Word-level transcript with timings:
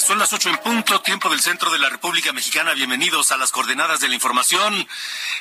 Son 0.00 0.18
las 0.18 0.32
ocho 0.32 0.48
en 0.48 0.58
punto, 0.58 1.00
tiempo 1.00 1.28
del 1.28 1.40
centro 1.40 1.70
de 1.70 1.78
la 1.78 1.88
República 1.88 2.32
Mexicana. 2.32 2.72
Bienvenidos 2.72 3.32
a 3.32 3.36
las 3.36 3.50
coordenadas 3.50 4.00
de 4.00 4.08
la 4.08 4.14
información. 4.14 4.86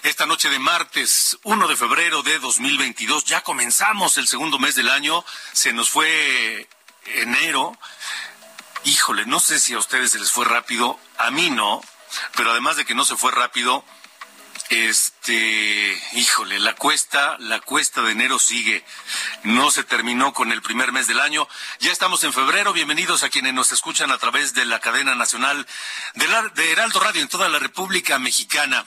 Esta 0.03 0.25
noche 0.25 0.49
de 0.49 0.57
martes, 0.57 1.37
1 1.43 1.67
de 1.67 1.75
febrero 1.75 2.23
de 2.23 2.39
2022, 2.39 3.25
ya 3.25 3.41
comenzamos 3.41 4.17
el 4.17 4.27
segundo 4.27 4.57
mes 4.57 4.75
del 4.75 4.89
año. 4.89 5.23
Se 5.53 5.73
nos 5.73 5.89
fue 5.89 6.67
enero. 7.05 7.77
Híjole, 8.83 9.25
no 9.25 9.39
sé 9.39 9.59
si 9.59 9.73
a 9.73 9.79
ustedes 9.79 10.11
se 10.11 10.19
les 10.19 10.31
fue 10.31 10.45
rápido, 10.45 10.99
a 11.17 11.29
mí 11.29 11.49
no, 11.49 11.83
pero 12.35 12.51
además 12.51 12.77
de 12.77 12.85
que 12.85 12.95
no 12.95 13.05
se 13.05 13.15
fue 13.15 13.31
rápido, 13.31 13.83
este, 14.69 16.01
híjole, 16.13 16.59
la 16.59 16.75
cuesta, 16.75 17.37
la 17.39 17.59
cuesta 17.59 18.01
de 18.01 18.11
enero 18.11 18.39
sigue. 18.39 18.83
No 19.43 19.71
se 19.71 19.83
terminó 19.83 20.33
con 20.33 20.51
el 20.51 20.61
primer 20.61 20.91
mes 20.91 21.07
del 21.07 21.19
año. 21.19 21.47
Ya 21.79 21.91
estamos 21.91 22.23
en 22.23 22.33
febrero. 22.33 22.73
Bienvenidos 22.73 23.23
a 23.23 23.29
quienes 23.29 23.53
nos 23.53 23.71
escuchan 23.71 24.11
a 24.11 24.17
través 24.17 24.53
de 24.53 24.65
la 24.65 24.79
cadena 24.79 25.15
nacional 25.15 25.65
de, 26.15 26.27
de 26.55 26.71
Heraldo 26.71 26.99
Radio 26.99 27.21
en 27.21 27.29
toda 27.29 27.49
la 27.49 27.59
República 27.59 28.19
Mexicana 28.19 28.85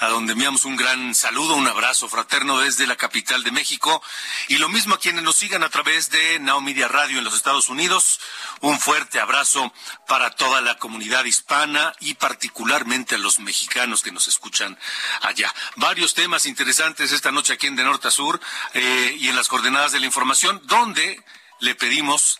a 0.00 0.08
donde 0.08 0.32
enviamos 0.32 0.64
un 0.64 0.76
gran 0.76 1.14
saludo, 1.14 1.54
un 1.54 1.66
abrazo 1.66 2.08
fraterno 2.08 2.58
desde 2.58 2.86
la 2.86 2.96
capital 2.96 3.42
de 3.42 3.50
México. 3.50 4.02
Y 4.48 4.58
lo 4.58 4.68
mismo 4.68 4.94
a 4.94 4.98
quienes 4.98 5.22
nos 5.22 5.36
sigan 5.36 5.62
a 5.62 5.68
través 5.68 6.10
de 6.10 6.38
Now 6.38 6.60
Media 6.60 6.88
Radio 6.88 7.18
en 7.18 7.24
los 7.24 7.34
Estados 7.34 7.68
Unidos. 7.68 8.20
Un 8.60 8.78
fuerte 8.78 9.20
abrazo 9.20 9.72
para 10.06 10.30
toda 10.30 10.60
la 10.60 10.78
comunidad 10.78 11.24
hispana 11.24 11.94
y 12.00 12.14
particularmente 12.14 13.16
a 13.16 13.18
los 13.18 13.38
mexicanos 13.40 14.02
que 14.02 14.12
nos 14.12 14.28
escuchan 14.28 14.78
allá. 15.22 15.52
Varios 15.76 16.14
temas 16.14 16.46
interesantes 16.46 17.12
esta 17.12 17.32
noche 17.32 17.54
aquí 17.54 17.66
en 17.66 17.76
De 17.76 17.84
Norte 17.84 18.08
a 18.08 18.10
Sur 18.10 18.40
eh, 18.74 19.16
y 19.18 19.28
en 19.28 19.36
las 19.36 19.48
coordenadas 19.48 19.92
de 19.92 20.00
la 20.00 20.06
información, 20.06 20.60
donde 20.64 21.22
le 21.60 21.74
pedimos 21.74 22.38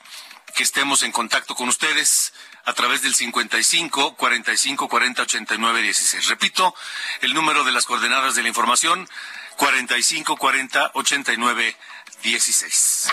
que 0.54 0.62
estemos 0.62 1.02
en 1.02 1.12
contacto 1.12 1.54
con 1.54 1.68
ustedes 1.68 2.32
a 2.68 2.74
través 2.74 3.00
del 3.00 3.14
55 3.14 4.14
45 4.16 4.88
40 4.88 5.22
89 5.22 5.80
16. 5.82 6.26
Repito, 6.28 6.74
el 7.22 7.32
número 7.32 7.64
de 7.64 7.72
las 7.72 7.86
coordenadas 7.86 8.34
de 8.34 8.42
la 8.42 8.48
información 8.48 9.08
45 9.56 10.36
40 10.36 10.90
89 10.92 11.76
16. 12.22 13.08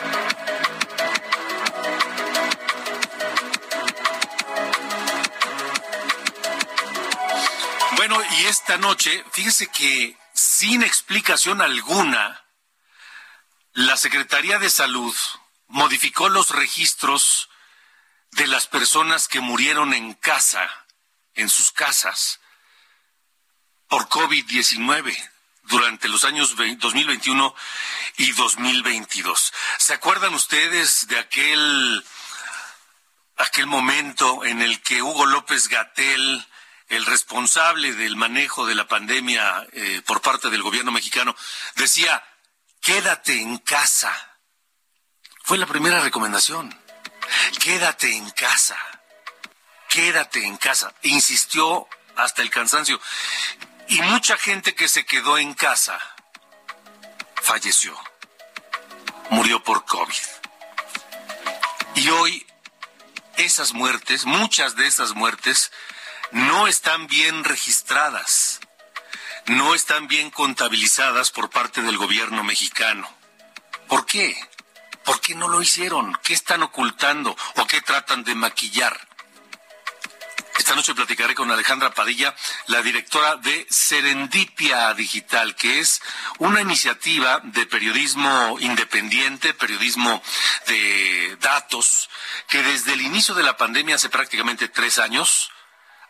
Bueno, 7.96 8.22
y 8.38 8.46
esta 8.48 8.78
noche, 8.78 9.24
fíjese 9.32 9.68
que 9.68 10.18
sin 10.34 10.84
explicación 10.84 11.62
alguna, 11.62 12.44
la 13.72 13.96
Secretaría 13.96 14.60
de 14.60 14.70
Salud 14.70 15.16
modificó 15.70 16.28
los 16.28 16.50
registros 16.50 17.50
de 18.36 18.48
las 18.48 18.68
personas 18.68 19.28
que 19.28 19.40
murieron 19.40 19.94
en 19.94 20.14
casa, 20.14 20.70
en 21.36 21.50
sus 21.50 21.72
casas, 21.72 22.42
por 23.88 24.10
COVID-19 24.10 25.16
durante 25.64 26.10
los 26.10 26.26
años 26.26 26.56
2021 26.58 27.56
y 28.18 28.32
2022. 28.34 29.54
¿Se 29.78 29.94
acuerdan 29.94 30.34
ustedes 30.34 31.08
de 31.08 31.18
aquel, 31.18 32.06
aquel 33.38 33.68
momento 33.68 34.44
en 34.44 34.62
el 34.62 34.82
que 34.82 35.02
Hugo 35.02 35.26
López 35.26 35.70
Gatel, 35.70 36.46
el 36.90 37.06
responsable 37.06 37.94
del 37.94 38.18
manejo 38.18 38.66
de 38.66 38.76
la 38.76 38.88
pandemia 38.88 39.66
eh, 39.72 40.02
por 40.06 40.22
parte 40.22 40.50
del 40.50 40.62
gobierno 40.62 40.92
mexicano, 40.92 41.36
decía, 41.76 42.22
quédate 42.82 43.42
en 43.42 43.60
casa? 43.60 44.14
Fue 45.44 45.58
la 45.58 45.66
primera 45.68 46.02
recomendación 46.02 46.85
quédate 47.60 48.16
en 48.16 48.30
casa, 48.32 48.78
quédate 49.90 50.46
en 50.46 50.58
casa. 50.58 50.94
Insistió 51.04 51.88
hasta 52.16 52.42
el 52.42 52.50
cansancio. 52.50 53.00
Y 53.88 54.02
mucha 54.02 54.38
gente 54.38 54.74
que 54.74 54.88
se 54.88 55.06
quedó 55.06 55.38
en 55.38 55.54
casa 55.54 56.00
falleció, 57.42 57.96
murió 59.30 59.64
por 59.64 59.86
COVID. 59.86 60.14
Y 61.96 62.10
hoy 62.10 62.46
esas 63.38 63.74
muertes, 63.74 64.26
muchas 64.26 64.76
de 64.76 64.88
esas 64.88 65.14
muertes, 65.14 65.72
no 66.32 66.68
están 66.68 67.08
bien 67.08 67.44
registradas, 67.44 68.60
no 69.46 69.76
están 69.76 70.08
bien 70.08 70.32
contabilizadas 70.32 71.32
por 71.32 71.50
parte 71.50 71.82
del 71.82 71.98
gobierno 71.98 72.44
mexicano. 72.44 73.08
¿Por 73.88 74.06
qué? 74.06 74.36
¿Por 75.06 75.22
qué 75.22 75.36
no 75.36 75.48
lo 75.48 75.62
hicieron? 75.62 76.18
¿Qué 76.24 76.34
están 76.34 76.64
ocultando 76.64 77.36
o 77.58 77.68
qué 77.68 77.80
tratan 77.82 78.24
de 78.24 78.36
maquillar? 78.36 79.00
Esta 80.58 80.74
noche 80.74 80.96
platicaré 80.96 81.36
con 81.36 81.52
Alejandra 81.52 81.94
Padilla, 81.94 82.34
la 82.68 82.82
directora 82.82 83.36
de 83.36 83.68
Serendipia 83.70 84.94
Digital, 84.94 85.56
que 85.56 85.80
es 85.80 86.02
una 86.40 86.62
iniciativa 86.62 87.42
de 87.44 87.66
periodismo 87.66 88.58
independiente, 88.60 89.54
periodismo 89.54 90.24
de 90.68 91.38
datos, 91.42 92.10
que 92.48 92.64
desde 92.64 92.94
el 92.94 93.02
inicio 93.02 93.36
de 93.36 93.44
la 93.44 93.58
pandemia, 93.58 93.96
hace 93.96 94.10
prácticamente 94.10 94.70
tres 94.70 94.98
años, 94.98 95.52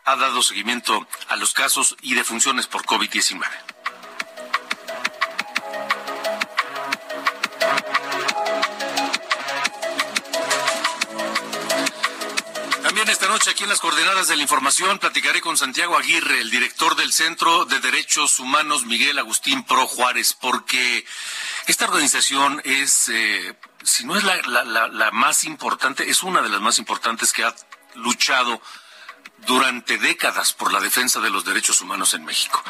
ha 0.06 0.16
dado 0.16 0.44
seguimiento 0.44 1.08
a 1.28 1.36
los 1.36 1.54
casos 1.54 1.98
y 2.02 2.14
defunciones 2.14 2.68
por 2.68 2.86
COVID-19. 2.86 3.75
Esta 13.08 13.28
noche 13.28 13.52
aquí 13.52 13.64
en 13.64 13.70
las 13.70 13.82
coordenadas 13.82 14.28
de 14.28 14.36
la 14.36 14.42
información 14.42 14.98
platicaré 14.98 15.40
con 15.40 15.58
Santiago 15.58 15.96
Aguirre, 15.96 16.42
el 16.42 16.50
director 16.50 16.96
del 16.96 17.14
Centro 17.14 17.66
de 17.66 17.80
Derechos 17.80 18.40
Humanos 18.40 18.86
Miguel 18.86 19.20
Agustín 19.20 19.64
Pro 19.64 19.86
Juárez, 19.86 20.34
porque 20.34 21.06
esta 21.68 21.86
organización 21.86 22.62
es, 22.66 23.10
eh, 23.10 23.56
si 23.84 24.06
no 24.06 24.18
es 24.18 24.24
la, 24.24 25.12
más 25.14 25.44
importante, 25.44 26.10
es 26.10 26.24
una 26.24 26.42
de 26.42 26.50
las 26.50 26.62
más 26.62 26.80
importantes 26.80 27.32
que 27.32 27.44
ha 27.44 27.56
luchado 27.94 28.60
durante 29.46 30.00
décadas 30.00 30.54
por 30.54 30.74
la 30.74 30.80
defensa 30.80 31.20
de 31.20 31.30
los 31.30 31.46
derechos 31.46 31.82
humanos 31.82 32.16
en 32.16 32.26
México. 32.26 32.64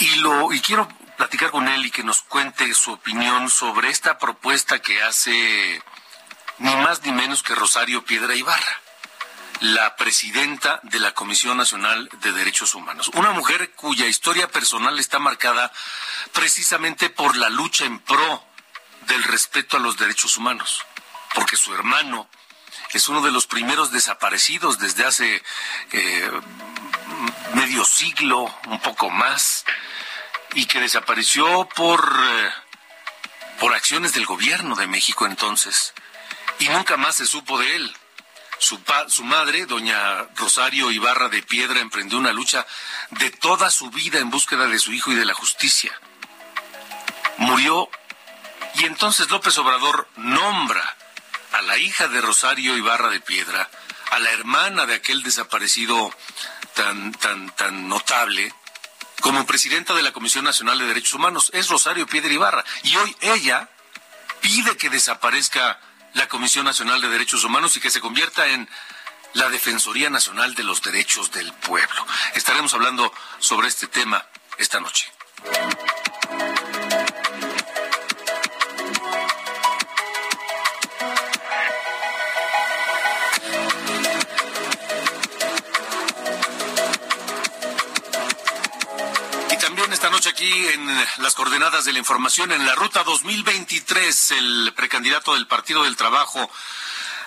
Y 0.00 0.60
quiero 0.60 0.86
platicar 1.16 1.50
con 1.50 1.66
él 1.66 1.86
y 1.86 1.90
que 1.90 2.04
nos 2.04 2.20
cuente 2.22 2.72
su 2.74 2.92
opinión 2.92 3.48
sobre 3.48 3.88
esta 3.88 4.18
propuesta 4.18 4.82
que 4.82 5.02
hace 5.02 5.82
ni 6.58 6.76
más 6.76 7.02
ni 7.02 7.12
menos 7.12 7.42
que 7.42 7.54
Rosario 7.54 8.04
Piedra 8.04 8.34
Ibarra 8.34 8.83
la 9.64 9.96
presidenta 9.96 10.78
de 10.82 11.00
la 11.00 11.14
Comisión 11.14 11.56
Nacional 11.56 12.10
de 12.20 12.32
Derechos 12.32 12.74
Humanos. 12.74 13.10
Una 13.14 13.30
mujer 13.30 13.72
cuya 13.72 14.04
historia 14.04 14.46
personal 14.46 14.98
está 14.98 15.18
marcada 15.18 15.72
precisamente 16.34 17.08
por 17.08 17.34
la 17.38 17.48
lucha 17.48 17.86
en 17.86 17.98
pro 17.98 18.44
del 19.06 19.24
respeto 19.24 19.78
a 19.78 19.80
los 19.80 19.96
derechos 19.96 20.36
humanos, 20.36 20.84
porque 21.34 21.56
su 21.56 21.72
hermano 21.72 22.28
es 22.92 23.08
uno 23.08 23.22
de 23.22 23.32
los 23.32 23.46
primeros 23.46 23.90
desaparecidos 23.90 24.78
desde 24.78 25.06
hace 25.06 25.42
eh, 25.92 26.30
medio 27.54 27.86
siglo, 27.86 28.54
un 28.66 28.80
poco 28.80 29.08
más, 29.08 29.64
y 30.52 30.66
que 30.66 30.78
desapareció 30.78 31.66
por, 31.74 32.06
eh, 32.22 32.50
por 33.60 33.72
acciones 33.72 34.12
del 34.12 34.26
gobierno 34.26 34.74
de 34.74 34.88
México 34.88 35.24
entonces, 35.24 35.94
y 36.58 36.68
nunca 36.68 36.98
más 36.98 37.16
se 37.16 37.26
supo 37.26 37.58
de 37.58 37.76
él. 37.76 37.96
Su, 38.64 38.80
su 39.08 39.24
madre, 39.24 39.66
doña 39.66 40.22
Rosario 40.36 40.90
Ibarra 40.90 41.28
de 41.28 41.42
Piedra, 41.42 41.80
emprendió 41.80 42.16
una 42.16 42.32
lucha 42.32 42.66
de 43.10 43.28
toda 43.28 43.70
su 43.70 43.90
vida 43.90 44.20
en 44.20 44.30
búsqueda 44.30 44.66
de 44.68 44.78
su 44.78 44.94
hijo 44.94 45.12
y 45.12 45.16
de 45.16 45.26
la 45.26 45.34
justicia. 45.34 45.92
Murió 47.36 47.90
y 48.76 48.86
entonces 48.86 49.28
López 49.28 49.58
Obrador 49.58 50.08
nombra 50.16 50.96
a 51.52 51.60
la 51.60 51.76
hija 51.76 52.08
de 52.08 52.22
Rosario 52.22 52.74
Ibarra 52.74 53.10
de 53.10 53.20
Piedra, 53.20 53.68
a 54.10 54.18
la 54.18 54.30
hermana 54.30 54.86
de 54.86 54.94
aquel 54.94 55.22
desaparecido 55.22 56.10
tan, 56.72 57.12
tan, 57.12 57.50
tan 57.50 57.86
notable, 57.86 58.50
como 59.20 59.44
presidenta 59.44 59.92
de 59.92 60.02
la 60.02 60.12
Comisión 60.12 60.42
Nacional 60.42 60.78
de 60.78 60.86
Derechos 60.86 61.12
Humanos. 61.12 61.50
Es 61.52 61.68
Rosario 61.68 62.06
Piedra 62.06 62.32
Ibarra. 62.32 62.64
Y 62.82 62.96
hoy 62.96 63.14
ella 63.20 63.68
pide 64.40 64.78
que 64.78 64.88
desaparezca 64.88 65.78
la 66.14 66.28
Comisión 66.28 66.64
Nacional 66.64 67.00
de 67.00 67.08
Derechos 67.08 67.44
Humanos 67.44 67.76
y 67.76 67.80
que 67.80 67.90
se 67.90 68.00
convierta 68.00 68.46
en 68.46 68.68
la 69.34 69.48
Defensoría 69.50 70.10
Nacional 70.10 70.54
de 70.54 70.62
los 70.62 70.82
Derechos 70.82 71.30
del 71.32 71.52
Pueblo. 71.52 72.06
Estaremos 72.34 72.72
hablando 72.74 73.12
sobre 73.38 73.68
este 73.68 73.88
tema 73.88 74.24
esta 74.58 74.80
noche. 74.80 75.12
Aquí 90.34 90.66
en 90.66 90.84
las 91.18 91.34
coordenadas 91.36 91.84
de 91.84 91.92
la 91.92 92.00
información. 92.00 92.50
En 92.50 92.66
la 92.66 92.74
ruta 92.74 93.04
2023, 93.04 94.32
el 94.32 94.72
precandidato 94.74 95.34
del 95.34 95.46
Partido 95.46 95.84
del 95.84 95.94
Trabajo 95.94 96.50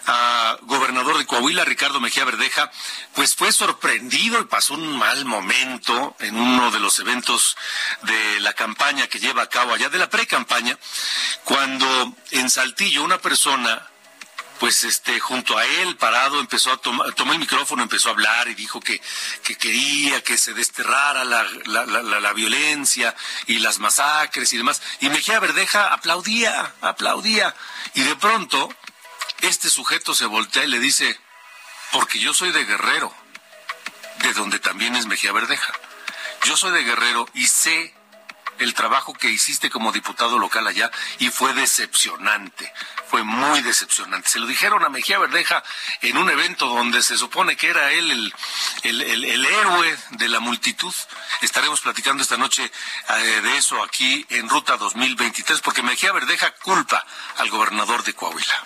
a 0.08 0.58
gobernador 0.64 1.18
de 1.18 1.26
Coahuila, 1.26 1.64
Ricardo 1.64 2.02
Mejía 2.02 2.26
Verdeja, 2.26 2.70
pues 3.16 3.34
fue 3.34 3.54
sorprendido 3.54 4.42
y 4.42 4.46
pasó 4.46 4.74
un 4.74 4.98
mal 4.98 5.24
momento 5.24 6.18
en 6.20 6.38
uno 6.38 6.70
de 6.70 6.82
los 6.82 7.00
eventos 7.00 7.56
de 8.02 8.42
la 8.42 8.52
campaña 8.52 9.08
que 9.08 9.20
lleva 9.20 9.44
a 9.44 9.50
cabo 9.50 9.74
allá, 9.74 9.88
de 9.88 10.00
la 10.00 10.10
pre-campaña, 10.10 10.78
cuando 11.46 12.14
en 12.32 12.50
Saltillo 12.50 13.06
una 13.06 13.20
persona 13.20 13.88
pues 14.60 14.84
este 14.84 15.20
junto 15.20 15.58
a 15.58 15.66
él 15.66 15.96
parado 15.98 16.40
empezó 16.40 16.72
a 16.72 16.78
tomar 16.78 17.14
tomó 17.14 17.34
el 17.34 17.40
micrófono 17.40 17.84
empezó 17.84 18.10
a 18.10 18.14
hablar 18.14 18.48
y 18.48 18.56
dijo 18.56 18.80
que, 18.80 19.02
que 19.44 19.56
quería 19.56 20.24
que 20.24 20.38
se 20.38 20.54
desterrara 20.54 21.24
la, 21.24 21.44
la, 21.66 21.86
la, 21.86 22.02
la, 22.02 22.34
violencia 22.34 23.16
y 23.48 23.60
las 23.60 23.80
masacres 23.80 24.52
y 24.54 24.58
demás. 24.58 24.82
Y 25.00 25.10
Mejía 25.10 25.40
Verdeja 25.40 25.94
aplaudía 25.94 26.74
aplaudía. 26.82 27.56
Y 27.94 28.02
de 28.02 28.16
pronto 28.16 28.70
este 29.42 29.70
sujeto 29.70 30.14
se 30.14 30.26
voltea 30.26 30.64
y 30.64 30.68
le 30.68 30.80
dice 30.80 31.20
porque 31.92 32.20
yo 32.20 32.34
soy 32.34 32.52
de 32.52 32.66
Guerrero 32.66 33.14
de 34.20 34.34
donde 34.34 34.60
también 34.60 34.96
es 34.96 35.06
Mejía 35.06 35.32
Verdeja. 35.32 35.74
Yo 36.46 36.58
soy 36.58 36.72
de 36.72 36.84
Guerrero 36.84 37.28
y 37.34 37.48
sé 37.48 37.94
el 38.60 38.74
trabajo 38.74 39.14
que 39.14 39.30
hiciste 39.30 39.70
como 39.70 39.92
diputado 39.92 40.40
local 40.40 40.68
allá 40.68 40.92
y 41.20 41.30
fue 41.30 41.54
decepcionante 41.54 42.72
fue 43.08 43.24
muy 43.24 43.62
decepcionante. 43.62 44.30
Se 44.30 44.40
lo 44.40 44.46
dijeron 44.46 44.84
a 44.84 44.90
Mejía 44.90 45.18
Verdeja 45.18 45.64
en 46.02 46.18
un 46.18 46.30
evento 46.30 46.68
donde 46.68 47.02
se 47.02 47.18
supone 47.18 47.56
que 47.56 47.70
era 47.70 47.92
él 47.92 48.34
el, 48.84 49.02
el, 49.02 49.46
héroe 49.46 49.98
de 50.12 50.30
la 50.30 50.40
multitud. 50.40 50.94
Estaremos 51.42 51.82
platicando 51.82 52.22
esta 52.22 52.38
noche 52.38 52.70
eh, 53.10 53.42
de 53.42 53.58
eso 53.58 53.82
aquí 53.82 54.26
en 54.30 54.50
Ruta 54.50 54.78
2023, 54.78 55.62
porque 55.62 55.82
Mejía 55.82 56.12
Verdeja 56.12 56.52
culpa 56.52 57.06
al 57.38 57.50
gobernador 57.50 58.04
de 58.04 58.14
Coahuila. 58.14 58.64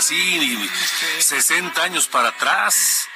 Sí, 0.00 0.70
60 1.18 1.82
años 1.82 2.08
para 2.08 2.28
atrás. 2.28 3.08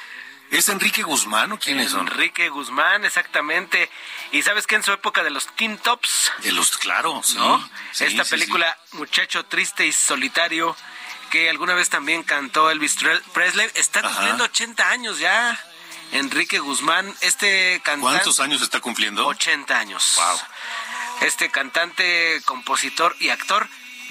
¿Es 0.51 0.69
Enrique 0.69 1.03
Guzmán 1.03 1.51
o 1.51 1.59
quién 1.59 1.79
es? 1.79 1.93
Enrique 1.93 2.47
Guzmán, 2.49 3.03
exactamente. 3.03 3.89
Y 4.31 4.43
sabes 4.43 4.65
que 4.65 4.75
en 4.75 4.83
su 4.83 4.93
época 4.93 5.23
de 5.23 5.29
los 5.29 5.47
Teen 5.55 5.77
Tops. 5.77 6.31
De 6.39 6.53
los, 6.53 6.77
claro, 6.77 7.21
¿no? 7.35 7.69
Esta 7.99 8.23
película, 8.23 8.77
Muchacho 8.93 9.45
Triste 9.45 9.85
y 9.85 9.91
Solitario, 9.91 10.75
que 11.31 11.49
alguna 11.49 11.73
vez 11.73 11.89
también 11.89 12.23
cantó 12.23 12.71
Elvis 12.71 12.95
Presley, 13.33 13.69
está 13.73 14.01
cumpliendo 14.01 14.45
80 14.45 14.89
años 14.89 15.19
ya. 15.19 15.59
Enrique 16.13 16.59
Guzmán, 16.59 17.13
este 17.19 17.81
cantante. 17.83 18.01
¿Cuántos 18.01 18.39
años 18.39 18.61
está 18.61 18.79
cumpliendo? 18.79 19.27
80 19.27 19.77
años. 19.77 20.13
Wow. 20.15 20.39
Este 21.27 21.49
cantante, 21.49 22.41
compositor 22.45 23.13
y 23.19 23.29
actor 23.29 23.67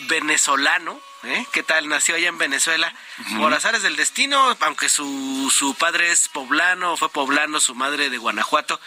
venezolano 0.08 1.00
¿Eh? 1.22 1.46
¿Qué 1.52 1.62
tal? 1.62 1.88
Nació 1.88 2.14
allá 2.14 2.28
en 2.28 2.38
Venezuela. 2.38 2.92
Por 3.38 3.52
azares 3.52 3.82
del 3.82 3.96
destino, 3.96 4.56
aunque 4.60 4.88
su, 4.88 5.52
su 5.52 5.74
padre 5.74 6.12
es 6.12 6.28
poblano, 6.28 6.96
fue 6.96 7.08
poblano, 7.08 7.58
su 7.58 7.74
madre 7.74 8.10
de 8.10 8.18
Guanajuato. 8.18 8.80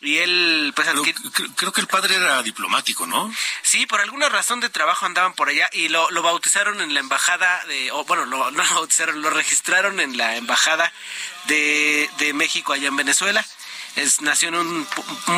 Y 0.00 0.18
él, 0.18 0.72
pues... 0.74 0.88
Creo 1.56 1.72
que 1.72 1.80
el 1.80 1.86
padre 1.88 2.14
era 2.14 2.42
diplomático, 2.42 3.06
¿no? 3.06 3.32
Sí, 3.62 3.86
por 3.86 4.00
alguna 4.00 4.28
razón 4.28 4.60
de 4.60 4.70
trabajo 4.70 5.04
andaban 5.04 5.34
por 5.34 5.48
allá 5.48 5.68
y 5.72 5.88
lo, 5.88 6.10
lo 6.10 6.22
bautizaron 6.22 6.80
en 6.80 6.94
la 6.94 7.00
embajada 7.00 7.64
de... 7.66 7.90
O, 7.92 8.04
bueno, 8.04 8.24
lo, 8.24 8.50
no 8.50 8.62
lo 8.62 8.74
bautizaron, 8.74 9.20
lo 9.20 9.30
registraron 9.30 10.00
en 10.00 10.16
la 10.16 10.36
embajada 10.36 10.92
de, 11.44 12.08
de 12.18 12.32
México 12.32 12.72
allá 12.72 12.88
en 12.88 12.96
Venezuela 12.96 13.44
nació 14.20 14.48
en 14.48 14.54
un, 14.56 14.86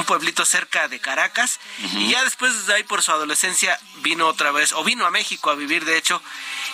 pueblito 0.06 0.44
cerca 0.44 0.88
de 0.88 0.98
Caracas 0.98 1.60
y 1.94 2.10
ya 2.10 2.24
después 2.24 2.66
de 2.66 2.74
ahí 2.74 2.82
por 2.82 3.02
su 3.02 3.12
adolescencia 3.12 3.78
vino 4.02 4.26
otra 4.26 4.50
vez, 4.50 4.72
o 4.72 4.84
vino 4.84 5.06
a 5.06 5.10
México 5.10 5.50
a 5.50 5.54
vivir 5.54 5.84
de 5.84 5.96
hecho, 5.96 6.22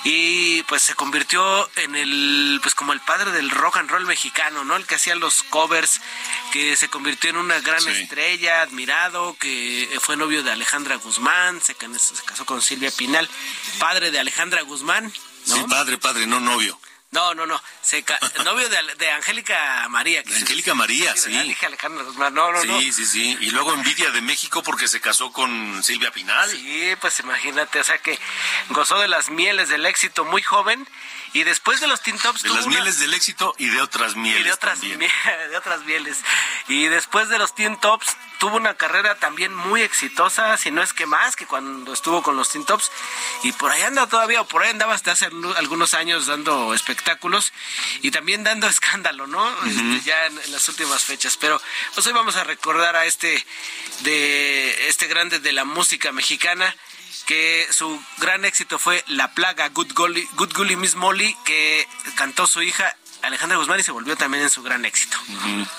y 0.04 0.62
pues 0.64 0.82
se 0.82 0.94
convirtió 0.94 1.68
en 1.76 1.96
el, 1.96 2.60
pues 2.62 2.74
como 2.74 2.92
el 2.92 3.00
padre 3.00 3.32
del 3.32 3.50
rock 3.50 3.78
and 3.78 3.90
roll 3.90 4.06
mexicano, 4.06 4.64
¿no? 4.64 4.76
El 4.76 4.86
que 4.86 4.94
hacía 4.94 5.14
los 5.14 5.42
covers, 5.44 6.00
que 6.52 6.76
se 6.76 6.88
convirtió 6.88 7.30
en 7.30 7.36
una 7.36 7.60
gran 7.60 7.86
estrella, 7.88 8.62
admirado, 8.62 9.36
que 9.38 9.98
fue 10.00 10.16
novio 10.16 10.42
de 10.42 10.52
Alejandra 10.52 10.96
Guzmán, 10.96 11.60
se, 11.60 11.74
casó 11.74 12.46
con 12.46 12.62
Silvia 12.62 12.90
Pinal, 12.90 13.28
padre 13.78 14.10
de 14.10 14.18
Alejandra 14.18 14.62
Guzmán. 14.62 15.12
Sí, 15.44 15.64
padre, 15.68 15.98
padre, 15.98 16.26
no 16.26 16.40
novio. 16.40 16.78
No, 17.12 17.34
no, 17.34 17.46
no. 17.46 17.60
Se 17.82 18.04
novio 18.44 18.68
de, 18.68 18.78
de, 18.98 19.10
Angélica 19.10 19.88
María. 19.88 20.22
De 20.22 20.34
Angélica 20.34 20.74
María, 20.74 21.16
sí. 21.16 21.32
No, 22.18 22.30
no, 22.30 22.62
sí, 22.62 22.92
sí, 22.92 23.06
sí. 23.06 23.38
Y 23.40 23.50
luego 23.50 23.72
envidia 23.72 24.10
de 24.10 24.20
México 24.20 24.62
porque 24.62 24.88
se 24.88 25.00
casó 25.00 25.32
con 25.32 25.82
Silvia 25.82 26.10
Pinal. 26.10 26.50
Sí, 26.50 26.94
pues 27.00 27.18
imagínate, 27.20 27.80
o 27.80 27.84
sea 27.84 27.98
que 27.98 28.18
gozó 28.70 28.98
de 28.98 29.08
las 29.08 29.30
mieles 29.30 29.68
del 29.68 29.86
éxito 29.86 30.24
muy 30.24 30.42
joven 30.42 30.86
y 31.32 31.44
después 31.44 31.80
de 31.80 31.86
los 31.86 32.00
Teen 32.00 32.18
Tops 32.18 32.42
de 32.42 32.50
las 32.50 32.66
mieles 32.66 32.98
del 32.98 33.14
éxito 33.14 33.54
y 33.58 33.68
de 33.68 33.80
otras 33.80 34.16
mieles. 34.16 34.40
Y 34.40 34.44
de 34.44 34.52
otras, 34.52 34.80
de 34.80 35.56
otras 35.56 35.80
mieles. 35.84 36.18
Y 36.68 36.86
después 36.86 37.28
de 37.28 37.38
los 37.38 37.54
Teen 37.54 37.78
Tops 37.78 38.16
tuvo 38.38 38.56
una 38.56 38.74
carrera 38.74 39.16
también 39.16 39.54
muy 39.54 39.82
exitosa, 39.82 40.56
si 40.56 40.70
no 40.70 40.82
es 40.82 40.92
que 40.92 41.06
más 41.06 41.36
que 41.36 41.46
cuando 41.46 41.92
estuvo 41.92 42.22
con 42.22 42.36
los 42.36 42.50
Teen 42.50 42.64
Tops. 42.64 42.90
Y 43.42 43.52
por 43.52 43.70
ahí 43.70 43.82
anda 43.82 44.06
todavía, 44.06 44.40
o 44.40 44.46
por 44.46 44.62
ahí 44.62 44.70
andaba 44.70 44.94
hasta 44.94 45.12
hace 45.12 45.28
algunos 45.56 45.94
años 45.94 46.26
dando 46.26 46.74
espectáculos 46.74 47.52
y 48.02 48.10
también 48.10 48.44
dando 48.44 48.66
escándalo, 48.68 49.26
¿no? 49.26 49.48
Este, 49.64 50.00
ya 50.02 50.26
en, 50.26 50.52
las 50.52 50.68
últimas 50.68 51.04
fechas. 51.04 51.36
Pero 51.36 51.60
pues 51.94 52.06
hoy 52.06 52.12
vamos 52.12 52.36
a 52.36 52.44
recordar 52.44 52.96
a 52.96 53.04
este 53.04 53.44
de 54.00 54.88
este 54.88 55.06
grande 55.06 55.40
de 55.40 55.52
la 55.52 55.64
música 55.64 56.12
mexicana 56.12 56.74
que 57.26 57.66
su 57.70 58.00
gran 58.18 58.44
éxito 58.44 58.78
fue 58.78 59.04
La 59.08 59.32
Plaga, 59.32 59.68
Good 59.68 59.92
Gully, 59.94 60.28
Good 60.34 60.54
Gully 60.54 60.76
Miss 60.76 60.94
Molly, 60.94 61.36
que 61.44 61.86
cantó 62.14 62.46
su 62.46 62.62
hija 62.62 62.96
Alejandra 63.22 63.58
Guzmán 63.58 63.80
y 63.80 63.82
se 63.82 63.90
volvió 63.90 64.16
también 64.16 64.44
en 64.44 64.50
su 64.50 64.62
gran 64.62 64.84
éxito. 64.84 65.18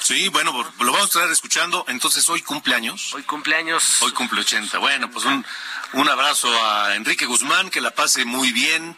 Sí, 0.02 0.28
bueno, 0.30 0.52
lo 0.80 0.92
vamos 0.92 1.04
a 1.04 1.20
estar 1.20 1.32
escuchando. 1.32 1.86
Entonces, 1.88 2.28
hoy 2.30 2.42
cumpleaños. 2.42 3.14
Hoy 3.14 3.24
cumpleaños. 3.24 4.02
Hoy 4.02 4.12
cumple 4.12 4.42
80. 4.42 4.78
Bueno, 4.80 5.10
pues 5.10 5.26
un, 5.26 5.46
un 5.94 6.10
abrazo 6.10 6.50
a 6.66 6.96
Enrique 6.96 7.26
Guzmán, 7.26 7.70
que 7.70 7.80
la 7.80 7.92
pase 7.92 8.26
muy 8.26 8.52
bien. 8.52 8.98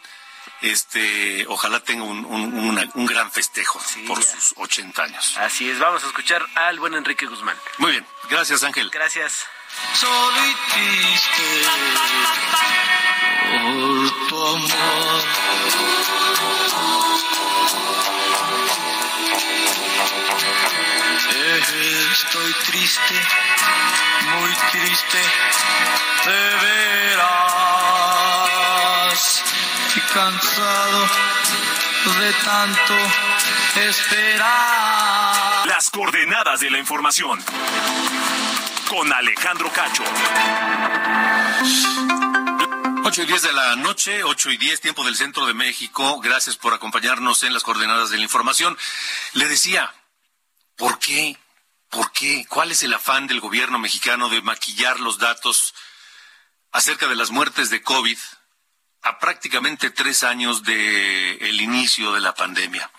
Este, 0.62 1.46
ojalá 1.48 1.80
tenga 1.82 2.04
un, 2.04 2.26
un, 2.26 3.06
gran 3.06 3.32
festejo 3.32 3.80
por 4.08 4.22
sus 4.22 4.54
80 4.58 5.04
años. 5.04 5.38
Así 5.38 5.70
es, 5.70 5.80
vamos 5.80 6.04
a 6.04 6.08
escuchar 6.08 6.46
al 6.56 6.80
buen 6.80 6.96
Enrique 6.96 7.28
Guzmán. 7.28 7.56
Muy 7.78 7.92
bien, 7.92 8.06
gracias 8.30 8.64
Ángel. 8.64 8.90
Gracias. 8.90 9.46
Solo 9.94 10.40
y 10.46 10.56
triste 10.72 11.48
por 13.50 14.28
tu 14.28 14.38
amor. 14.48 15.24
Estoy 22.12 22.54
triste, 22.66 23.16
muy 24.32 24.54
triste, 24.72 25.22
de 26.26 26.42
veras. 26.66 27.40
Y 29.96 30.00
cansado 30.14 31.02
de 32.20 32.34
tanto 32.46 32.96
esperar. 33.88 35.68
Las 35.68 35.90
coordenadas 35.90 36.60
de 36.60 36.70
la 36.70 36.78
información. 36.80 37.44
Con 38.90 39.14
Alejandro 39.14 39.72
Cacho. 39.72 40.04
8 43.06 43.22
y 43.22 43.26
10 43.26 43.42
de 43.42 43.54
la 43.54 43.76
noche, 43.76 44.24
8 44.24 44.52
y 44.52 44.58
10, 44.58 44.82
tiempo 44.82 45.06
del 45.06 45.16
centro 45.16 45.46
de 45.46 45.54
México. 45.54 46.20
Gracias 46.20 46.58
por 46.58 46.74
acompañarnos 46.74 47.44
en 47.44 47.54
las 47.54 47.64
coordenadas 47.64 48.10
de 48.10 48.18
la 48.18 48.24
información. 48.24 48.78
Le 49.34 49.48
decía, 49.48 49.94
¿por 50.76 51.00
qué 51.00 51.38
¿Por 51.90 52.12
qué? 52.12 52.46
¿Cuál 52.48 52.72
es 52.72 52.84
el 52.84 52.94
afán 52.94 53.26
del 53.26 53.40
gobierno 53.40 53.80
mexicano 53.80 54.30
de 54.30 54.42
maquillar 54.42 55.00
los 55.00 55.18
datos 55.18 55.74
acerca 56.72 57.08
de 57.08 57.16
las 57.16 57.32
muertes 57.32 57.72
de 57.72 57.82
COVID 57.82 58.18
a 59.02 59.18
prácticamente 59.18 59.90
tres 59.90 60.24
años 60.24 60.64
del 60.64 61.62
inicio 61.62 62.14
de 62.14 62.20
la 62.20 62.36
pandemia? 62.36 62.92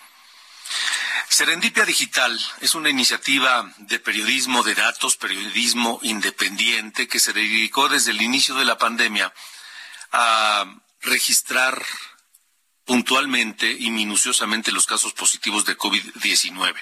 Serendipia 1.30 1.84
Digital 1.84 2.37
es 2.60 2.75
una 2.75 2.90
iniciativa 2.90 3.72
de 3.78 4.00
periodismo 4.00 4.64
de 4.64 4.75
datos, 4.75 5.16
periodismo 5.16 6.00
independiente 6.02 7.06
que 7.06 7.20
se 7.20 7.32
dedicó 7.32 7.88
desde 7.88 8.10
el 8.10 8.20
inicio 8.20 8.56
de 8.56 8.64
la 8.64 8.76
pandemia 8.76 9.32
a 10.10 10.64
registrar 11.02 11.87
puntualmente 12.84 13.70
y 13.70 13.92
minuciosamente 13.92 14.72
los 14.72 14.87
casos 14.87 15.12
positivos 15.12 15.64
de 15.64 15.78
COVID-19. 15.78 16.75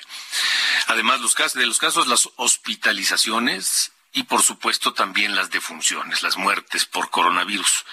Además, 0.87 1.21
los 1.21 1.35
casos, 1.35 1.61
de 1.61 1.67
los 1.67 1.79
casos, 1.79 2.07
las 2.07 2.31
hospitalizaciones 2.37 3.93
y, 4.15 4.23
por 4.23 4.43
supuesto, 4.43 4.95
también 4.95 5.37
las 5.37 5.51
defunciones, 5.51 6.23
las 6.23 6.39
muertes 6.39 6.87
por 6.87 7.11
coronavirus. 7.11 7.85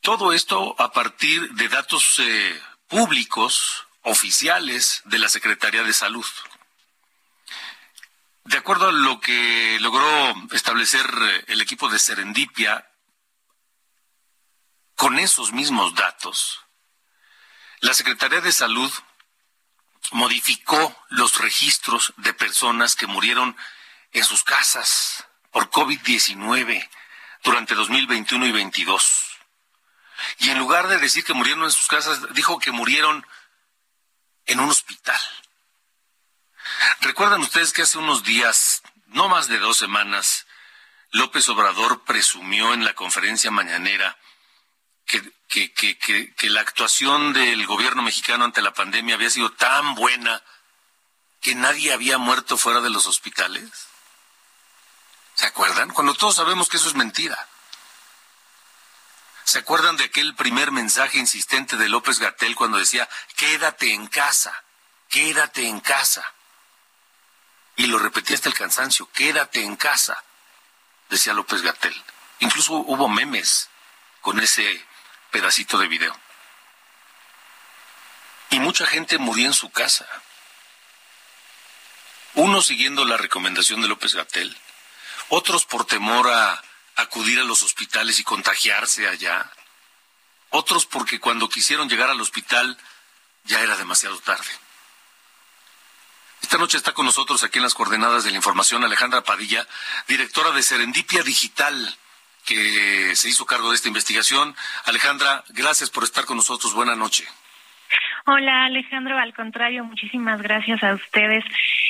Todo 0.00 0.32
esto 0.32 0.76
a 0.78 0.92
partir 0.92 1.50
de 1.54 1.68
datos 1.68 2.20
eh, 2.20 2.62
públicos, 2.86 3.88
oficiales 4.02 5.02
de 5.04 5.18
la 5.18 5.28
Secretaría 5.28 5.82
de 5.82 5.92
Salud. 5.92 6.26
De 8.44 8.58
acuerdo 8.58 8.88
a 8.88 8.92
lo 8.92 9.20
que 9.20 9.78
logró 9.80 10.34
establecer 10.52 11.06
eh, 11.06 11.44
el 11.48 11.60
equipo 11.60 11.88
de 11.88 11.98
Serendipia, 11.98 12.88
con 14.96 15.18
esos 15.18 15.52
mismos 15.52 15.94
datos, 15.94 16.60
la 17.80 17.94
Secretaría 17.94 18.40
de 18.40 18.52
Salud 18.52 18.92
modificó 20.12 20.96
los 21.10 21.38
registros 21.38 22.12
de 22.16 22.34
personas 22.34 22.96
que 22.96 23.06
murieron 23.06 23.56
en 24.12 24.24
sus 24.24 24.42
casas 24.42 25.24
por 25.50 25.70
COVID-19 25.70 26.88
durante 27.44 27.74
2021 27.74 28.46
y 28.46 28.52
2022. 28.52 29.32
Y 30.38 30.50
en 30.50 30.58
lugar 30.58 30.88
de 30.88 30.98
decir 30.98 31.24
que 31.24 31.34
murieron 31.34 31.64
en 31.64 31.70
sus 31.70 31.88
casas, 31.88 32.20
dijo 32.34 32.58
que 32.58 32.72
murieron 32.72 33.26
en 34.46 34.60
un 34.60 34.70
hospital. 34.70 35.20
¿Recuerdan 37.00 37.42
ustedes 37.42 37.72
que 37.72 37.82
hace 37.82 37.98
unos 37.98 38.24
días, 38.24 38.82
no 39.06 39.28
más 39.28 39.48
de 39.48 39.58
dos 39.58 39.76
semanas, 39.76 40.46
López 41.10 41.48
Obrador 41.48 42.04
presumió 42.04 42.72
en 42.72 42.84
la 42.84 42.94
conferencia 42.94 43.50
mañanera 43.50 44.16
que 45.04 45.22
que, 45.52 46.50
la 46.50 46.60
actuación 46.60 47.32
del 47.32 47.66
gobierno 47.66 48.02
mexicano 48.02 48.44
ante 48.44 48.62
la 48.62 48.72
pandemia 48.72 49.14
había 49.14 49.30
sido 49.30 49.52
tan 49.52 49.94
buena 49.94 50.42
que 51.40 51.54
nadie 51.54 51.92
había 51.92 52.18
muerto 52.18 52.56
fuera 52.56 52.80
de 52.80 52.90
los 52.90 53.06
hospitales? 53.06 53.70
¿Se 55.34 55.46
acuerdan? 55.46 55.90
Cuando 55.90 56.14
todos 56.14 56.36
sabemos 56.36 56.68
que 56.68 56.76
eso 56.76 56.88
es 56.88 56.94
mentira. 56.94 57.36
¿Se 59.44 59.58
acuerdan 59.58 59.96
de 59.96 60.04
aquel 60.04 60.34
primer 60.34 60.70
mensaje 60.70 61.18
insistente 61.18 61.76
de 61.76 61.88
López 61.88 62.18
Gatel 62.18 62.54
cuando 62.54 62.78
decía, 62.78 63.08
quédate 63.36 63.92
en 63.92 64.06
casa, 64.06 64.62
quédate 65.08 65.66
en 65.66 65.80
casa? 65.80 66.24
Y 67.76 67.86
lo 67.86 67.98
repetía 67.98 68.36
hasta 68.36 68.48
el 68.48 68.54
cansancio, 68.54 69.10
quédate 69.12 69.62
en 69.62 69.76
casa, 69.76 70.22
decía 71.08 71.32
López 71.32 71.62
Gatel. 71.62 71.94
Incluso 72.40 72.74
hubo 72.74 73.08
memes 73.08 73.68
con 74.20 74.38
ese 74.40 74.84
pedacito 75.30 75.78
de 75.78 75.88
video. 75.88 76.16
Y 78.50 78.60
mucha 78.60 78.86
gente 78.86 79.18
murió 79.18 79.46
en 79.46 79.54
su 79.54 79.70
casa. 79.70 80.06
Unos 82.34 82.66
siguiendo 82.66 83.04
la 83.04 83.16
recomendación 83.16 83.80
de 83.80 83.88
López 83.88 84.14
Gatel, 84.14 84.56
otros 85.28 85.64
por 85.64 85.86
temor 85.86 86.30
a 86.30 86.62
acudir 86.96 87.40
a 87.40 87.44
los 87.44 87.62
hospitales 87.62 88.18
y 88.18 88.24
contagiarse 88.24 89.08
allá, 89.08 89.50
otros 90.50 90.86
porque 90.86 91.20
cuando 91.20 91.48
quisieron 91.48 91.88
llegar 91.88 92.10
al 92.10 92.20
hospital 92.20 92.78
ya 93.44 93.60
era 93.60 93.76
demasiado 93.76 94.18
tarde. 94.20 94.50
Esta 96.42 96.58
noche 96.58 96.76
está 96.76 96.92
con 96.92 97.06
nosotros 97.06 97.42
aquí 97.44 97.58
en 97.58 97.62
las 97.62 97.74
coordenadas 97.74 98.24
de 98.24 98.30
la 98.30 98.36
información 98.36 98.84
Alejandra 98.84 99.22
Padilla, 99.22 99.66
directora 100.08 100.50
de 100.50 100.62
Serendipia 100.62 101.22
Digital 101.22 101.96
que 102.44 103.14
se 103.14 103.28
hizo 103.28 103.46
cargo 103.46 103.70
de 103.70 103.76
esta 103.76 103.88
investigación. 103.88 104.56
Alejandra, 104.84 105.44
gracias 105.50 105.90
por 105.90 106.04
estar 106.04 106.24
con 106.24 106.36
nosotros. 106.36 106.74
Buenas 106.74 106.96
noches. 106.98 107.28
Hola 108.24 108.66
Alejandro, 108.66 109.18
al 109.18 109.34
contrario, 109.34 109.84
muchísimas 109.84 110.40
gracias 110.42 110.82
a 110.84 110.94
ustedes. 110.94 111.44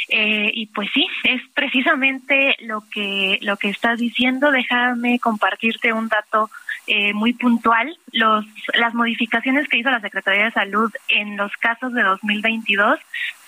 Eh, 0.08 0.50
y 0.54 0.66
pues 0.66 0.88
sí, 0.92 1.06
es 1.24 1.42
precisamente 1.54 2.56
lo 2.60 2.82
que 2.90 3.38
lo 3.42 3.56
que 3.56 3.68
estás 3.68 3.98
diciendo. 3.98 4.50
Déjame 4.50 5.18
compartirte 5.18 5.92
un 5.92 6.08
dato 6.08 6.50
eh, 6.86 7.12
muy 7.12 7.34
puntual. 7.34 7.96
Los 8.12 8.46
las 8.74 8.94
modificaciones 8.94 9.68
que 9.68 9.78
hizo 9.78 9.90
la 9.90 10.00
Secretaría 10.00 10.44
de 10.44 10.52
Salud 10.52 10.90
en 11.08 11.36
los 11.36 11.52
casos 11.58 11.92
de 11.92 12.02
2022 12.02 12.98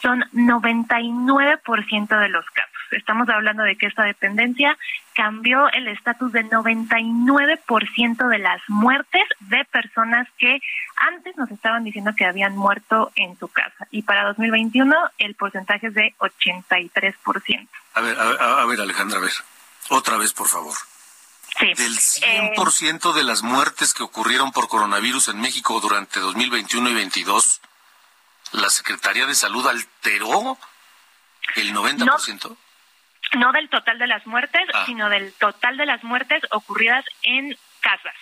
son 0.02 0.20
99% 0.32 2.20
de 2.20 2.28
los 2.28 2.44
casos. 2.50 2.73
Estamos 2.94 3.28
hablando 3.28 3.62
de 3.62 3.76
que 3.76 3.86
esta 3.86 4.04
dependencia 4.04 4.76
cambió 5.14 5.68
el 5.70 5.88
estatus 5.88 6.32
de 6.32 6.44
99% 6.44 8.28
de 8.28 8.38
las 8.38 8.60
muertes 8.68 9.22
de 9.40 9.64
personas 9.66 10.28
que 10.38 10.60
antes 10.96 11.36
nos 11.36 11.50
estaban 11.50 11.84
diciendo 11.84 12.12
que 12.16 12.24
habían 12.24 12.56
muerto 12.56 13.12
en 13.14 13.38
su 13.38 13.48
casa. 13.48 13.86
Y 13.90 14.02
para 14.02 14.24
2021 14.24 14.94
el 15.18 15.34
porcentaje 15.34 15.88
es 15.88 15.94
de 15.94 16.14
83%. 16.18 17.68
A 17.94 18.00
ver, 18.00 18.18
a 18.18 18.24
ver, 18.24 18.40
a 18.40 18.64
ver 18.64 18.80
Alejandra, 18.80 19.18
a 19.18 19.22
ver. 19.22 19.32
Otra 19.90 20.16
vez, 20.16 20.32
por 20.32 20.48
favor. 20.48 20.74
Sí. 21.58 21.66
Del 21.74 21.96
100% 21.96 23.12
de 23.12 23.22
las 23.22 23.42
muertes 23.42 23.94
que 23.94 24.02
ocurrieron 24.02 24.50
por 24.50 24.68
coronavirus 24.68 25.28
en 25.28 25.40
México 25.40 25.80
durante 25.80 26.18
2021 26.18 26.90
y 26.90 26.92
2022, 26.94 27.60
¿la 28.52 28.70
Secretaría 28.70 29.26
de 29.26 29.36
Salud 29.36 29.64
alteró 29.68 30.58
el 31.54 31.72
90%? 31.72 32.04
no 32.04 32.56
del 33.52 33.68
total 33.68 33.98
de 33.98 34.06
las 34.06 34.26
muertes, 34.26 34.62
ah. 34.72 34.84
sino 34.86 35.08
del 35.08 35.32
total 35.34 35.76
de 35.76 35.86
las 35.86 36.02
muertes 36.04 36.42
ocurridas 36.50 37.04
en 37.22 37.56
casas. 37.80 38.14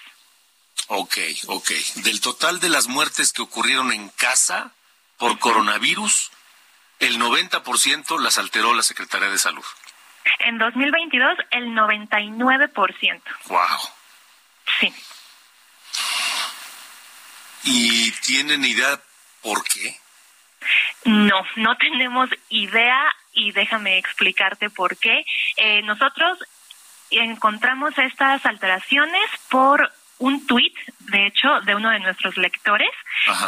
Ok, 0.89 1.17
ok. 1.47 1.71
Del 1.97 2.21
total 2.21 2.61
de 2.61 2.69
las 2.69 2.89
muertes 2.89 3.33
que 3.33 3.43
ocurrieron 3.43 3.93
en 3.93 4.09
casa 4.11 4.73
por 5.17 5.39
coronavirus, 5.39 6.31
el 6.99 7.19
90% 7.19 8.19
las 8.21 8.39
alteró 8.39 8.75
la 8.75 8.83
Secretaría 8.83 9.29
de 9.29 9.39
Salud. 9.39 9.65
En 10.41 10.59
2022, 10.59 11.39
el 11.51 11.67
99%. 11.69 13.23
Wow. 13.47 13.61
Sí. 14.81 14.95
¿Y 17.65 18.11
tienen 18.23 18.65
idea 18.65 19.01
por 19.41 19.63
qué? 19.65 20.01
No, 21.05 21.45
no 21.57 21.77
tenemos 21.77 22.29
idea 22.49 23.13
y 23.33 23.53
déjame 23.53 23.99
explicarte 23.99 24.71
por 24.71 24.97
qué. 24.97 25.25
Eh, 25.57 25.83
nosotros 25.83 26.39
encontramos 27.11 27.97
estas 27.99 28.45
alteraciones 28.47 29.23
por 29.51 29.93
un 30.19 30.47
tuit, 30.47 30.75
de 31.11 31.27
hecho, 31.27 31.61
de 31.63 31.75
uno 31.75 31.91
de 31.91 32.01
nuestros 32.01 32.37
lectores, 32.37 32.91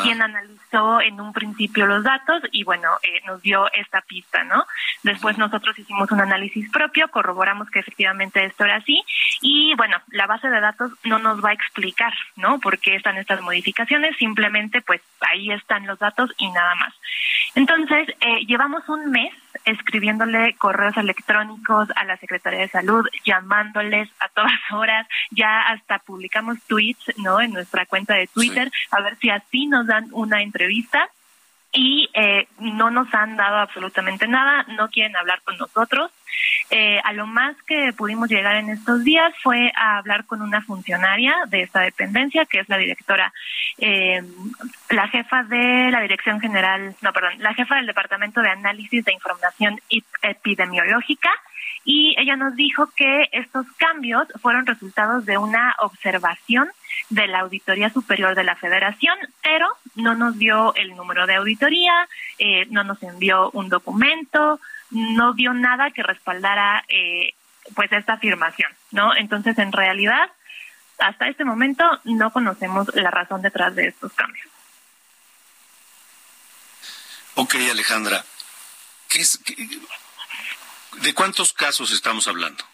quien 0.02 0.22
analizó 0.22 1.00
en 1.00 1.20
un 1.20 1.32
principio 1.32 1.86
los 1.86 2.02
datos 2.02 2.42
y 2.52 2.64
bueno, 2.64 2.88
eh, 3.02 3.20
nos 3.26 3.42
dio 3.42 3.70
esta 3.72 4.00
pista, 4.02 4.44
¿no? 4.44 4.64
Después 5.02 5.38
nosotros 5.38 5.78
hicimos 5.78 6.10
un 6.10 6.20
análisis 6.20 6.70
propio, 6.70 7.08
corroboramos 7.08 7.70
que 7.70 7.80
efectivamente 7.80 8.44
esto 8.44 8.64
era 8.64 8.76
así 8.76 9.02
y 9.40 9.74
bueno, 9.76 9.98
la 10.08 10.26
base 10.26 10.48
de 10.48 10.60
datos 10.60 10.92
no 11.04 11.18
nos 11.18 11.44
va 11.44 11.50
a 11.50 11.54
explicar, 11.54 12.14
¿no? 12.36 12.58
Por 12.60 12.78
qué 12.78 12.96
están 12.96 13.16
estas 13.16 13.40
modificaciones, 13.40 14.16
simplemente 14.16 14.80
pues 14.80 15.00
ahí 15.20 15.50
están 15.50 15.86
los 15.86 15.98
datos 15.98 16.30
y 16.38 16.50
nada 16.50 16.74
más. 16.76 16.94
Entonces, 17.54 18.08
eh, 18.20 18.44
llevamos 18.46 18.88
un 18.88 19.10
mes 19.10 19.32
escribiéndole 19.64 20.54
correos 20.56 20.96
electrónicos 20.96 21.88
a 21.96 22.04
la 22.04 22.16
Secretaría 22.16 22.60
de 22.60 22.68
Salud, 22.68 23.06
llamándoles 23.24 24.08
a 24.20 24.28
todas 24.28 24.52
horas, 24.72 25.06
ya 25.30 25.62
hasta 25.62 25.98
publicamos 26.00 26.58
tweets, 26.66 27.16
¿no? 27.18 27.40
En 27.44 27.52
nuestra 27.52 27.86
cuenta 27.86 28.14
de 28.14 28.26
Twitter, 28.26 28.70
a 28.90 29.00
ver 29.00 29.16
si 29.16 29.30
así 29.30 29.66
nos 29.66 29.86
dan 29.86 30.08
una 30.12 30.42
entrevista 30.42 31.08
y 31.74 32.08
eh, 32.14 32.46
no 32.60 32.90
nos 32.90 33.12
han 33.12 33.36
dado 33.36 33.56
absolutamente 33.56 34.28
nada, 34.28 34.64
no 34.78 34.88
quieren 34.88 35.16
hablar 35.16 35.42
con 35.42 35.58
nosotros. 35.58 36.10
Eh, 36.70 37.00
a 37.04 37.12
lo 37.12 37.26
más 37.26 37.56
que 37.66 37.92
pudimos 37.92 38.28
llegar 38.28 38.56
en 38.56 38.70
estos 38.70 39.04
días 39.04 39.34
fue 39.42 39.72
a 39.76 39.98
hablar 39.98 40.24
con 40.24 40.40
una 40.40 40.62
funcionaria 40.62 41.34
de 41.48 41.62
esta 41.62 41.80
dependencia, 41.80 42.46
que 42.46 42.60
es 42.60 42.68
la 42.68 42.78
directora, 42.78 43.32
eh, 43.78 44.22
la 44.90 45.08
jefa 45.08 45.42
de 45.44 45.90
la 45.90 46.00
Dirección 46.00 46.40
General, 46.40 46.94
no, 47.02 47.12
perdón, 47.12 47.34
la 47.38 47.54
jefa 47.54 47.76
del 47.76 47.86
Departamento 47.86 48.40
de 48.40 48.50
Análisis 48.50 49.04
de 49.04 49.12
Información 49.12 49.80
Epidemiológica, 50.22 51.30
y 51.84 52.14
ella 52.18 52.36
nos 52.36 52.56
dijo 52.56 52.90
que 52.96 53.28
estos 53.32 53.66
cambios 53.76 54.26
fueron 54.40 54.66
resultados 54.66 55.26
de 55.26 55.36
una 55.38 55.74
observación 55.78 56.70
de 57.10 57.26
la 57.26 57.40
Auditoría 57.40 57.90
Superior 57.90 58.34
de 58.34 58.44
la 58.44 58.56
Federación, 58.56 59.16
pero 59.42 59.68
no 59.94 60.14
nos 60.14 60.38
dio 60.38 60.74
el 60.74 60.96
número 60.96 61.26
de 61.26 61.34
auditoría, 61.34 62.08
eh, 62.38 62.66
no 62.70 62.84
nos 62.84 63.02
envió 63.02 63.50
un 63.50 63.68
documento, 63.68 64.60
no 64.90 65.34
dio 65.34 65.52
nada 65.52 65.90
que 65.90 66.02
respaldara 66.02 66.84
eh, 66.88 67.34
pues 67.74 67.92
esta 67.92 68.14
afirmación, 68.14 68.70
¿no? 68.90 69.14
Entonces, 69.14 69.58
en 69.58 69.72
realidad, 69.72 70.30
hasta 70.98 71.28
este 71.28 71.44
momento 71.44 71.84
no 72.04 72.32
conocemos 72.32 72.94
la 72.94 73.10
razón 73.10 73.42
detrás 73.42 73.74
de 73.74 73.88
estos 73.88 74.12
cambios. 74.12 74.46
Ok, 77.36 77.56
Alejandra, 77.70 78.24
¿qué 79.08 79.20
es, 79.20 79.40
¿de 81.02 81.14
cuántos 81.14 81.52
casos 81.52 81.92
estamos 81.92 82.28
hablando? 82.28 82.64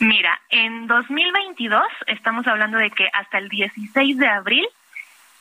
Mira, 0.00 0.40
en 0.50 0.86
2022 0.86 1.82
estamos 2.06 2.46
hablando 2.46 2.78
de 2.78 2.90
que 2.90 3.08
hasta 3.12 3.38
el 3.38 3.48
16 3.48 4.18
de 4.18 4.28
abril 4.28 4.66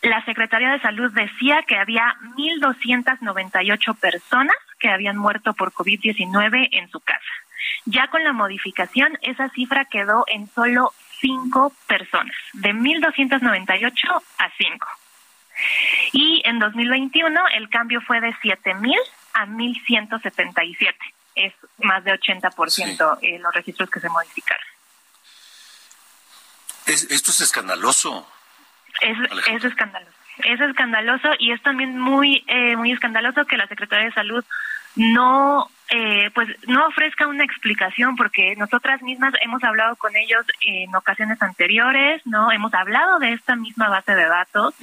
la 0.01 0.23
Secretaría 0.25 0.71
de 0.71 0.81
Salud 0.81 1.11
decía 1.13 1.63
que 1.63 1.77
había 1.77 2.15
1.298 2.35 3.95
personas 3.99 4.55
que 4.79 4.89
habían 4.89 5.17
muerto 5.17 5.53
por 5.53 5.71
COVID-19 5.71 6.69
en 6.73 6.89
su 6.89 6.99
casa. 6.99 7.23
Ya 7.85 8.07
con 8.07 8.23
la 8.23 8.33
modificación, 8.33 9.17
esa 9.21 9.49
cifra 9.49 9.85
quedó 9.85 10.25
en 10.27 10.49
solo 10.49 10.91
5 11.21 11.73
personas, 11.87 12.35
de 12.51 12.73
1.298 12.73 14.21
a 14.39 14.49
5. 14.57 14.87
Y 16.11 16.41
en 16.45 16.59
2021 16.59 17.47
el 17.53 17.69
cambio 17.69 18.01
fue 18.01 18.19
de 18.19 18.33
7.000 18.33 18.95
a 19.33 19.45
1.177 19.45 20.95
es 21.35 21.53
más 21.79 22.03
de 22.03 22.13
80% 22.13 23.19
eh, 23.21 23.39
los 23.39 23.53
registros 23.53 23.89
que 23.89 23.99
se 23.99 24.09
modificaron. 24.09 24.65
esto 26.85 27.31
es 27.31 27.41
escandaloso. 27.41 28.27
Es, 29.01 29.17
es 29.47 29.63
escandaloso. 29.63 30.11
Es 30.43 30.59
escandaloso 30.59 31.29
y 31.37 31.51
es 31.51 31.61
también 31.61 31.99
muy, 31.99 32.43
eh, 32.47 32.75
muy 32.75 32.91
escandaloso 32.91 33.45
que 33.45 33.57
la 33.57 33.67
Secretaría 33.67 34.05
de 34.05 34.13
Salud 34.13 34.43
no 34.95 35.69
eh, 35.89 36.31
pues 36.33 36.49
no 36.67 36.87
ofrezca 36.87 37.27
una 37.27 37.43
explicación 37.43 38.15
porque 38.15 38.55
nosotras 38.55 39.03
mismas 39.03 39.33
hemos 39.41 39.63
hablado 39.63 39.95
con 39.97 40.15
ellos 40.15 40.43
en 40.65 40.95
ocasiones 40.95 41.39
anteriores, 41.41 42.25
no 42.25 42.51
hemos 42.51 42.73
hablado 42.73 43.19
de 43.19 43.33
esta 43.33 43.55
misma 43.55 43.89
base 43.89 44.15
de 44.15 44.25
datos, 44.25 44.73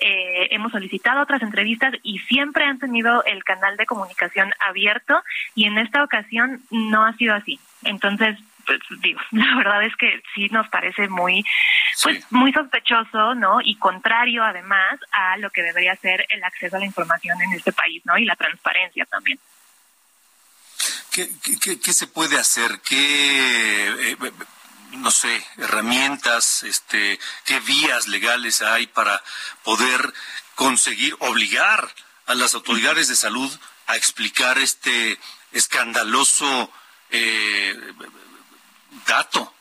eh, 0.00 0.48
hemos 0.52 0.72
solicitado 0.72 1.20
otras 1.20 1.42
entrevistas 1.42 1.92
y 2.02 2.18
siempre 2.20 2.64
han 2.64 2.78
tenido 2.78 3.22
el 3.24 3.44
canal 3.44 3.76
de 3.76 3.84
comunicación 3.84 4.52
abierto 4.66 5.22
y 5.54 5.66
en 5.66 5.76
esta 5.76 6.02
ocasión 6.02 6.62
no 6.70 7.04
ha 7.04 7.12
sido 7.14 7.34
así. 7.34 7.60
Entonces, 7.82 8.38
pues 8.64 8.80
digo, 9.02 9.20
la 9.32 9.56
verdad 9.56 9.82
es 9.84 9.94
que 9.96 10.22
sí 10.34 10.48
nos 10.48 10.68
parece 10.68 11.08
muy 11.08 11.44
pues 12.02 12.32
muy 12.32 12.52
sospechoso, 12.52 13.34
¿no? 13.34 13.60
Y 13.62 13.76
contrario 13.76 14.42
además 14.42 14.98
a 15.12 15.36
lo 15.36 15.50
que 15.50 15.62
debería 15.62 15.94
ser 15.96 16.24
el 16.30 16.42
acceso 16.42 16.76
a 16.76 16.78
la 16.78 16.86
información 16.86 17.40
en 17.42 17.52
este 17.52 17.72
país, 17.72 18.02
¿no? 18.06 18.16
Y 18.16 18.24
la 18.24 18.36
transparencia 18.36 19.04
también. 19.06 19.38
¿Qué, 21.14 21.92
se 21.92 22.08
puede 22.08 22.40
hacer? 22.40 22.80
¿Qué, 22.80 24.10
eh, 24.10 24.16
no 24.94 25.12
sé, 25.12 25.46
herramientas, 25.58 26.64
este, 26.64 27.20
qué 27.44 27.60
vías 27.60 28.08
legales 28.08 28.62
hay 28.62 28.88
para 28.88 29.22
poder 29.62 30.12
conseguir, 30.56 31.16
obligar 31.20 31.88
a 32.26 32.34
las 32.34 32.54
autoridades 32.54 33.06
de 33.06 33.14
salud 33.14 33.48
a 33.86 33.96
explicar 33.96 34.58
este 34.58 35.20
escandaloso 35.52 36.72
eh, 37.10 37.78
dato? 39.06 39.54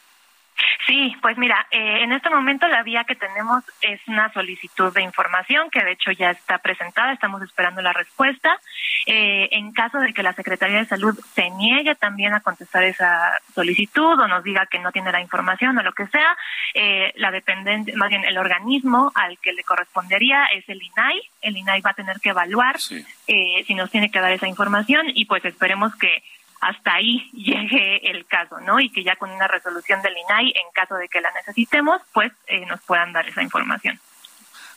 Sí, 0.85 1.15
pues 1.21 1.37
mira, 1.37 1.65
eh, 1.71 2.03
en 2.03 2.11
este 2.11 2.29
momento 2.29 2.67
la 2.67 2.83
vía 2.83 3.05
que 3.05 3.15
tenemos 3.15 3.63
es 3.81 4.01
una 4.07 4.31
solicitud 4.33 4.93
de 4.93 5.01
información 5.01 5.69
que 5.69 5.83
de 5.83 5.93
hecho 5.93 6.11
ya 6.11 6.31
está 6.31 6.57
presentada, 6.57 7.13
estamos 7.13 7.41
esperando 7.41 7.81
la 7.81 7.93
respuesta. 7.93 8.59
Eh, 9.05 9.47
en 9.51 9.71
caso 9.71 9.99
de 9.99 10.13
que 10.13 10.23
la 10.23 10.33
Secretaría 10.33 10.79
de 10.79 10.85
Salud 10.85 11.17
se 11.35 11.49
niegue 11.51 11.95
también 11.95 12.33
a 12.33 12.41
contestar 12.41 12.83
esa 12.83 13.33
solicitud 13.53 14.19
o 14.19 14.27
nos 14.27 14.43
diga 14.43 14.65
que 14.65 14.79
no 14.79 14.91
tiene 14.91 15.11
la 15.11 15.21
información 15.21 15.77
o 15.77 15.83
lo 15.83 15.93
que 15.93 16.07
sea, 16.07 16.37
eh, 16.73 17.13
la 17.15 17.31
dependencia, 17.31 17.95
más 17.95 18.09
bien 18.09 18.25
el 18.25 18.37
organismo 18.37 19.11
al 19.15 19.37
que 19.39 19.53
le 19.53 19.63
correspondería 19.63 20.45
es 20.47 20.67
el 20.67 20.81
INAI. 20.81 21.21
El 21.41 21.57
INAI 21.57 21.81
va 21.81 21.91
a 21.91 21.95
tener 21.95 22.19
que 22.19 22.29
evaluar 22.29 22.79
si 22.79 23.73
nos 23.75 23.89
tiene 23.89 24.11
que 24.11 24.19
dar 24.19 24.31
esa 24.31 24.47
información 24.47 25.07
y 25.13 25.25
pues 25.25 25.45
esperemos 25.45 25.95
que 25.95 26.23
hasta 26.61 26.93
ahí 26.93 27.29
llegue 27.33 28.09
el 28.09 28.25
caso, 28.25 28.59
¿no? 28.59 28.79
Y 28.79 28.89
que 28.89 29.03
ya 29.03 29.15
con 29.15 29.29
una 29.29 29.47
resolución 29.47 30.01
del 30.01 30.17
INAI, 30.17 30.49
en 30.49 30.71
caso 30.73 30.95
de 30.95 31.09
que 31.09 31.21
la 31.21 31.31
necesitemos, 31.31 32.01
pues 32.13 32.31
eh, 32.47 32.65
nos 32.65 32.81
puedan 32.81 33.13
dar 33.13 33.27
esa 33.27 33.41
información. 33.41 33.99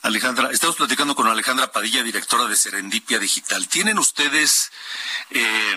Alejandra, 0.03 0.51
estamos 0.53 0.77
platicando 0.77 1.17
con 1.17 1.27
Alejandra 1.27 1.73
Padilla, 1.73 2.03
directora 2.03 2.45
de 2.45 2.57
Serendipia 2.57 3.19
Digital. 3.19 3.67
¿Tienen 3.69 3.99
ustedes 3.99 4.71
eh, 5.31 5.77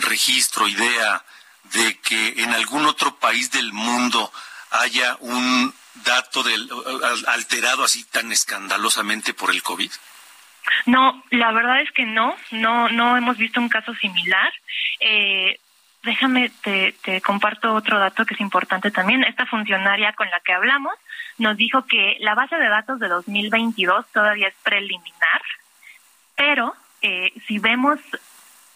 registro, 0.00 0.68
idea 0.68 1.24
de 1.72 1.98
que 1.98 2.42
en 2.42 2.50
algún 2.54 2.86
otro 2.86 3.16
país 3.16 3.50
del 3.50 3.72
mundo 3.72 4.32
haya 4.70 5.16
un 5.20 5.74
dato 6.04 6.42
del, 6.42 6.70
alterado 7.26 7.84
así 7.84 8.04
tan 8.04 8.30
escandalosamente 8.30 9.34
por 9.34 9.50
el 9.50 9.62
COVID? 9.62 9.90
No, 10.86 11.22
la 11.30 11.52
verdad 11.52 11.80
es 11.80 11.90
que 11.92 12.04
no, 12.04 12.34
no, 12.50 12.88
no 12.88 13.16
hemos 13.16 13.36
visto 13.36 13.60
un 13.60 13.68
caso 13.68 13.94
similar. 13.94 14.52
Eh, 15.00 15.58
déjame, 16.02 16.50
te, 16.62 17.20
comparto 17.22 17.74
otro 17.74 17.98
dato 17.98 18.24
que 18.24 18.34
es 18.34 18.40
importante 18.40 18.90
también. 18.90 19.24
Esta 19.24 19.46
funcionaria 19.46 20.12
con 20.12 20.28
la 20.30 20.40
que 20.40 20.52
hablamos 20.52 20.94
nos 21.38 21.56
dijo 21.56 21.86
que 21.86 22.16
la 22.20 22.34
base 22.34 22.56
de 22.56 22.68
datos 22.68 22.98
de 23.00 23.08
2022 23.08 24.06
todavía 24.12 24.48
es 24.48 24.54
preliminar, 24.62 25.42
pero 26.36 26.74
eh, 27.00 27.32
si 27.46 27.58
vemos 27.58 27.98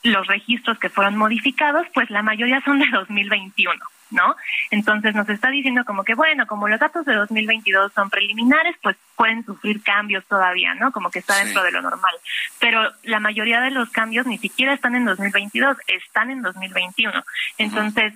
los 0.03 0.27
registros 0.27 0.79
que 0.79 0.88
fueron 0.88 1.16
modificados, 1.16 1.87
pues 1.92 2.11
la 2.11 2.22
mayoría 2.22 2.61
son 2.62 2.79
de 2.79 2.87
2021. 2.90 3.75
¿No? 4.11 4.37
Entonces 4.71 5.14
nos 5.14 5.29
está 5.29 5.51
diciendo 5.51 5.85
como 5.85 6.05
que, 6.05 6.14
bueno, 6.14 6.47
como 6.47 6.69
los 6.69 6.81
datos 6.81 7.05
de 7.05 7.14
2022 7.14 7.92
son 7.92 8.11
preliminares, 8.11 8.77
pues 8.83 8.97
pueden 9.16 9.45
sufrir 9.45 9.83
cambios 9.83 10.25
todavía, 10.27 10.75
¿no? 10.75 10.92
Como 10.92 11.11
que 11.11 11.21
está 11.21 11.37
dentro 11.37 11.62
de 11.62 11.73
lo 11.73 11.83
normal. 11.83 12.14
Pero 12.59 12.92
la 13.03 13.21
mayoría 13.21 13.61
de 13.61 13.71
los 13.71 13.90
cambios 13.90 14.27
ni 14.27 14.38
siquiera 14.38 14.75
están 14.75 14.95
en 14.95 15.05
2022, 15.05 15.77
están 15.88 16.31
en 16.31 16.42
2021. 16.42 17.25
Entonces, 17.59 18.14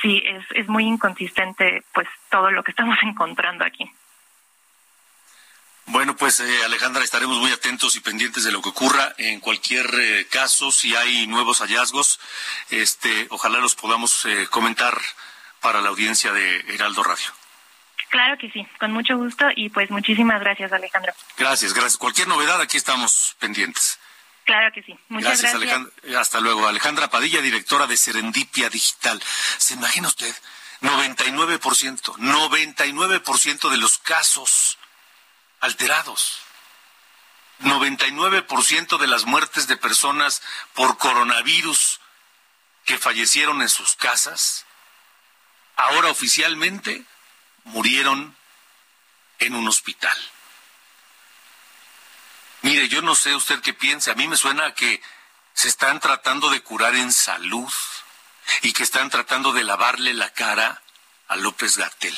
sí, 0.00 0.22
es, 0.24 0.44
es 0.54 0.68
muy 0.68 0.84
inconsistente, 0.84 1.82
pues, 1.92 2.08
todo 2.30 2.50
lo 2.50 2.62
que 2.62 2.72
estamos 2.72 2.98
encontrando 3.02 3.64
aquí. 3.64 3.90
Bueno, 5.86 6.16
pues 6.16 6.40
eh, 6.40 6.64
Alejandra, 6.64 7.02
estaremos 7.02 7.38
muy 7.38 7.50
atentos 7.50 7.96
y 7.96 8.00
pendientes 8.00 8.44
de 8.44 8.52
lo 8.52 8.62
que 8.62 8.68
ocurra. 8.68 9.14
En 9.18 9.40
cualquier 9.40 9.86
eh, 9.94 10.26
caso, 10.30 10.70
si 10.70 10.94
hay 10.94 11.26
nuevos 11.26 11.58
hallazgos, 11.58 12.20
este, 12.70 13.26
ojalá 13.30 13.58
los 13.58 13.74
podamos 13.74 14.24
eh, 14.24 14.46
comentar 14.48 14.98
para 15.62 15.80
la 15.80 15.88
audiencia 15.88 16.32
de 16.32 16.60
Heraldo 16.74 17.02
Radio. 17.02 17.32
Claro 18.10 18.36
que 18.36 18.50
sí, 18.50 18.66
con 18.78 18.92
mucho 18.92 19.16
gusto 19.16 19.46
y 19.56 19.70
pues 19.70 19.90
muchísimas 19.90 20.40
gracias, 20.40 20.70
Alejandro. 20.72 21.14
Gracias, 21.38 21.72
gracias. 21.72 21.96
Cualquier 21.96 22.28
novedad, 22.28 22.60
aquí 22.60 22.76
estamos 22.76 23.36
pendientes. 23.38 23.98
Claro 24.44 24.70
que 24.74 24.82
sí. 24.82 24.98
Muchas 25.08 25.40
gracias. 25.40 25.52
gracias. 25.52 25.72
Alejandra. 25.78 26.20
Hasta 26.20 26.40
luego. 26.40 26.66
Alejandra 26.66 27.08
Padilla, 27.08 27.40
directora 27.40 27.86
de 27.86 27.96
Serendipia 27.96 28.68
Digital. 28.68 29.22
¿Se 29.56 29.74
imagina 29.74 30.08
usted? 30.08 30.34
99%, 30.82 32.16
99% 32.18 33.70
de 33.70 33.76
los 33.78 33.98
casos 33.98 34.78
alterados. 35.60 36.40
99% 37.60 38.98
de 38.98 39.06
las 39.06 39.24
muertes 39.24 39.68
de 39.68 39.76
personas 39.76 40.42
por 40.74 40.98
coronavirus 40.98 42.00
que 42.84 42.98
fallecieron 42.98 43.62
en 43.62 43.68
sus 43.68 43.94
casas, 43.94 44.66
ahora 45.76 46.10
oficialmente 46.10 47.04
murieron 47.64 48.36
en 49.38 49.54
un 49.54 49.68
hospital. 49.68 50.16
Mire, 52.62 52.88
yo 52.88 53.02
no 53.02 53.14
sé 53.14 53.34
usted 53.34 53.60
qué 53.60 53.74
piensa, 53.74 54.12
a 54.12 54.14
mí 54.14 54.28
me 54.28 54.36
suena 54.36 54.72
que 54.74 55.02
se 55.54 55.68
están 55.68 56.00
tratando 56.00 56.50
de 56.50 56.62
curar 56.62 56.94
en 56.94 57.12
salud 57.12 57.72
y 58.62 58.72
que 58.72 58.82
están 58.82 59.10
tratando 59.10 59.52
de 59.52 59.64
lavarle 59.64 60.14
la 60.14 60.32
cara 60.32 60.82
a 61.28 61.36
López 61.36 61.76
Gatel. 61.76 62.16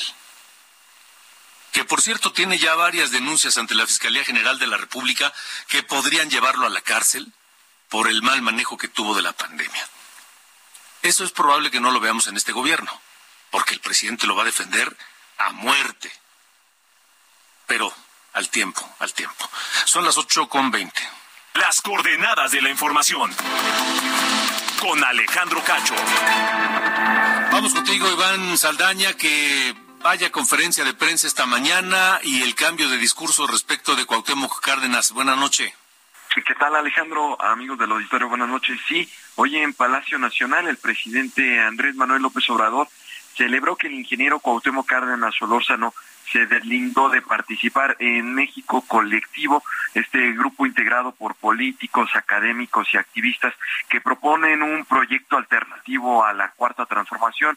Que 1.72 1.84
por 1.84 2.02
cierto 2.02 2.32
tiene 2.32 2.58
ya 2.58 2.74
varias 2.74 3.10
denuncias 3.10 3.58
ante 3.58 3.74
la 3.74 3.86
Fiscalía 3.86 4.24
General 4.24 4.58
de 4.58 4.66
la 4.66 4.76
República 4.76 5.32
que 5.68 5.82
podrían 5.82 6.30
llevarlo 6.30 6.66
a 6.66 6.70
la 6.70 6.82
cárcel 6.82 7.32
por 7.88 8.08
el 8.08 8.22
mal 8.22 8.42
manejo 8.42 8.76
que 8.76 8.88
tuvo 8.88 9.14
de 9.14 9.22
la 9.22 9.32
pandemia. 9.32 9.88
Eso 11.02 11.24
es 11.24 11.32
probable 11.32 11.70
que 11.70 11.80
no 11.80 11.90
lo 11.90 12.00
veamos 12.00 12.26
en 12.28 12.36
este 12.36 12.52
gobierno, 12.52 13.00
porque 13.54 13.74
el 13.74 13.78
presidente 13.78 14.26
lo 14.26 14.34
va 14.34 14.42
a 14.42 14.46
defender 14.46 14.92
a 15.38 15.52
muerte. 15.52 16.10
Pero 17.68 17.94
al 18.32 18.50
tiempo, 18.50 18.82
al 18.98 19.14
tiempo. 19.14 19.48
Son 19.84 20.04
las 20.04 20.18
ocho 20.18 20.48
con 20.48 20.72
veinte. 20.72 21.00
Las 21.54 21.80
coordenadas 21.80 22.50
de 22.50 22.60
la 22.60 22.70
información. 22.70 23.32
Con 24.80 25.04
Alejandro 25.04 25.62
Cacho. 25.62 25.94
Vamos 27.52 27.72
contigo, 27.72 28.10
Iván 28.10 28.58
Saldaña, 28.58 29.12
que 29.12 29.72
vaya 30.02 30.32
conferencia 30.32 30.82
de 30.82 30.94
prensa 30.94 31.28
esta 31.28 31.46
mañana 31.46 32.18
y 32.24 32.42
el 32.42 32.56
cambio 32.56 32.88
de 32.88 32.98
discurso 32.98 33.46
respecto 33.46 33.94
de 33.94 34.04
Cuauhtémoc 34.04 34.60
Cárdenas. 34.62 35.12
Buenas 35.12 35.38
noches. 35.38 35.72
¿Qué 36.34 36.54
tal 36.56 36.74
Alejandro? 36.74 37.40
Amigos 37.40 37.78
del 37.78 37.92
auditorio, 37.92 38.28
buenas 38.28 38.48
noches. 38.48 38.80
Sí, 38.88 39.08
hoy 39.36 39.58
en 39.58 39.74
Palacio 39.74 40.18
Nacional 40.18 40.66
el 40.66 40.76
presidente 40.76 41.60
Andrés 41.60 41.94
Manuel 41.94 42.22
López 42.22 42.50
Obrador 42.50 42.88
celebró 43.36 43.76
que 43.76 43.88
el 43.88 43.94
ingeniero 43.94 44.38
Cuauhtémoc 44.40 44.86
Cárdenas 44.86 45.34
Solórzano 45.34 45.94
se 46.30 46.46
deslindó 46.46 47.08
de 47.10 47.22
participar 47.22 47.96
en 47.98 48.34
México 48.34 48.82
Colectivo, 48.86 49.62
este 49.94 50.32
grupo 50.32 50.66
integrado 50.66 51.12
por 51.12 51.34
políticos, 51.34 52.10
académicos 52.14 52.88
y 52.92 52.96
activistas 52.96 53.54
que 53.88 54.00
proponen 54.00 54.62
un 54.62 54.84
proyecto 54.84 55.36
alternativo 55.36 56.24
a 56.24 56.32
la 56.32 56.50
cuarta 56.50 56.86
transformación. 56.86 57.56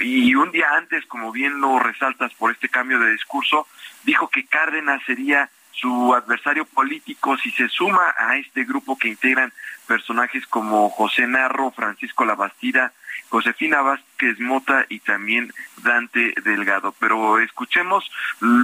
Y 0.00 0.34
un 0.34 0.50
día 0.52 0.66
antes, 0.76 1.06
como 1.06 1.32
bien 1.32 1.60
lo 1.60 1.78
resaltas 1.78 2.32
por 2.34 2.52
este 2.52 2.68
cambio 2.68 2.98
de 2.98 3.12
discurso, 3.12 3.66
dijo 4.04 4.28
que 4.28 4.46
Cárdenas 4.46 5.02
sería 5.04 5.48
su 5.72 6.14
adversario 6.14 6.64
político 6.66 7.36
si 7.38 7.50
se 7.50 7.68
suma 7.68 8.14
a 8.16 8.36
este 8.36 8.64
grupo 8.64 8.96
que 8.96 9.08
integran 9.08 9.52
personajes 9.86 10.46
como 10.46 10.90
José 10.90 11.26
Narro, 11.26 11.70
Francisco 11.72 12.24
Labastida, 12.24 12.92
Josefina 13.32 13.80
Vázquez 13.80 14.38
Mota 14.40 14.84
y 14.90 15.00
también 15.00 15.54
Dante 15.78 16.34
Delgado. 16.44 16.94
Pero 17.00 17.38
escuchemos 17.38 18.04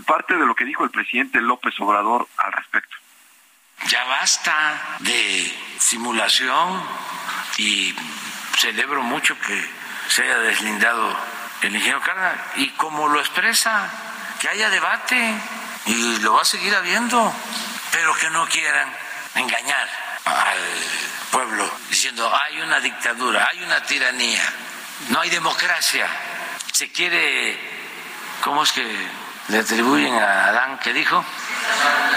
parte 0.07 0.37
de 0.37 0.45
lo 0.45 0.55
que 0.55 0.67
dijo 0.67 0.85
el 0.85 0.91
presidente 0.91 1.41
López 1.41 1.73
Obrador 1.81 2.29
al 2.37 2.53
respecto. 2.53 2.95
Ya 3.89 4.05
basta 4.05 4.99
de 4.99 5.51
simulación 5.79 6.83
y 7.57 7.95
celebro 8.59 9.03
mucho 9.03 9.39
que 9.41 9.59
se 10.09 10.25
haya 10.25 10.39
deslindado 10.41 11.17
el 11.63 11.75
ingeniero 11.75 12.03
Cárdenas 12.03 12.39
y 12.57 12.69
como 12.73 13.09
lo 13.09 13.21
expresa, 13.21 13.91
que 14.39 14.51
haya 14.51 14.69
debate 14.69 15.35
y 15.87 16.19
lo 16.19 16.35
va 16.35 16.43
a 16.43 16.45
seguir 16.45 16.75
habiendo, 16.75 17.33
pero 17.91 18.15
que 18.17 18.29
no 18.29 18.47
quieran 18.47 18.93
engañar 19.35 20.08
al 20.29 20.59
pueblo 21.31 21.71
diciendo 21.89 22.31
hay 22.35 22.61
una 22.61 22.81
dictadura, 22.81 23.49
hay 23.51 23.63
una 23.63 23.83
tiranía, 23.83 24.43
no 25.11 25.21
hay 25.21 25.31
democracia. 25.31 26.07
Se 26.73 26.91
quiere, 26.93 27.59
¿cómo 28.43 28.63
es 28.63 28.73
que 28.73 28.85
le 29.49 29.59
atribuyen 29.59 30.15
a 30.15 30.47
Adán 30.47 30.79
que 30.79 30.93
dijo? 30.93 31.25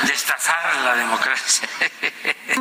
Destazar 0.04 0.76
la 0.84 0.96
democracia. 0.96 1.68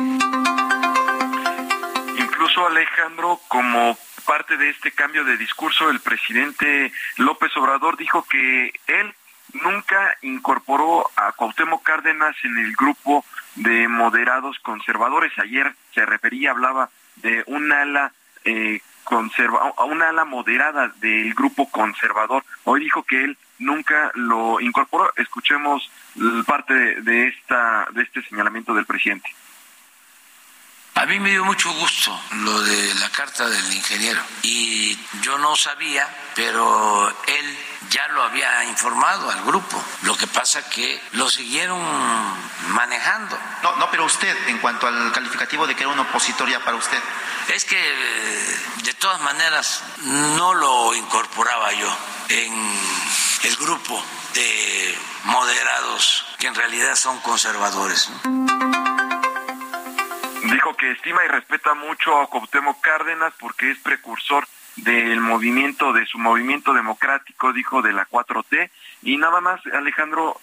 Incluso 2.17 2.65
Alejandro, 2.65 3.39
como 3.47 3.97
parte 4.25 4.57
de 4.57 4.69
este 4.69 4.91
cambio 4.91 5.23
de 5.23 5.37
discurso, 5.37 5.89
el 5.89 5.99
presidente 5.99 6.91
López 7.17 7.55
Obrador 7.57 7.97
dijo 7.97 8.23
que 8.23 8.73
él 8.87 9.13
nunca 9.53 10.17
incorporó 10.21 11.09
a 11.15 11.31
Cuauhtémoc 11.33 11.83
Cárdenas 11.83 12.35
en 12.43 12.57
el 12.57 12.73
grupo 12.73 13.25
de 13.55 13.87
moderados 13.87 14.59
conservadores. 14.59 15.31
Ayer 15.39 15.73
se 15.93 16.05
refería, 16.05 16.51
hablaba 16.51 16.89
de 17.17 17.43
un 17.47 17.71
ala 17.71 18.13
eh, 18.45 18.81
conserva, 19.03 19.73
a 19.77 19.83
una 19.85 20.09
ala 20.09 20.25
moderada 20.25 20.89
del 20.99 21.33
grupo 21.33 21.69
conservador. 21.69 22.43
Hoy 22.63 22.81
dijo 22.81 23.03
que 23.03 23.23
él 23.23 23.37
nunca 23.59 24.11
lo 24.15 24.59
incorporó. 24.59 25.11
Escuchemos 25.15 25.89
parte 26.45 26.73
de 27.01 27.27
esta 27.27 27.87
de 27.93 28.03
este 28.03 28.21
señalamiento 28.23 28.73
del 28.73 28.85
presidente. 28.85 29.29
A 31.01 31.07
mí 31.07 31.19
me 31.19 31.31
dio 31.31 31.43
mucho 31.43 31.73
gusto 31.73 32.21
lo 32.29 32.61
de 32.61 32.93
la 32.93 33.09
carta 33.09 33.49
del 33.49 33.73
ingeniero 33.73 34.21
y 34.43 34.95
yo 35.23 35.35
no 35.39 35.55
sabía, 35.55 36.07
pero 36.35 37.09
él 37.25 37.59
ya 37.89 38.07
lo 38.09 38.21
había 38.21 38.65
informado 38.65 39.31
al 39.31 39.43
grupo. 39.43 39.83
Lo 40.03 40.15
que 40.15 40.27
pasa 40.27 40.69
que 40.69 41.01
lo 41.13 41.27
siguieron 41.27 41.81
manejando. 42.67 43.35
No, 43.63 43.77
no, 43.77 43.89
pero 43.89 44.05
usted, 44.05 44.47
en 44.47 44.59
cuanto 44.59 44.85
al 44.85 45.11
calificativo 45.11 45.65
de 45.65 45.73
que 45.73 45.81
era 45.81 45.91
un 45.91 45.97
opositor 45.97 46.47
ya 46.47 46.59
para 46.59 46.77
usted. 46.77 47.01
Es 47.47 47.65
que 47.65 47.81
de 48.83 48.93
todas 48.93 49.19
maneras 49.21 49.81
no 50.37 50.53
lo 50.53 50.93
incorporaba 50.93 51.73
yo 51.73 51.97
en 52.29 52.79
el 53.41 53.55
grupo 53.55 54.05
de 54.35 54.99
moderados 55.23 56.27
que 56.37 56.45
en 56.45 56.53
realidad 56.53 56.95
son 56.95 57.19
conservadores. 57.21 58.07
Dijo 60.51 60.75
que 60.75 60.91
estima 60.91 61.23
y 61.23 61.29
respeta 61.29 61.73
mucho 61.75 62.19
a 62.19 62.27
Cuauhtémoc 62.27 62.81
Cárdenas 62.81 63.33
porque 63.39 63.71
es 63.71 63.79
precursor 63.79 64.45
del 64.75 65.21
movimiento, 65.21 65.93
de 65.93 66.05
su 66.05 66.17
movimiento 66.17 66.73
democrático, 66.73 67.53
dijo, 67.53 67.81
de 67.81 67.93
la 67.93 68.05
4T. 68.05 68.69
Y 69.03 69.17
nada 69.17 69.39
más, 69.39 69.61
Alejandro, 69.73 70.39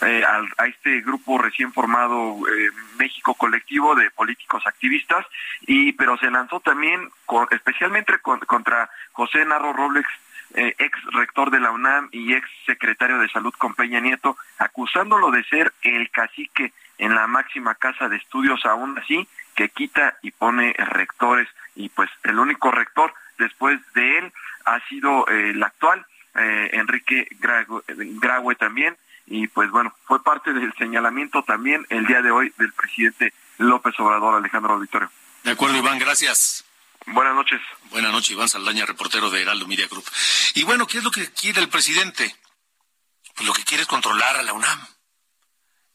eh, 0.00 0.24
a, 0.26 0.66
este 0.66 1.00
grupo 1.00 1.38
recién 1.38 1.72
formado 1.72 2.38
eh, 2.48 2.70
México 2.98 3.34
Colectivo 3.34 3.94
de 3.94 4.10
políticos 4.10 4.64
activistas, 4.66 5.24
y 5.60 5.92
pero 5.92 6.16
se 6.18 6.30
lanzó 6.30 6.58
también 6.58 7.08
especialmente 7.52 8.18
contra 8.18 8.90
José 9.12 9.44
Narro 9.44 9.72
Robles, 9.72 10.06
eh, 10.54 10.74
ex 10.78 10.98
rector 11.12 11.50
de 11.50 11.60
la 11.60 11.70
UNAM 11.70 12.08
y 12.10 12.34
ex 12.34 12.46
secretario 12.66 13.18
de 13.18 13.28
Salud 13.28 13.54
con 13.56 13.74
Peña 13.74 14.00
Nieto, 14.00 14.36
acusándolo 14.58 15.30
de 15.30 15.44
ser 15.44 15.72
el 15.82 16.10
cacique 16.10 16.72
en 17.02 17.16
la 17.16 17.26
máxima 17.26 17.74
casa 17.74 18.08
de 18.08 18.16
estudios, 18.16 18.64
aún 18.64 18.96
así, 18.96 19.26
que 19.56 19.70
quita 19.70 20.16
y 20.22 20.30
pone 20.30 20.72
rectores 20.72 21.48
y 21.74 21.88
pues 21.88 22.08
el 22.22 22.38
único 22.38 22.70
rector 22.70 23.12
después 23.38 23.80
de 23.94 24.18
él 24.18 24.32
ha 24.66 24.78
sido 24.88 25.28
eh, 25.28 25.50
el 25.50 25.60
actual, 25.64 26.06
eh, 26.36 26.70
Enrique 26.74 27.26
Graue, 27.40 28.54
también, 28.54 28.96
y 29.26 29.48
pues 29.48 29.68
bueno, 29.72 29.92
fue 30.04 30.22
parte 30.22 30.52
del 30.52 30.72
señalamiento 30.74 31.42
también 31.42 31.84
el 31.90 32.06
día 32.06 32.22
de 32.22 32.30
hoy 32.30 32.52
del 32.56 32.72
presidente 32.72 33.32
López 33.58 33.98
Obrador, 33.98 34.36
Alejandro 34.36 34.74
Auditorio. 34.74 35.10
De 35.42 35.50
acuerdo, 35.50 35.78
Iván, 35.78 35.98
gracias. 35.98 36.64
Buenas 37.06 37.34
noches. 37.34 37.60
Buenas 37.90 38.12
noches, 38.12 38.30
Iván 38.30 38.48
Saldaña, 38.48 38.86
reportero 38.86 39.28
de 39.28 39.42
Heraldo 39.42 39.66
Media 39.66 39.88
Group. 39.88 40.04
Y 40.54 40.62
bueno, 40.62 40.86
¿qué 40.86 40.98
es 40.98 41.04
lo 41.04 41.10
que 41.10 41.28
quiere 41.32 41.60
el 41.60 41.68
presidente? 41.68 42.32
Pues 43.34 43.44
lo 43.44 43.52
que 43.52 43.64
quiere 43.64 43.82
es 43.82 43.88
controlar 43.88 44.36
a 44.36 44.42
la 44.44 44.52
UNAM. 44.52 44.86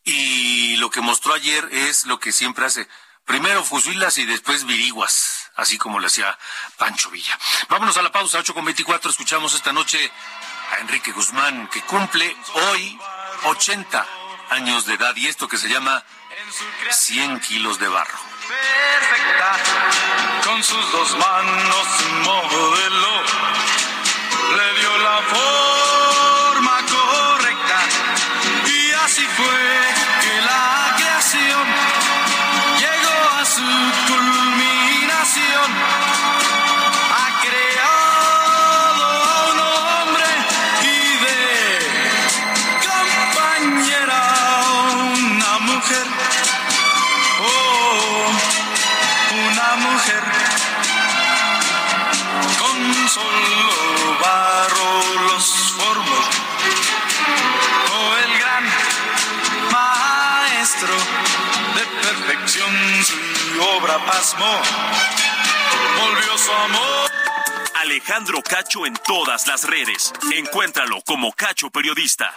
Y 0.07 0.77
lo 0.77 0.89
que 0.89 1.01
mostró 1.01 1.33
ayer 1.33 1.67
es 1.71 2.05
lo 2.05 2.17
que 2.19 2.31
siempre 2.31 2.65
hace, 2.65 2.87
Primero 3.27 3.61
fusilas 3.61 4.17
y 4.19 4.25
después 4.25 4.65
viriguas, 4.65 5.51
así 5.57 5.77
como 5.77 5.99
le 5.99 6.07
hacía 6.07 6.39
Pancho 6.77 7.09
Villa. 7.09 7.37
Vámonos 7.67 7.97
a 7.97 8.01
la 8.01 8.09
pausa, 8.09 8.37
8 8.37 8.53
con 8.53 8.63
24. 8.63 9.11
Escuchamos 9.11 9.53
esta 9.53 9.73
noche 9.73 10.09
a 10.71 10.79
Enrique 10.79 11.11
Guzmán, 11.11 11.67
que 11.67 11.81
cumple 11.81 12.33
hoy 12.53 12.97
80 13.43 14.07
años 14.51 14.85
de 14.85 14.93
edad 14.93 15.13
y 15.17 15.27
esto 15.27 15.49
que 15.49 15.57
se 15.57 15.67
llama 15.67 16.01
100 16.89 17.41
kilos 17.41 17.79
de 17.79 17.89
barro. 17.89 18.17
Perfecta, 18.47 19.59
con 20.45 20.63
sus 20.63 20.91
dos 20.93 21.17
manos 21.17 21.87
modelo, 22.23 23.23
le 24.55 24.79
dio 24.79 24.97
la 24.99 25.21
forma 25.23 25.66
solo 53.17 54.19
barro 54.19 55.25
los 55.27 55.73
formos. 55.73 56.25
Oh, 57.93 58.17
el 58.23 58.39
gran 58.39 58.63
maestro 59.71 60.95
de 61.75 61.85
perfección 62.01 62.71
su 63.03 63.61
obra 63.61 63.97
pasmó, 64.05 64.61
volvió 65.99 66.37
su 66.37 66.51
amor. 66.51 67.11
Alejandro 67.75 68.41
Cacho 68.41 68.85
en 68.85 68.93
todas 68.93 69.47
las 69.47 69.63
redes. 69.63 70.11
Encuéntralo 70.33 71.01
como 71.05 71.31
Cacho 71.31 71.69
Periodista. 71.69 72.33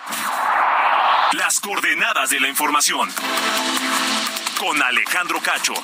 Las 1.33 1.61
coordenadas 1.61 2.31
de 2.31 2.41
la 2.41 2.49
información. 2.49 3.09
Con 4.59 4.83
Alejandro 4.83 5.41
Cacho. 5.41 5.75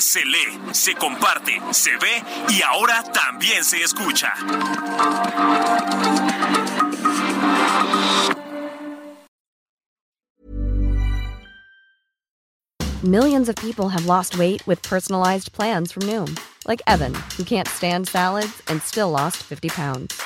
La 0.00 0.02
se 0.02 0.24
lee, 0.24 0.58
se 0.72 0.94
comparte, 0.94 1.60
se 1.72 1.90
ve 1.96 2.22
y 2.48 2.62
ahora 2.62 3.02
también 3.12 3.64
se 3.64 3.82
escucha. 3.82 4.32
Millions 13.02 13.48
of 13.48 13.56
people 13.56 13.88
have 13.88 14.06
lost 14.06 14.38
weight 14.38 14.66
with 14.66 14.82
personalized 14.82 15.52
plans 15.52 15.92
from 15.92 16.04
Noom, 16.04 16.38
like 16.66 16.82
Evan, 16.86 17.14
who 17.36 17.44
can't 17.44 17.68
stand 17.68 18.08
salads 18.08 18.62
and 18.68 18.82
still 18.82 19.10
lost 19.10 19.38
50 19.38 19.68
pounds. 19.70 20.20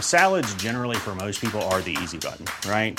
Salads, 0.00 0.54
generally, 0.54 0.96
for 0.96 1.14
most 1.14 1.40
people, 1.40 1.60
are 1.70 1.80
the 1.80 1.96
easy 2.02 2.18
button, 2.18 2.46
right? 2.68 2.98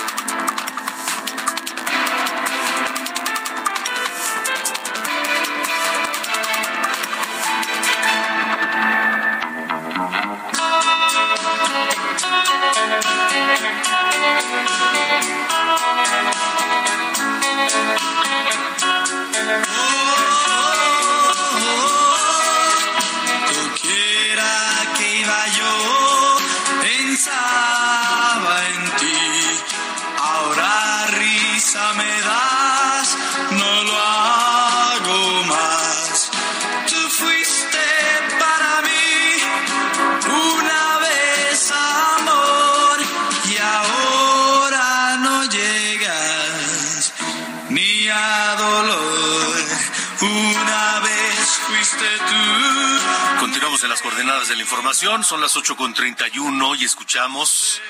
En 53.83 53.89
las 53.89 54.01
coordenadas 54.01 54.47
de 54.47 54.55
la 54.55 54.61
información, 54.61 55.23
son 55.23 55.41
las 55.41 55.55
8.31 55.55 56.79
y 56.79 56.85
escuchamos 56.85 57.81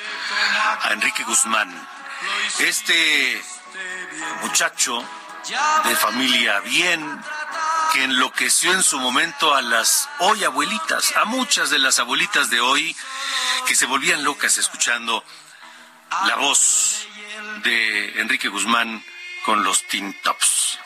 a 0.82 0.93
Enrique 0.93 1.23
Guzmán. 1.23 1.88
Este 2.60 3.41
muchacho 4.41 5.04
de 5.84 5.95
familia 5.95 6.60
bien 6.62 7.21
que 7.93 8.04
enloqueció 8.04 8.73
en 8.73 8.84
su 8.84 8.99
momento 8.99 9.54
a 9.54 9.62
las 9.62 10.08
hoy 10.19 10.43
abuelitas, 10.43 11.15
a 11.17 11.25
muchas 11.25 11.69
de 11.69 11.80
las 11.80 11.99
abuelitas 11.99 12.49
de 12.49 12.62
hoy 12.62 12.95
que 13.67 13.75
se 13.75 13.86
volvían 13.86 14.23
locas 14.23 14.58
escuchando 14.58 15.23
la 16.27 16.36
voz 16.36 17.08
de 17.63 18.21
Enrique 18.21 18.49
Guzmán 18.49 19.04
con 19.45 19.63
los 19.63 19.86
Teen 19.88 20.15
Tops. 20.21 20.80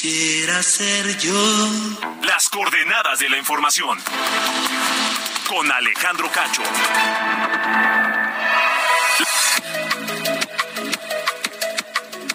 Quisiera 0.00 0.62
ser 0.62 1.18
yo. 1.18 1.34
Las 2.22 2.48
coordenadas 2.48 3.18
de 3.18 3.28
la 3.28 3.36
información. 3.36 3.98
Con 5.46 5.70
Alejandro 5.70 6.30
Cacho. 6.32 6.62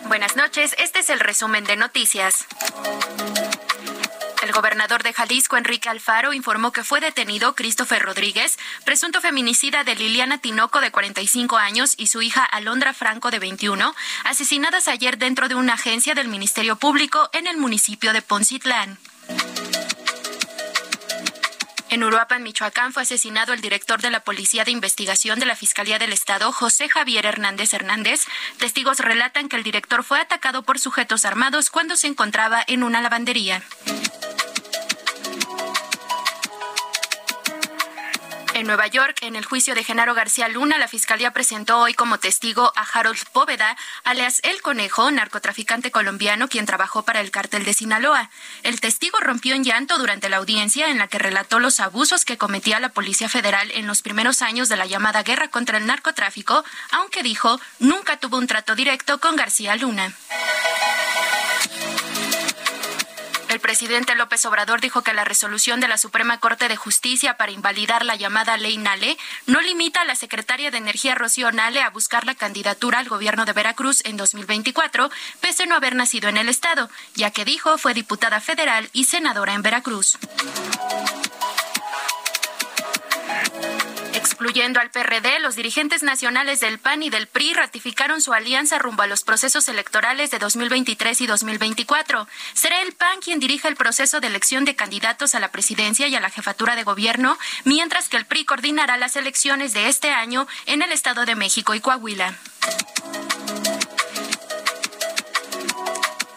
Buenas 0.08 0.36
noches, 0.36 0.75
este 0.78 0.99
es 0.99 1.10
el 1.10 1.19
resumen 1.19 1.63
de 1.63 1.75
noticias. 1.75 2.45
El 4.45 4.51
gobernador 4.51 5.01
de 5.01 5.12
Jalisco, 5.12 5.58
Enrique 5.58 5.89
Alfaro, 5.89 6.31
informó 6.31 6.71
que 6.71 6.84
fue 6.84 6.99
detenido 6.99 7.55
Christopher 7.55 8.03
Rodríguez, 8.03 8.60
presunto 8.84 9.19
feminicida 9.19 9.84
de 9.84 9.95
Liliana 9.95 10.38
Tinoco, 10.38 10.81
de 10.81 10.91
45 10.91 11.58
años, 11.58 11.95
y 11.97 12.05
su 12.05 12.21
hija 12.21 12.45
Alondra 12.45 12.93
Franco, 12.93 13.31
de 13.31 13.39
21, 13.39 13.95
asesinadas 14.23 14.88
ayer 14.88 15.17
dentro 15.17 15.47
de 15.47 15.55
una 15.55 15.73
agencia 15.73 16.13
del 16.13 16.27
Ministerio 16.27 16.75
Público 16.75 17.27
en 17.34 17.47
el 17.47 17.58
municipio 17.58 18.13
de 18.13 18.21
Poncitlán. 18.21 18.99
En 21.89 22.03
Uruapan, 22.03 22.43
Michoacán, 22.43 22.93
fue 22.93 23.01
asesinado 23.01 23.51
el 23.51 23.62
director 23.62 24.01
de 24.01 24.12
la 24.12 24.19
Policía 24.19 24.63
de 24.63 24.69
Investigación 24.71 25.39
de 25.39 25.47
la 25.47 25.55
Fiscalía 25.55 25.97
del 25.97 26.13
Estado, 26.13 26.51
José 26.51 26.88
Javier 26.88 27.25
Hernández 27.25 27.73
Hernández. 27.73 28.25
Testigos 28.60 28.99
relatan 28.99 29.49
que 29.49 29.55
el 29.55 29.63
director 29.63 30.03
fue 30.03 30.19
atacado 30.19 30.62
por 30.62 30.77
sujetos 30.77 31.25
armados 31.25 31.71
cuando 31.71 31.95
se 31.95 32.08
encontraba 32.08 32.63
en 32.67 32.84
una 32.84 33.01
lavandería. 33.01 33.63
En 38.56 38.68
Nueva 38.68 38.88
York, 38.88 39.18
en 39.20 39.36
el 39.36 39.44
juicio 39.44 39.76
de 39.76 39.84
Genaro 39.84 40.13
García 40.13 40.48
Luna, 40.48 40.78
la 40.78 40.88
fiscalía 40.88 41.32
presentó 41.32 41.78
hoy 41.78 41.94
como 41.94 42.20
testigo 42.20 42.72
a 42.78 42.84
Harold 42.84 43.20
Póveda, 43.34 43.76
alias 44.06 44.39
El 44.44 44.62
Conejo, 44.62 45.12
narcotraficante 45.12 45.91
colombiano 45.91 46.48
quien 46.48 46.65
trabajó 46.65 47.04
para 47.04 47.20
el 47.20 47.32
cártel 47.32 47.65
de 47.65 47.74
Sinaloa. 47.74 48.30
El 48.63 48.80
testigo 48.80 49.20
rompió 49.20 49.56
en 49.56 49.65
llanto 49.65 49.98
durante 49.98 50.30
la 50.30 50.38
audiencia 50.38 50.89
en 50.89 51.00
la 51.00 51.10
que 51.10 51.20
relató 51.20 51.60
los 51.60 51.82
abusos 51.82 52.24
que 52.24 52.38
cometía 52.38 52.80
la 52.80 52.94
Policía 52.94 53.28
Federal 53.28 53.70
en 53.72 53.88
los 53.88 54.02
primeros 54.02 54.41
años 54.41 54.70
de 54.70 54.78
la 54.78 54.86
llamada 54.86 55.22
guerra 55.24 55.50
contra 55.50 55.78
el 55.78 55.86
narcotráfico, 55.86 56.63
aunque 56.91 57.24
dijo 57.24 57.60
nunca 57.80 58.15
tuvo 58.22 58.38
un 58.38 58.48
trato 58.48 58.74
directo 58.74 59.20
con 59.20 59.36
García 59.36 59.76
Luna. 59.76 60.13
El 63.56 63.62
presidente 63.62 64.15
López 64.15 64.44
Obrador 64.44 64.82
dijo 64.82 65.02
que 65.02 65.13
la 65.13 65.24
resolución 65.24 65.80
de 65.80 65.88
la 65.88 65.98
Suprema 65.98 66.41
Corte 66.41 66.68
de 66.68 66.76
Justicia 66.76 67.38
para 67.38 67.54
invalidar 67.54 68.04
la 68.04 68.18
llamada 68.18 68.58
ley 68.58 68.76
Nale 68.76 69.18
no 69.48 69.62
limita 69.62 70.02
a 70.02 70.04
la 70.04 70.15
secretaria 70.15 70.72
de 70.72 70.78
Energía 70.78 71.15
Rocío 71.15 71.54
Nale 71.54 71.82
a 71.82 71.89
buscar 71.89 72.26
la 72.26 72.36
candidatura 72.36 73.00
al 73.00 73.08
gobierno 73.08 73.46
de 73.46 73.54
Veracruz 73.54 74.02
en 74.04 74.18
2024, 74.18 75.10
pese 75.39 75.63
a 75.63 75.65
no 75.68 75.76
haber 75.76 75.96
nacido 75.96 76.28
en 76.28 76.36
el 76.36 76.50
estado, 76.50 76.89
ya 77.13 77.32
que 77.32 77.46
dijo 77.46 77.78
fue 77.78 77.94
diputada 77.94 78.41
federal 78.41 78.89
y 78.91 79.06
senadora 79.06 79.54
en 79.54 79.62
Veracruz. 79.62 80.18
Excluyendo 84.36 84.82
al 84.82 84.91
PRD, 84.91 85.39
los 85.39 85.56
dirigentes 85.56 86.04
nacionales 86.04 86.60
del 86.60 86.78
PAN 86.78 87.02
y 87.04 87.10
del 87.10 87.26
PRI 87.26 87.54
ratificaron 87.54 88.21
su 88.21 88.34
alianza 88.34 88.78
rumbo 88.78 89.04
a 89.04 89.08
los 89.08 89.24
procesos 89.24 89.69
electorales 89.69 90.30
de 90.30 90.39
2023 90.39 91.21
y 91.21 91.26
2024. 91.26 92.28
Será 92.54 92.82
el 92.82 92.91
PAN 92.91 93.21
quien 93.24 93.39
dirija 93.39 93.69
el 93.69 93.78
proceso 93.78 94.19
de 94.19 94.28
elección 94.28 94.65
de 94.65 94.76
candidatos 94.76 95.36
a 95.36 95.39
la 95.39 95.52
presidencia 95.52 96.10
y 96.10 96.15
a 96.15 96.19
la 96.19 96.30
jefatura 96.30 96.76
de 96.76 96.84
gobierno, 96.84 97.38
mientras 97.63 98.10
que 98.10 98.17
el 98.17 98.26
PRI 98.26 98.43
coordinará 98.43 98.98
las 98.98 99.15
elecciones 99.15 99.71
de 99.71 99.88
este 99.88 100.12
año 100.12 100.50
en 100.65 100.82
el 100.82 100.91
Estado 100.91 101.24
de 101.26 101.36
México 101.36 101.74
y 101.74 101.80
Coahuila. 101.80 102.36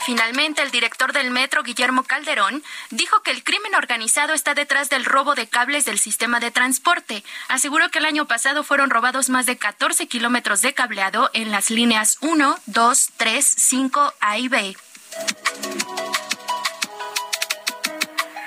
Finalmente, 0.09 0.63
el 0.63 0.71
director 0.71 1.13
del 1.13 1.31
metro, 1.31 1.63
Guillermo 1.63 2.03
Calderón, 2.03 2.65
dijo 2.89 3.21
que 3.21 3.31
el 3.31 3.45
crimen 3.45 3.75
organizado 3.75 4.33
está 4.33 4.55
detrás 4.55 4.89
del 4.89 5.05
robo 5.05 5.35
de 5.35 5.47
cables 5.47 5.85
del 5.85 5.99
sistema 5.99 6.41
de 6.41 6.51
transporte. 6.51 7.23
Aseguró 7.49 7.91
que 7.91 7.99
el 7.99 8.07
año 8.07 8.25
pasado 8.25 8.65
fueron 8.65 8.89
robados 8.89 9.29
más 9.29 9.45
de 9.45 9.59
14 9.59 10.09
kilómetros 10.09 10.63
de 10.63 10.73
cableado 10.73 11.29
en 11.35 11.51
las 11.51 11.69
líneas 11.69 12.17
1, 12.23 12.59
2, 12.65 13.11
3, 13.19 13.55
5 13.59 14.15
A 14.21 14.39
y 14.39 14.49
B. 14.49 14.77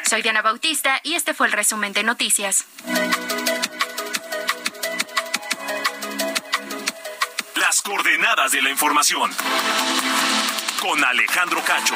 Soy 0.04 0.24
Diana 0.24 0.41
Bautista 0.41 1.00
y 1.04 1.13
este 1.13 1.36
fue 1.36 1.45
el 1.45 1.54
resumen 1.54 1.93
de 1.93 2.02
noticias. 2.02 2.65
Las 7.56 7.84
coordenadas 7.84 8.52
de 8.52 8.63
la 8.63 8.71
información 8.71 9.30
con 10.82 11.04
Alejandro 11.06 11.62
Cacho. 11.63 11.94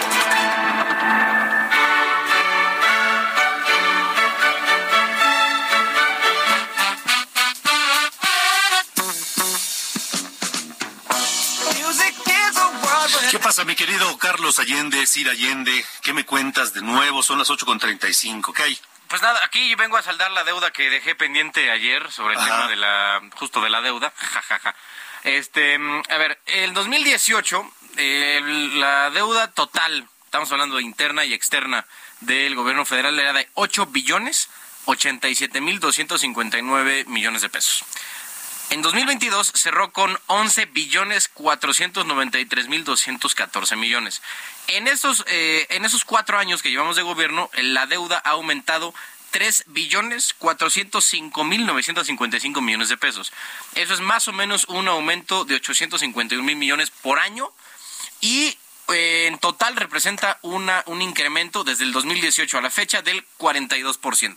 ¿Qué 13.32 13.40
pasa, 13.40 13.66
mi 13.66 13.76
querido 13.76 14.18
Carlos 14.20 14.60
Allende, 14.60 15.06
Sir 15.08 15.30
Allende? 15.30 15.84
¿Qué 16.04 16.14
me 16.14 16.24
cuentas 16.26 16.74
de 16.74 16.82
nuevo? 16.82 17.24
Son 17.24 17.40
las 17.40 17.50
8.35. 17.50 18.54
¿Qué 18.54 18.64
hay? 18.64 18.80
Pues 19.08 19.22
nada, 19.22 19.40
aquí 19.44 19.74
vengo 19.76 19.98
a 19.98 20.04
saldar 20.04 20.32
la 20.32 20.44
deuda 20.44 20.72
que 20.72 20.90
dejé 20.90 21.16
pendiente 21.16 21.72
ayer 21.72 22.12
sobre 22.12 22.36
el 22.36 22.40
Ajá. 22.40 22.50
tema 22.50 22.68
de 22.70 22.76
la, 22.76 23.22
justo 23.36 23.62
de 23.62 23.70
la 23.70 23.82
deuda. 23.82 24.14
Ja, 24.34 24.42
ja, 24.42 24.60
ja. 24.60 24.76
Este, 25.24 25.80
mm, 25.80 26.04
a 26.10 26.18
ver, 26.18 26.40
el 26.46 26.74
2018, 26.74 27.72
la 27.98 29.10
deuda 29.12 29.52
total, 29.52 30.08
estamos 30.26 30.52
hablando 30.52 30.78
de 30.78 30.84
interna 30.84 31.26
y 31.26 31.34
externa 31.34 31.86
del 32.22 32.56
gobierno 32.56 32.86
federal, 32.86 33.20
era 33.20 33.34
de 33.34 33.48
8 33.54 33.88
billones 33.88 34.50
87 34.86 35.62
mil 35.62 35.80
259 35.80 37.06
millones 37.06 37.42
de 37.42 37.50
pesos. 37.50 37.84
En 38.72 38.82
2022 38.82 39.52
cerró 39.54 39.92
con 39.92 40.18
11 40.28 40.66
billones 40.68 41.28
493 41.28 42.68
mil 42.68 42.84
214 42.84 43.76
millones. 43.76 44.22
En 44.68 44.88
esos, 44.88 45.24
eh, 45.28 45.68
en 45.70 45.86
esos 45.86 46.04
cuatro 46.04 46.40
años 46.40 46.64
que 46.64 46.72
llevamos 46.72 46.96
de 46.96 47.04
gobierno, 47.04 47.50
la 47.54 47.86
deuda 47.86 48.22
ha 48.26 48.32
aumentado 48.32 48.94
3 49.32 49.66
billones 49.68 50.34
405 50.40 51.44
mil 51.44 51.66
955 51.66 52.62
millones 52.62 52.90
de 52.90 52.98
pesos. 52.98 53.34
Eso 53.76 53.94
es 53.94 54.00
más 54.00 54.28
o 54.28 54.34
menos 54.34 54.66
un 54.66 54.88
aumento 54.88 55.46
de 55.46 55.56
851 55.56 56.44
mil 56.44 56.56
millones 56.56 56.90
por 56.90 57.20
año 57.20 57.52
y 58.26 58.58
eh, 58.88 59.28
en 59.28 59.38
total 59.38 59.76
representa 59.76 60.40
una, 60.42 60.84
un 60.88 61.04
incremento 61.04 61.64
desde 61.64 61.84
el 61.84 61.92
2018 61.92 62.58
a 62.58 62.62
la 62.62 62.72
fecha 62.72 63.04
del 63.04 63.24
42% 63.38 64.36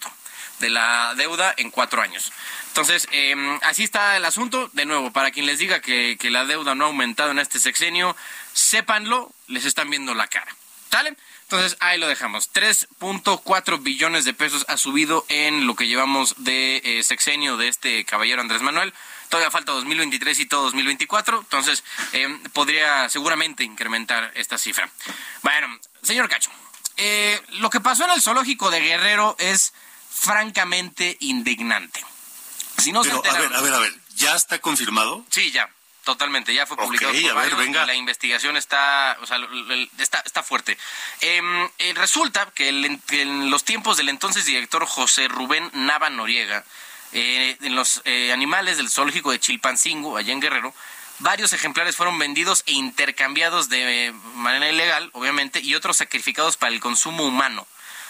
de 0.59 0.69
la 0.69 1.15
deuda 1.17 1.55
en 1.57 1.71
cuatro 1.71 2.03
años. 2.03 2.31
Entonces, 2.67 3.09
eh, 3.13 3.35
así 3.63 3.85
está 3.85 4.17
el 4.19 4.27
asunto. 4.27 4.69
De 4.75 4.85
nuevo, 4.85 5.11
para 5.11 5.31
quien 5.31 5.47
les 5.47 5.59
diga 5.59 5.81
que, 5.81 6.19
que 6.21 6.31
la 6.31 6.45
deuda 6.45 6.75
no 6.75 6.85
ha 6.85 6.89
aumentado 6.89 7.31
en 7.31 7.39
este 7.39 7.61
sexenio, 7.61 8.15
sépanlo, 8.53 9.33
les 9.47 9.65
están 9.65 9.89
viendo 9.89 10.15
la 10.15 10.27
cara. 10.27 10.55
¿Sale? 10.91 11.17
Entonces, 11.43 11.79
ahí 11.81 11.99
lo 11.99 12.09
dejamos. 12.09 12.53
3.4 12.53 13.83
billones 13.83 14.27
de 14.27 14.35
pesos 14.35 14.67
ha 14.69 14.77
subido 14.77 15.25
en 15.29 15.67
lo 15.67 15.77
que 15.77 15.87
llevamos 15.87 16.35
de 16.37 16.83
eh, 16.85 17.03
sexenio 17.03 17.57
de 17.57 17.69
este 17.69 18.05
caballero 18.05 18.43
Andrés 18.43 18.61
Manuel. 18.61 18.93
Todavía 19.29 19.51
falta 19.51 19.73
2023 19.73 20.39
y 20.41 20.47
todo 20.47 20.63
2024. 20.65 21.41
Entonces, 21.41 21.85
eh, 22.13 22.29
podría 22.53 23.09
seguramente 23.09 23.63
incrementar 23.65 24.31
esta 24.35 24.57
cifra. 24.59 24.91
Bueno, 25.43 25.79
señor 26.03 26.29
Cacho, 26.29 26.51
eh, 26.97 27.41
lo 27.61 27.71
que 27.71 27.81
pasó 27.81 28.05
en 28.05 28.11
el 28.13 28.23
zoológico 28.23 28.71
de 28.71 28.81
Guerrero 28.81 29.37
es 29.39 29.73
francamente 30.11 31.17
indignante. 31.21 32.05
Si 32.79 32.93
no 32.93 33.03
se 33.05 33.11
a 33.11 33.21
ver, 33.21 33.55
a 33.55 33.61
ver, 33.61 33.75
a 33.75 33.79
ver. 33.79 33.95
¿Ya 34.17 34.35
está 34.35 34.59
confirmado? 34.61 35.25
Sí, 35.31 35.51
ya, 35.53 35.69
totalmente, 36.05 36.53
ya 36.55 36.67
fue 36.67 36.77
publicado. 36.77 37.13
por 37.13 37.31
a 37.31 37.43
ver, 37.43 37.55
venga. 37.57 37.87
La 37.87 37.95
investigación 37.95 38.57
está, 38.57 39.17
o 39.21 39.27
sea, 39.27 39.39
está, 39.99 40.23
está 40.25 40.43
fuerte. 40.43 40.77
Em, 41.21 41.69
eh, 41.79 41.93
resulta 41.95 42.51
que, 42.55 42.69
el- 42.69 43.01
que 43.07 43.23
en 43.23 43.51
los 43.51 43.65
tiempos 43.65 43.97
del 43.97 44.09
entonces 44.09 44.45
director 44.47 44.85
José 44.87 45.29
Rubén 45.29 45.71
Nava 45.73 46.11
Noriega, 46.11 46.65
eh, 47.13 47.57
en 47.61 47.75
los 47.75 48.03
eh, 48.05 48.33
animales 48.33 48.77
del 48.77 48.91
zoológico 48.91 49.31
de 49.31 49.41
Chilpancingo, 49.41 50.17
allá 50.17 50.33
en 50.33 50.41
Guerrero, 50.41 50.75
varios 51.19 51.53
ejemplares 51.53 51.97
fueron 51.97 52.19
vendidos 52.19 52.63
e 52.67 52.73
intercambiados 52.73 53.69
de 53.69 54.13
manera 54.35 54.71
ilegal, 54.71 55.11
obviamente, 55.13 55.61
y 55.61 55.75
otros 55.75 55.97
sacrificados 55.97 56.57
para 56.57 56.73
el 56.73 56.81
consumo 56.81 57.25
humano. 57.25 57.67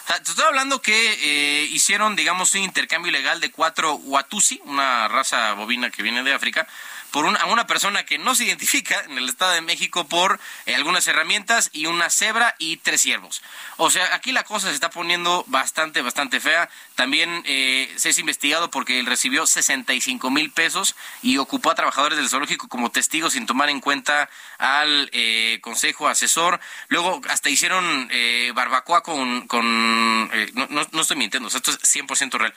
Te 0.06 0.30
estoy 0.30 0.46
hablando 0.46 0.80
que 0.80 0.94
eh, 0.94 1.64
hicieron, 1.66 2.16
digamos, 2.16 2.54
un 2.54 2.62
intercambio 2.62 3.10
ilegal 3.10 3.40
de 3.40 3.50
cuatro 3.50 3.94
Watusi, 3.96 4.58
una 4.64 5.06
raza 5.06 5.52
bovina 5.52 5.90
que 5.90 6.02
viene 6.02 6.22
de 6.22 6.32
África, 6.32 6.66
por 7.10 7.24
una, 7.24 7.40
a 7.40 7.46
una 7.46 7.66
persona 7.66 8.04
que 8.04 8.18
no 8.18 8.34
se 8.34 8.44
identifica 8.44 9.00
en 9.00 9.18
el 9.18 9.28
Estado 9.28 9.52
de 9.52 9.60
México 9.60 10.06
por 10.06 10.40
eh, 10.66 10.74
algunas 10.74 11.06
herramientas 11.06 11.70
y 11.72 11.86
una 11.86 12.10
cebra 12.10 12.54
y 12.58 12.78
tres 12.78 13.02
ciervos. 13.02 13.42
O 13.76 13.90
sea, 13.90 14.14
aquí 14.14 14.32
la 14.32 14.44
cosa 14.44 14.68
se 14.68 14.74
está 14.74 14.90
poniendo 14.90 15.44
bastante, 15.48 16.02
bastante 16.02 16.40
fea. 16.40 16.68
También 16.94 17.42
eh, 17.46 17.92
se 17.96 18.08
es 18.08 18.18
investigado 18.18 18.70
porque 18.70 18.98
él 18.98 19.06
recibió 19.06 19.46
65 19.46 20.30
mil 20.30 20.50
pesos 20.50 20.96
y 21.22 21.38
ocupó 21.38 21.70
a 21.70 21.74
trabajadores 21.74 22.18
del 22.18 22.28
zoológico 22.28 22.68
como 22.68 22.90
testigos 22.90 23.34
sin 23.34 23.46
tomar 23.46 23.70
en 23.70 23.80
cuenta 23.80 24.28
al 24.58 25.08
eh, 25.12 25.58
consejo 25.62 26.08
asesor. 26.08 26.60
Luego 26.88 27.20
hasta 27.28 27.48
hicieron 27.48 28.08
eh, 28.10 28.52
barbacoa 28.54 29.02
con... 29.02 29.46
con 29.46 30.30
eh, 30.32 30.50
no, 30.54 30.66
no, 30.70 30.86
no 30.90 31.00
estoy 31.00 31.16
mintiendo, 31.16 31.46
o 31.46 31.50
sea, 31.50 31.58
esto 31.58 31.70
es 31.70 31.78
100% 31.96 32.38
real. 32.38 32.54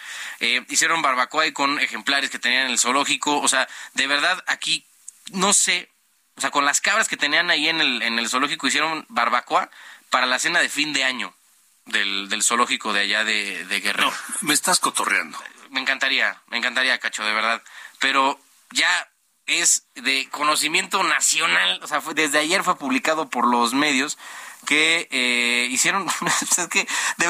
Hicieron 0.70 1.02
barbacoa 1.02 1.46
y 1.48 1.54
con 1.54 1.80
ejemplares 1.80 2.30
que 2.30 2.40
tenían 2.40 2.66
en 2.66 2.72
el 2.72 2.80
zoológico. 2.80 3.40
O 3.40 3.48
sea, 3.48 3.68
de 3.94 4.08
verdad 4.08 4.44
aquí 4.52 4.86
no 5.32 5.54
sé, 5.54 5.90
o 6.36 6.42
sea, 6.42 6.52
con 6.52 6.66
las 6.66 6.82
cabras 6.82 7.08
que 7.08 7.18
tenían 7.18 7.50
ahí 7.50 7.68
en 7.70 7.80
el, 7.82 8.02
en 8.02 8.20
el 8.20 8.30
zoológico 8.30 8.68
hicieron 8.68 9.06
barbacoa 9.10 9.70
para 10.10 10.26
la 10.26 10.40
cena 10.40 10.60
de 10.60 10.70
fin 10.70 10.94
de 10.94 11.04
año 11.04 11.34
del, 11.86 12.30
del 12.30 12.44
zoológico 12.44 12.94
de 12.94 13.02
allá 13.02 13.24
de, 13.24 13.66
de 13.66 13.80
Guerrero. 13.82 14.12
Me 14.42 14.54
estás 14.54 14.80
cotorreando. 14.80 15.38
Me 15.70 15.80
encantaría, 15.80 16.42
me 16.48 16.58
encantaría, 16.58 17.00
Cacho, 17.00 17.24
de 17.24 17.34
verdad. 17.34 17.62
Pero 18.00 18.40
ya 18.72 19.10
es 19.46 19.86
de 19.96 20.28
conocimiento 20.30 21.02
nacional, 21.04 21.80
o 21.84 21.88
sea, 21.88 22.02
fue- 22.02 22.14
desde 22.14 22.40
ayer 22.40 22.64
fue 22.64 22.78
publicado 22.78 23.30
por 23.30 23.48
los 23.48 23.74
medios 23.74 24.18
que 24.66 25.08
eh, 25.12 25.68
hicieron, 25.70 26.08
es 26.58 26.68
que 26.68 26.88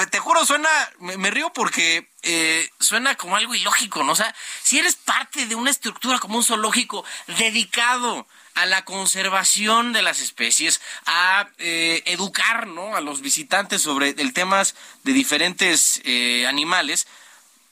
te 0.09 0.19
juro 0.19 0.45
suena, 0.45 0.69
me, 0.99 1.17
me 1.17 1.31
río 1.31 1.51
porque 1.53 2.09
eh, 2.23 2.69
suena 2.79 3.15
como 3.15 3.35
algo 3.35 3.55
ilógico, 3.55 4.03
¿no? 4.03 4.11
O 4.11 4.15
sea, 4.15 4.33
si 4.61 4.77
eres 4.77 4.95
parte 4.95 5.47
de 5.47 5.55
una 5.55 5.71
estructura 5.71 6.19
como 6.19 6.37
un 6.37 6.43
zoológico 6.43 7.03
dedicado 7.27 8.27
a 8.55 8.65
la 8.65 8.83
conservación 8.85 9.93
de 9.93 10.01
las 10.01 10.19
especies, 10.19 10.81
a 11.05 11.47
eh, 11.57 12.03
educar 12.05 12.67
¿no? 12.67 12.95
a 12.95 13.01
los 13.01 13.21
visitantes 13.21 13.81
sobre 13.81 14.09
el 14.09 14.33
temas 14.33 14.75
de 15.03 15.13
diferentes 15.13 16.01
eh, 16.03 16.45
animales, 16.47 17.07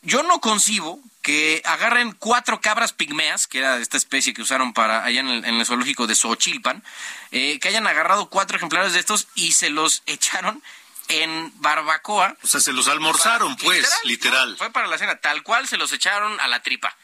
yo 0.02 0.24
no 0.24 0.40
concibo 0.40 1.00
que 1.30 1.62
agarren 1.64 2.14
cuatro 2.14 2.60
cabras 2.60 2.92
pigmeas, 2.92 3.46
que 3.46 3.60
era 3.60 3.78
esta 3.78 3.98
especie 3.98 4.34
que 4.34 4.42
usaron 4.42 4.74
para 4.74 5.04
allá 5.04 5.20
en 5.20 5.28
el, 5.28 5.46
en 5.46 5.60
el 5.60 5.66
zoológico 5.68 6.08
de 6.08 6.16
Xochilpan, 6.16 6.84
eh, 7.30 7.60
que 7.60 7.68
hayan 7.68 7.86
agarrado 7.86 8.32
cuatro 8.32 8.58
ejemplares 8.58 8.94
de 8.94 9.00
estos 9.00 9.28
y 9.36 9.52
se 9.52 9.70
los 9.70 10.02
echaron 10.08 10.64
en 11.08 11.54
barbacoa. 11.62 12.36
O 12.42 12.48
sea, 12.48 12.60
se 12.60 12.74
los 12.74 12.88
almorzaron, 12.88 13.56
pues, 13.58 13.88
literal. 14.06 14.58
Fue 14.58 14.72
para 14.72 14.88
la 14.88 14.98
cena, 14.98 15.18
tal 15.18 15.44
cual 15.44 15.68
se 15.68 15.78
los 15.78 15.94
echaron 15.94 16.40
a 16.40 16.48
la 16.48 16.64
tripa. 16.64 16.98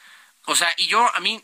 O 0.45 0.55
sea, 0.55 0.73
y 0.77 0.87
yo, 0.87 1.07
a 1.13 1.19
mí, 1.19 1.43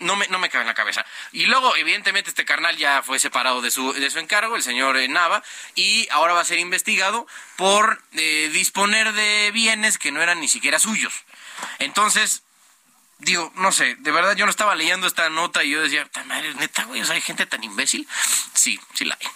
no 0.00 0.16
me, 0.16 0.26
no 0.26 0.40
me 0.40 0.48
cabe 0.48 0.62
en 0.62 0.68
la 0.68 0.74
cabeza. 0.74 1.06
Y 1.30 1.46
luego, 1.46 1.76
evidentemente, 1.76 2.30
este 2.30 2.44
carnal 2.44 2.76
ya 2.76 3.04
fue 3.04 3.20
separado 3.20 3.62
de 3.62 3.70
su, 3.70 3.92
de 3.92 4.10
su 4.10 4.18
encargo, 4.18 4.56
el 4.56 4.64
señor 4.64 4.96
eh, 4.96 5.06
Nava, 5.06 5.44
y 5.76 6.08
ahora 6.10 6.34
va 6.34 6.40
a 6.40 6.44
ser 6.44 6.58
investigado 6.58 7.28
por 7.54 8.02
eh, 8.14 8.50
disponer 8.52 9.12
de 9.12 9.52
bienes 9.52 9.96
que 9.96 10.10
no 10.10 10.20
eran 10.20 10.40
ni 10.40 10.48
siquiera 10.48 10.80
suyos. 10.80 11.24
Entonces, 11.78 12.42
digo, 13.18 13.52
no 13.56 13.72
sé, 13.72 13.96
de 13.96 14.10
verdad 14.10 14.36
yo 14.36 14.44
no 14.44 14.50
estaba 14.50 14.74
leyendo 14.74 15.06
esta 15.06 15.30
nota 15.30 15.64
y 15.64 15.70
yo 15.70 15.82
decía, 15.82 16.08
madre, 16.26 16.54
neta, 16.54 16.84
güey, 16.84 17.02
hay 17.02 17.20
gente 17.20 17.46
tan 17.46 17.64
imbécil. 17.64 18.06
Sí, 18.54 18.78
sí 18.94 19.04
la 19.04 19.16
hay. 19.20 19.26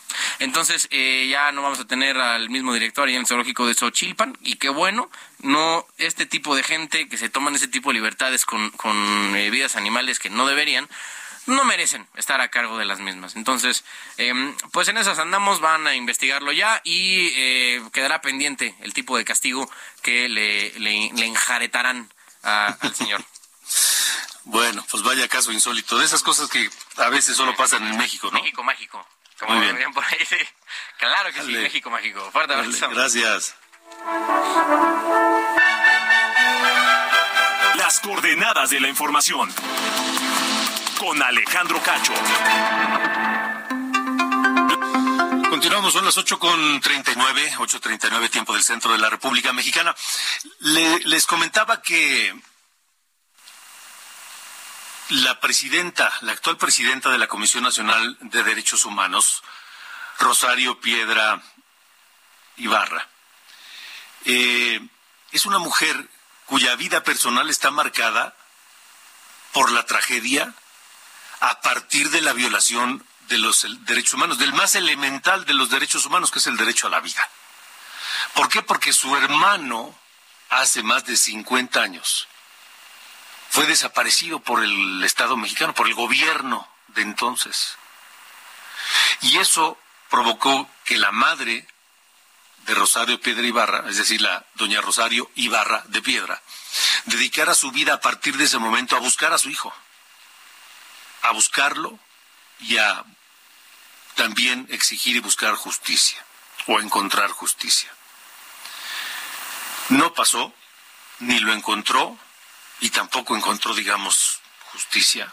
Entonces, 0.40 0.88
eh, 0.90 1.28
ya 1.30 1.52
no 1.52 1.62
vamos 1.62 1.80
a 1.80 1.86
tener 1.86 2.18
al 2.18 2.50
mismo 2.50 2.72
director 2.72 3.08
ahí 3.08 3.14
en 3.14 3.22
el 3.22 3.26
zoológico 3.26 3.66
de 3.66 3.74
Xochilpan, 3.74 4.36
y 4.40 4.56
qué 4.56 4.68
bueno, 4.68 5.10
no, 5.40 5.86
este 5.98 6.26
tipo 6.26 6.54
de 6.56 6.62
gente 6.62 7.08
que 7.08 7.18
se 7.18 7.28
toman 7.28 7.54
ese 7.54 7.68
tipo 7.68 7.90
de 7.90 7.94
libertades 7.94 8.44
con, 8.44 8.70
con 8.70 9.36
eh, 9.36 9.50
vidas 9.50 9.76
animales 9.76 10.18
que 10.18 10.30
no 10.30 10.46
deberían, 10.46 10.88
no 11.46 11.64
merecen 11.64 12.06
estar 12.16 12.40
a 12.40 12.48
cargo 12.48 12.78
de 12.78 12.84
las 12.84 13.00
mismas. 13.00 13.36
Entonces, 13.36 13.84
em, 14.18 14.54
pues 14.72 14.88
en 14.88 14.98
esas 14.98 15.18
andamos, 15.18 15.60
van 15.60 15.86
a 15.86 15.94
investigarlo 15.94 16.52
ya 16.52 16.80
y 16.84 17.32
eh, 17.36 17.82
quedará 17.92 18.20
pendiente 18.20 18.74
el 18.80 18.92
tipo 18.94 19.16
de 19.16 19.24
castigo 19.24 19.70
que 20.02 20.28
le, 20.28 20.70
le, 20.78 21.10
le 21.12 21.26
enjaretarán 21.26 22.12
al 22.42 22.94
señor. 22.94 23.24
Bueno, 24.44 24.84
pues 24.90 25.02
vaya 25.02 25.28
caso 25.28 25.52
insólito. 25.52 25.98
De 25.98 26.06
esas 26.06 26.22
cosas 26.22 26.48
que 26.48 26.68
a 26.96 27.08
veces 27.10 27.36
solo 27.36 27.54
pasan 27.54 27.86
en 27.86 27.96
México, 27.98 28.30
¿no? 28.32 28.40
México 28.40 28.62
mágico. 28.64 29.06
Como 29.38 29.54
Muy 29.54 29.72
bien. 29.72 29.92
por 29.92 30.02
ahí, 30.02 30.18
sí. 30.28 30.36
Claro 30.98 31.32
que 31.32 31.42
sí. 31.42 31.52
México 31.52 31.90
mágico. 31.90 32.30
Fuerte 32.32 32.54
abrazo. 32.54 32.88
Gracias. 32.88 33.54
Las 37.76 38.00
coordenadas 38.00 38.70
de 38.70 38.80
la 38.80 38.88
información. 38.88 39.52
Con 41.00 41.22
Alejandro 41.22 41.82
Cacho. 41.82 42.12
Continuamos, 45.48 45.94
son 45.94 46.04
las 46.04 46.18
8 46.18 46.38
con 46.38 46.78
39, 46.80 47.54
8.39 47.56 48.28
tiempo 48.30 48.52
del 48.52 48.62
centro 48.62 48.92
de 48.92 48.98
la 48.98 49.08
República 49.08 49.54
Mexicana. 49.54 49.96
Le- 50.58 50.98
les 51.06 51.24
comentaba 51.24 51.80
que 51.80 52.38
la 55.08 55.40
presidenta, 55.40 56.12
la 56.20 56.32
actual 56.32 56.58
presidenta 56.58 57.08
de 57.08 57.16
la 57.16 57.28
Comisión 57.28 57.64
Nacional 57.64 58.18
de 58.20 58.42
Derechos 58.42 58.84
Humanos, 58.84 59.42
Rosario 60.18 60.80
Piedra 60.80 61.40
Ibarra, 62.58 63.08
eh, 64.26 64.86
es 65.32 65.46
una 65.46 65.58
mujer 65.58 66.10
cuya 66.44 66.76
vida 66.76 67.02
personal 67.02 67.48
está 67.48 67.70
marcada 67.70 68.36
por 69.52 69.72
la 69.72 69.86
tragedia 69.86 70.54
a 71.40 71.60
partir 71.60 72.10
de 72.10 72.20
la 72.20 72.32
violación 72.32 73.04
de 73.28 73.38
los 73.38 73.66
derechos 73.86 74.14
humanos, 74.14 74.38
del 74.38 74.52
más 74.52 74.74
elemental 74.74 75.44
de 75.44 75.54
los 75.54 75.70
derechos 75.70 76.04
humanos, 76.06 76.30
que 76.30 76.38
es 76.38 76.46
el 76.46 76.56
derecho 76.56 76.86
a 76.86 76.90
la 76.90 77.00
vida. 77.00 77.28
¿Por 78.34 78.48
qué? 78.48 78.62
Porque 78.62 78.92
su 78.92 79.16
hermano, 79.16 79.94
hace 80.50 80.82
más 80.82 81.04
de 81.06 81.16
50 81.16 81.80
años, 81.80 82.28
fue 83.50 83.66
desaparecido 83.66 84.40
por 84.40 84.62
el 84.62 85.02
Estado 85.04 85.36
mexicano, 85.36 85.74
por 85.74 85.86
el 85.86 85.94
gobierno 85.94 86.68
de 86.88 87.02
entonces. 87.02 87.76
Y 89.22 89.38
eso 89.38 89.78
provocó 90.08 90.68
que 90.84 90.98
la 90.98 91.12
madre 91.12 91.66
de 92.66 92.74
Rosario 92.74 93.20
Piedra 93.20 93.46
Ibarra, 93.46 93.88
es 93.88 93.96
decir, 93.96 94.20
la 94.20 94.44
doña 94.54 94.80
Rosario 94.80 95.30
Ibarra 95.36 95.82
de 95.86 96.02
Piedra, 96.02 96.40
dedicara 97.06 97.54
su 97.54 97.70
vida 97.70 97.94
a 97.94 98.00
partir 98.00 98.36
de 98.36 98.44
ese 98.44 98.58
momento 98.58 98.96
a 98.96 99.00
buscar 99.00 99.32
a 99.32 99.38
su 99.38 99.50
hijo, 99.50 99.72
a 101.22 101.32
buscarlo 101.32 101.98
y 102.60 102.78
a 102.78 103.04
también 104.14 104.66
exigir 104.70 105.16
y 105.16 105.20
buscar 105.20 105.54
justicia 105.54 106.24
o 106.66 106.80
encontrar 106.80 107.30
justicia. 107.30 107.90
No 109.90 110.12
pasó, 110.14 110.52
ni 111.20 111.38
lo 111.40 111.52
encontró 111.52 112.16
y 112.80 112.90
tampoco 112.90 113.36
encontró, 113.36 113.74
digamos, 113.74 114.40
justicia 114.72 115.32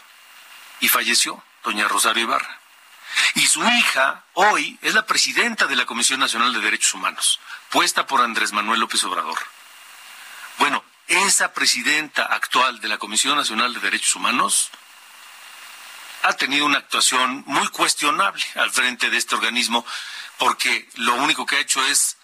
y 0.80 0.88
falleció 0.88 1.42
doña 1.64 1.88
Rosario 1.88 2.24
Ibarra. 2.24 2.58
Y 3.34 3.46
su 3.46 3.64
hija 3.64 4.24
hoy 4.34 4.78
es 4.82 4.94
la 4.94 5.06
presidenta 5.06 5.66
de 5.66 5.76
la 5.76 5.86
Comisión 5.86 6.20
Nacional 6.20 6.52
de 6.52 6.60
Derechos 6.60 6.94
Humanos, 6.94 7.40
puesta 7.70 8.06
por 8.06 8.20
Andrés 8.20 8.52
Manuel 8.52 8.80
López 8.80 9.02
Obrador. 9.04 9.38
Bueno, 10.58 10.84
esa 11.06 11.52
presidenta 11.52 12.24
actual 12.24 12.80
de 12.80 12.88
la 12.88 12.98
Comisión 12.98 13.36
Nacional 13.36 13.72
de 13.72 13.80
Derechos 13.80 14.14
Humanos 14.14 14.70
ha 16.22 16.32
tenido 16.34 16.66
una 16.66 16.78
actuación 16.78 17.44
muy 17.46 17.68
cuestionable 17.68 18.42
al 18.56 18.70
frente 18.70 19.10
de 19.10 19.16
este 19.16 19.34
organismo 19.34 19.84
porque 20.38 20.88
lo 20.94 21.14
único 21.14 21.46
que 21.46 21.56
ha 21.56 21.60
hecho 21.60 21.84
es 21.86 22.16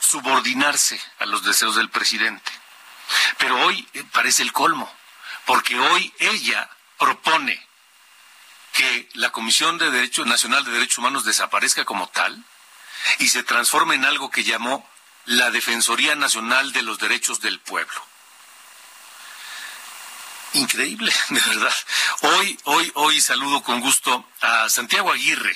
subordinarse 0.00 1.00
a 1.18 1.26
los 1.26 1.44
deseos 1.44 1.76
del 1.76 1.90
presidente. 1.90 2.52
Pero 3.38 3.58
hoy 3.64 3.88
eh, 3.94 4.04
parece 4.12 4.42
el 4.42 4.52
colmo, 4.52 4.92
porque 5.44 5.78
hoy 5.78 6.12
ella 6.18 6.68
propone 6.98 7.66
que 8.72 9.08
la 9.14 9.30
Comisión 9.30 9.78
de 9.78 9.90
Derecho 9.90 10.24
Nacional 10.24 10.64
de 10.64 10.72
Derechos 10.72 10.98
Humanos 10.98 11.24
desaparezca 11.24 11.84
como 11.84 12.08
tal 12.08 12.44
y 13.18 13.28
se 13.28 13.42
transforme 13.42 13.94
en 13.94 14.04
algo 14.04 14.30
que 14.30 14.44
llamó 14.44 14.88
la 15.24 15.50
Defensoría 15.50 16.14
Nacional 16.14 16.72
de 16.72 16.82
los 16.82 16.98
Derechos 16.98 17.40
del 17.40 17.58
Pueblo. 17.60 18.00
Increíble, 20.56 21.12
de 21.28 21.40
verdad. 21.40 21.74
Hoy, 22.22 22.58
hoy, 22.64 22.90
hoy 22.94 23.20
saludo 23.20 23.62
con 23.62 23.80
gusto 23.80 24.26
a 24.40 24.68
Santiago 24.70 25.12
Aguirre, 25.12 25.54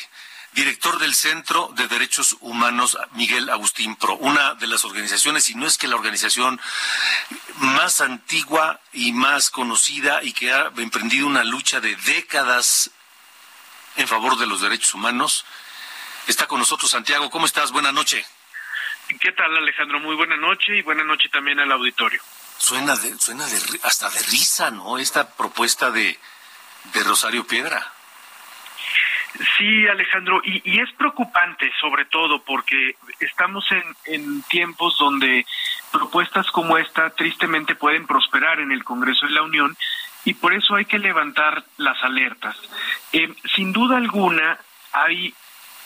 director 0.52 0.98
del 0.98 1.14
Centro 1.14 1.70
de 1.74 1.88
Derechos 1.88 2.36
Humanos 2.40 2.98
Miguel 3.12 3.48
Agustín 3.48 3.96
Pro, 3.96 4.16
una 4.16 4.54
de 4.54 4.66
las 4.66 4.84
organizaciones, 4.84 5.48
y 5.48 5.54
no 5.54 5.66
es 5.66 5.78
que 5.78 5.88
la 5.88 5.96
organización 5.96 6.60
más 7.56 8.02
antigua 8.02 8.80
y 8.92 9.12
más 9.12 9.48
conocida 9.48 10.22
y 10.22 10.34
que 10.34 10.52
ha 10.52 10.70
emprendido 10.76 11.26
una 11.26 11.44
lucha 11.44 11.80
de 11.80 11.96
décadas 11.96 12.90
en 13.96 14.06
favor 14.06 14.36
de 14.36 14.46
los 14.46 14.60
derechos 14.60 14.92
humanos. 14.92 15.46
Está 16.26 16.46
con 16.46 16.58
nosotros 16.58 16.90
Santiago. 16.90 17.30
¿Cómo 17.30 17.46
estás? 17.46 17.72
Buenas 17.72 17.94
noches. 17.94 18.26
¿Qué 19.18 19.32
tal, 19.32 19.56
Alejandro? 19.56 19.98
Muy 19.98 20.14
buena 20.14 20.36
noche 20.36 20.76
y 20.76 20.82
buena 20.82 21.04
noche 21.04 21.30
también 21.30 21.58
al 21.58 21.72
auditorio. 21.72 22.22
Suena, 22.60 22.94
de, 22.94 23.18
suena 23.18 23.46
de, 23.46 23.58
hasta 23.84 24.10
de 24.10 24.20
risa, 24.20 24.70
¿no? 24.70 24.98
Esta 24.98 25.34
propuesta 25.34 25.90
de, 25.90 26.18
de 26.92 27.02
Rosario 27.02 27.46
Piedra. 27.46 27.90
Sí, 29.56 29.88
Alejandro, 29.88 30.42
y, 30.44 30.60
y 30.70 30.80
es 30.80 30.92
preocupante 30.92 31.72
sobre 31.80 32.04
todo 32.04 32.42
porque 32.42 32.96
estamos 33.20 33.64
en, 33.70 33.82
en 34.04 34.42
tiempos 34.42 34.98
donde 34.98 35.46
propuestas 35.90 36.50
como 36.50 36.76
esta 36.76 37.10
tristemente 37.10 37.74
pueden 37.74 38.06
prosperar 38.06 38.60
en 38.60 38.72
el 38.72 38.84
Congreso 38.84 39.26
de 39.26 39.32
la 39.32 39.42
Unión 39.42 39.76
y 40.24 40.34
por 40.34 40.52
eso 40.52 40.74
hay 40.74 40.84
que 40.84 40.98
levantar 40.98 41.64
las 41.78 42.02
alertas. 42.04 42.56
Eh, 43.12 43.34
sin 43.54 43.72
duda 43.72 43.96
alguna 43.96 44.58
hay 44.92 45.34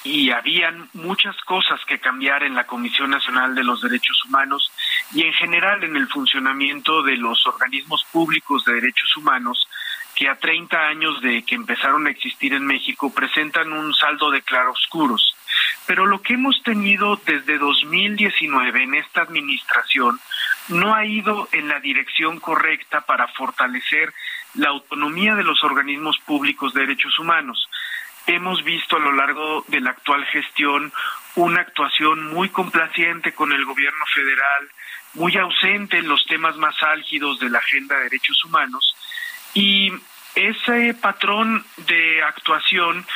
y 0.04 0.30
habían 0.30 0.90
muchas 0.92 1.34
cosas 1.46 1.80
que 1.86 1.98
cambiar 1.98 2.42
en 2.42 2.54
la 2.54 2.66
Comisión 2.66 3.10
Nacional 3.10 3.54
de 3.54 3.64
los 3.64 3.80
Derechos 3.80 4.22
Humanos 4.26 4.70
y 5.14 5.22
en 5.22 5.32
general 5.32 5.82
en 5.84 5.96
el 5.96 6.08
funcionamiento 6.08 7.02
de 7.02 7.16
los 7.16 7.46
organismos 7.46 8.04
públicos 8.12 8.64
de 8.64 8.74
derechos 8.74 9.16
humanos 9.16 9.68
que 10.14 10.28
a 10.28 10.36
30 10.36 10.76
años 10.76 11.20
de 11.22 11.42
que 11.44 11.54
empezaron 11.54 12.06
a 12.06 12.10
existir 12.10 12.52
en 12.52 12.66
México 12.66 13.12
presentan 13.12 13.72
un 13.72 13.94
saldo 13.94 14.30
de 14.30 14.42
claroscuros. 14.42 15.36
Pero 15.86 16.06
lo 16.06 16.20
que 16.20 16.34
hemos 16.34 16.62
tenido 16.62 17.20
desde 17.26 17.58
2019 17.58 18.82
en 18.82 18.94
esta 18.94 19.22
administración 19.22 20.18
no 20.68 20.94
ha 20.94 21.04
ido 21.04 21.48
en 21.52 21.68
la 21.68 21.80
dirección 21.80 22.40
correcta 22.40 23.02
para 23.02 23.28
fortalecer 23.28 24.12
la 24.54 24.70
autonomía 24.70 25.34
de 25.34 25.44
los 25.44 25.62
organismos 25.62 26.18
públicos 26.18 26.74
de 26.74 26.82
derechos 26.82 27.18
humanos. 27.18 27.68
Hemos 28.26 28.64
visto 28.64 28.96
a 28.96 29.00
lo 29.00 29.12
largo 29.12 29.64
de 29.68 29.80
la 29.80 29.90
actual 29.90 30.24
gestión 30.26 30.92
una 31.34 31.60
actuación 31.60 32.32
muy 32.32 32.48
complaciente 32.48 33.32
con 33.32 33.52
el 33.52 33.64
gobierno 33.64 34.04
federal, 34.14 34.70
muy 35.14 35.36
ausente 35.36 35.98
en 35.98 36.08
los 36.08 36.24
temas 36.26 36.56
más 36.56 36.74
álgidos 36.82 37.38
de 37.40 37.50
la 37.50 37.58
agenda 37.58 37.96
de 37.96 38.04
derechos 38.04 38.44
humanos 38.44 38.94
y 39.54 39.92
ese 40.34 40.94
patrón 40.94 41.64
de 41.86 42.22
actuación 42.22 43.06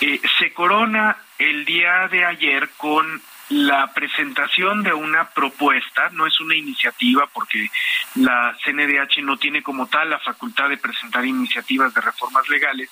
eh, 0.00 0.20
se 0.38 0.52
corona 0.52 1.18
el 1.38 1.64
día 1.64 2.08
de 2.08 2.24
ayer 2.24 2.70
con 2.76 3.22
la 3.50 3.92
presentación 3.92 4.82
de 4.82 4.94
una 4.94 5.28
propuesta, 5.30 6.08
no 6.12 6.26
es 6.26 6.40
una 6.40 6.54
iniciativa 6.54 7.28
porque 7.32 7.70
la 8.14 8.56
CNDH 8.64 9.22
no 9.22 9.36
tiene 9.36 9.62
como 9.62 9.86
tal 9.86 10.10
la 10.10 10.18
facultad 10.18 10.70
de 10.70 10.78
presentar 10.78 11.24
iniciativas 11.26 11.92
de 11.92 12.00
reformas 12.00 12.48
legales, 12.48 12.90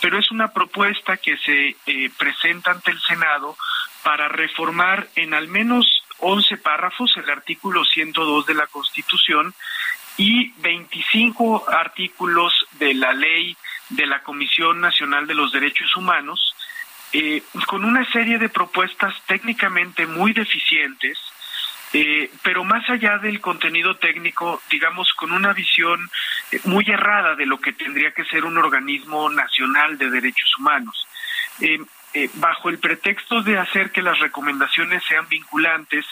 pero 0.00 0.18
es 0.18 0.30
una 0.30 0.52
propuesta 0.52 1.16
que 1.16 1.38
se 1.38 1.76
eh, 1.86 2.10
presenta 2.16 2.72
ante 2.72 2.90
el 2.90 3.00
Senado 3.00 3.56
para 4.02 4.28
reformar 4.28 5.08
en 5.16 5.32
al 5.32 5.48
menos 5.48 6.05
11 6.18 6.56
párrafos 6.58 7.16
el 7.16 7.28
artículo 7.30 7.84
102 7.84 8.46
de 8.46 8.54
la 8.54 8.66
Constitución 8.66 9.54
y 10.16 10.52
25 10.58 11.66
artículos 11.68 12.66
de 12.72 12.94
la 12.94 13.12
ley 13.12 13.56
de 13.90 14.06
la 14.06 14.22
Comisión 14.22 14.80
Nacional 14.80 15.26
de 15.26 15.34
los 15.34 15.52
Derechos 15.52 15.94
Humanos, 15.96 16.54
eh, 17.12 17.42
con 17.66 17.84
una 17.84 18.10
serie 18.10 18.38
de 18.38 18.48
propuestas 18.48 19.14
técnicamente 19.26 20.06
muy 20.06 20.32
deficientes, 20.32 21.18
eh, 21.92 22.30
pero 22.42 22.64
más 22.64 22.88
allá 22.90 23.18
del 23.18 23.40
contenido 23.40 23.96
técnico, 23.96 24.60
digamos, 24.70 25.12
con 25.14 25.32
una 25.32 25.52
visión 25.52 26.10
eh, 26.50 26.60
muy 26.64 26.84
errada 26.88 27.36
de 27.36 27.46
lo 27.46 27.60
que 27.60 27.72
tendría 27.72 28.10
que 28.10 28.24
ser 28.24 28.44
un 28.44 28.58
organismo 28.58 29.30
nacional 29.30 29.96
de 29.98 30.10
derechos 30.10 30.50
humanos. 30.58 31.06
Bajo 32.34 32.68
el 32.68 32.78
pretexto 32.78 33.42
de 33.42 33.58
hacer 33.58 33.90
que 33.90 34.02
las 34.02 34.18
recomendaciones 34.18 35.02
sean 35.04 35.28
vinculantes, 35.28 36.04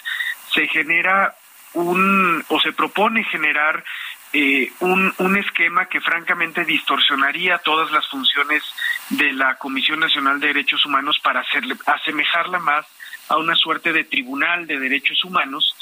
se 0.53 0.68
genera 0.68 1.34
un, 1.74 2.45
o 2.49 2.61
se 2.61 2.72
propone 2.72 3.24
generar 3.24 3.84
eh, 4.32 4.72
un, 4.80 5.14
un 5.18 5.36
esquema 5.36 5.86
que 5.86 6.01
francamente 6.01 6.64
distorsionaría 6.64 7.59
todas 7.59 7.90
las 7.92 8.09
funciones 8.09 8.62
de 9.11 9.32
la 9.32 9.57
Comisión 9.57 10.01
Nacional 10.01 10.40
de 10.40 10.49
Derechos 10.49 10.84
Humanos 10.84 11.18
para 11.22 11.40
hacerle, 11.40 11.76
asemejarla 11.86 12.59
más 12.59 12.86
a 13.28 13.36
una 13.36 13.55
suerte 13.55 13.92
de 13.92 14.05
tribunal 14.05 14.66
de 14.66 14.78
derechos 14.78 15.24
humanos. 15.24 15.76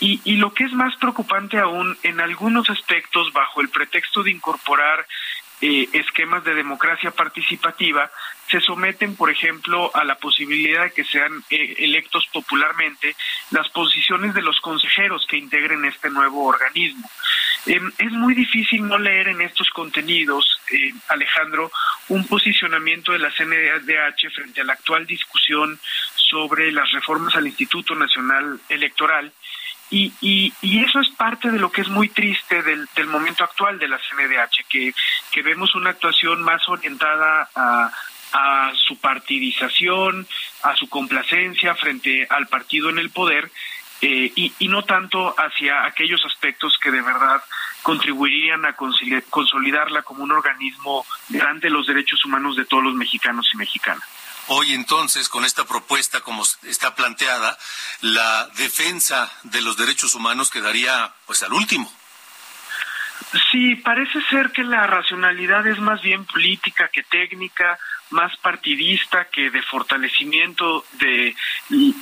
Y, 0.00 0.20
y 0.24 0.36
lo 0.36 0.52
que 0.52 0.64
es 0.64 0.72
más 0.72 0.96
preocupante 0.96 1.58
aún, 1.58 1.96
en 2.02 2.20
algunos 2.20 2.68
aspectos, 2.70 3.32
bajo 3.32 3.60
el 3.60 3.68
pretexto 3.68 4.22
de 4.24 4.32
incorporar 4.32 5.06
eh, 5.62 5.88
esquemas 5.92 6.42
de 6.44 6.54
democracia 6.54 7.12
participativa, 7.12 8.10
se 8.50 8.60
someten, 8.60 9.16
por 9.16 9.30
ejemplo, 9.30 9.90
a 9.94 10.04
la 10.04 10.16
posibilidad 10.16 10.82
de 10.82 10.92
que 10.92 11.04
sean 11.04 11.44
eh, 11.50 11.76
electos 11.78 12.26
popularmente 12.32 13.14
las 13.50 13.68
posiciones 13.70 14.34
de 14.34 14.42
los 14.42 14.60
consejeros 14.60 15.24
que 15.26 15.38
integren 15.38 15.84
este 15.84 16.10
nuevo 16.10 16.44
organismo. 16.46 17.08
Em, 17.66 17.92
es 17.96 18.10
muy 18.10 18.34
difícil 18.34 18.86
no 18.86 18.98
leer 18.98 19.28
en 19.28 19.40
estos 19.40 19.70
contenidos, 19.70 20.60
eh, 20.72 20.92
Alejandro, 21.08 21.70
un 22.08 22.26
posicionamiento 22.26 23.12
de 23.12 23.20
la 23.20 23.30
CNDH 23.30 24.30
frente 24.34 24.60
a 24.60 24.64
la 24.64 24.72
actual 24.72 25.06
discusión 25.06 25.78
sobre 26.16 26.72
las 26.72 26.90
reformas 26.90 27.36
al 27.36 27.46
Instituto 27.46 27.94
Nacional 27.94 28.60
Electoral 28.68 29.32
y, 29.92 30.52
y, 30.62 30.82
eso 30.82 31.00
es 31.00 31.10
parte 31.10 31.50
de 31.50 31.58
lo 31.58 31.70
que 31.70 31.82
es 31.82 31.88
muy 31.88 32.08
triste 32.08 32.62
del, 32.62 32.88
del 32.96 33.06
momento 33.08 33.44
actual 33.44 33.78
de 33.78 33.88
la 33.88 33.98
CNDH, 33.98 34.64
que, 34.68 35.42
vemos 35.42 35.74
una 35.74 35.90
actuación 35.90 36.42
más 36.42 36.66
orientada 36.68 37.50
a, 37.54 37.92
a 38.32 38.72
su 38.74 38.96
partidización, 38.96 40.26
a 40.62 40.74
su 40.76 40.88
complacencia 40.88 41.74
frente 41.74 42.26
al 42.30 42.46
partido 42.46 42.88
en 42.88 42.98
el 42.98 43.10
poder, 43.10 43.50
eh, 44.00 44.32
y, 44.34 44.54
y, 44.58 44.68
no 44.68 44.82
tanto 44.82 45.34
hacia 45.38 45.84
aquellos 45.84 46.24
aspectos 46.24 46.78
que 46.82 46.90
de 46.90 47.02
verdad 47.02 47.42
contribuirían 47.82 48.64
a 48.64 48.74
consolidarla 48.74 50.02
como 50.02 50.24
un 50.24 50.32
organismo 50.32 51.04
grande 51.28 51.68
de 51.68 51.74
los 51.74 51.86
derechos 51.86 52.24
humanos 52.24 52.56
de 52.56 52.64
todos 52.64 52.82
los 52.82 52.94
mexicanos 52.94 53.50
y 53.52 53.58
mexicanas. 53.58 54.08
Hoy 54.48 54.74
entonces, 54.74 55.28
con 55.28 55.44
esta 55.44 55.64
propuesta 55.64 56.20
como 56.20 56.42
está 56.64 56.94
planteada, 56.94 57.56
la 58.00 58.48
defensa 58.56 59.30
de 59.44 59.62
los 59.62 59.76
derechos 59.76 60.14
humanos 60.14 60.50
quedaría 60.50 61.12
pues 61.26 61.42
al 61.42 61.52
último. 61.52 61.90
Sí, 63.50 63.76
parece 63.76 64.20
ser 64.28 64.50
que 64.50 64.64
la 64.64 64.86
racionalidad 64.86 65.66
es 65.66 65.78
más 65.78 66.02
bien 66.02 66.24
política 66.26 66.88
que 66.88 67.02
técnica, 67.04 67.78
más 68.10 68.36
partidista 68.38 69.26
que 69.26 69.50
de 69.50 69.62
fortalecimiento 69.62 70.84
de 70.92 71.34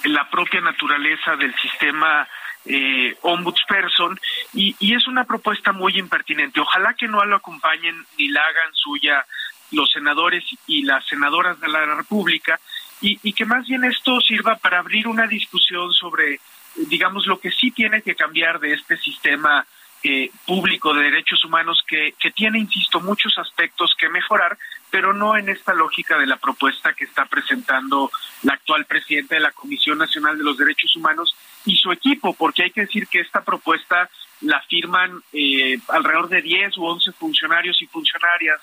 la 0.04 0.28
propia 0.28 0.60
naturaleza 0.60 1.36
del 1.36 1.54
sistema 1.56 2.26
eh, 2.64 3.16
ombudsperson 3.22 4.18
y, 4.52 4.74
y, 4.78 4.94
es 4.94 5.06
una 5.06 5.24
propuesta 5.24 5.72
muy 5.72 5.98
impertinente. 5.98 6.60
Ojalá 6.60 6.94
que 6.94 7.08
no 7.08 7.24
lo 7.24 7.36
acompañen 7.36 8.04
ni 8.18 8.28
la 8.28 8.40
hagan 8.40 8.74
suya 8.74 9.24
los 9.72 9.90
senadores 9.90 10.44
y 10.66 10.82
las 10.82 11.06
senadoras 11.06 11.60
de 11.60 11.68
la 11.68 11.94
República 11.94 12.58
y, 13.00 13.32
que 13.32 13.44
más 13.46 13.66
bien 13.66 13.84
esto 13.84 14.20
sirva 14.20 14.56
para 14.56 14.78
abrir 14.78 15.08
una 15.08 15.26
discusión 15.26 15.90
sobre, 15.92 16.38
digamos, 16.76 17.26
lo 17.26 17.40
que 17.40 17.50
sí 17.50 17.70
tiene 17.70 18.02
que 18.02 18.14
cambiar 18.14 18.60
de 18.60 18.74
este 18.74 18.98
sistema 18.98 19.66
eh, 20.02 20.30
público 20.46 20.92
de 20.92 21.04
derechos 21.04 21.44
humanos 21.44 21.82
que, 21.86 22.14
que 22.18 22.30
tiene, 22.30 22.58
insisto, 22.58 23.00
muchos 23.00 23.38
aspectos 23.38 23.94
que 23.98 24.08
mejorar, 24.10 24.58
pero 24.90 25.14
no 25.14 25.36
en 25.36 25.48
esta 25.48 25.72
lógica 25.72 26.18
de 26.18 26.26
la 26.26 26.36
propuesta 26.36 26.92
que 26.92 27.04
está 27.04 27.24
presentando 27.24 28.10
la 28.42 28.54
actual 28.54 28.84
presidenta 28.84 29.34
de 29.34 29.42
la 29.42 29.52
Comisión 29.52 29.96
Nacional 29.96 30.36
de 30.36 30.44
los 30.44 30.58
Derechos 30.58 30.94
Humanos 30.96 31.34
y 31.64 31.76
su 31.76 31.92
equipo, 31.92 32.34
porque 32.34 32.64
hay 32.64 32.70
que 32.70 32.82
decir 32.82 33.08
que 33.08 33.20
esta 33.20 33.42
propuesta 33.42 34.10
la 34.42 34.60
firman 34.62 35.22
eh, 35.32 35.78
alrededor 35.88 36.28
de 36.28 36.42
10 36.42 36.76
u 36.78 36.84
11 36.84 37.12
funcionarios 37.12 37.80
y 37.82 37.86
funcionarias 37.86 38.60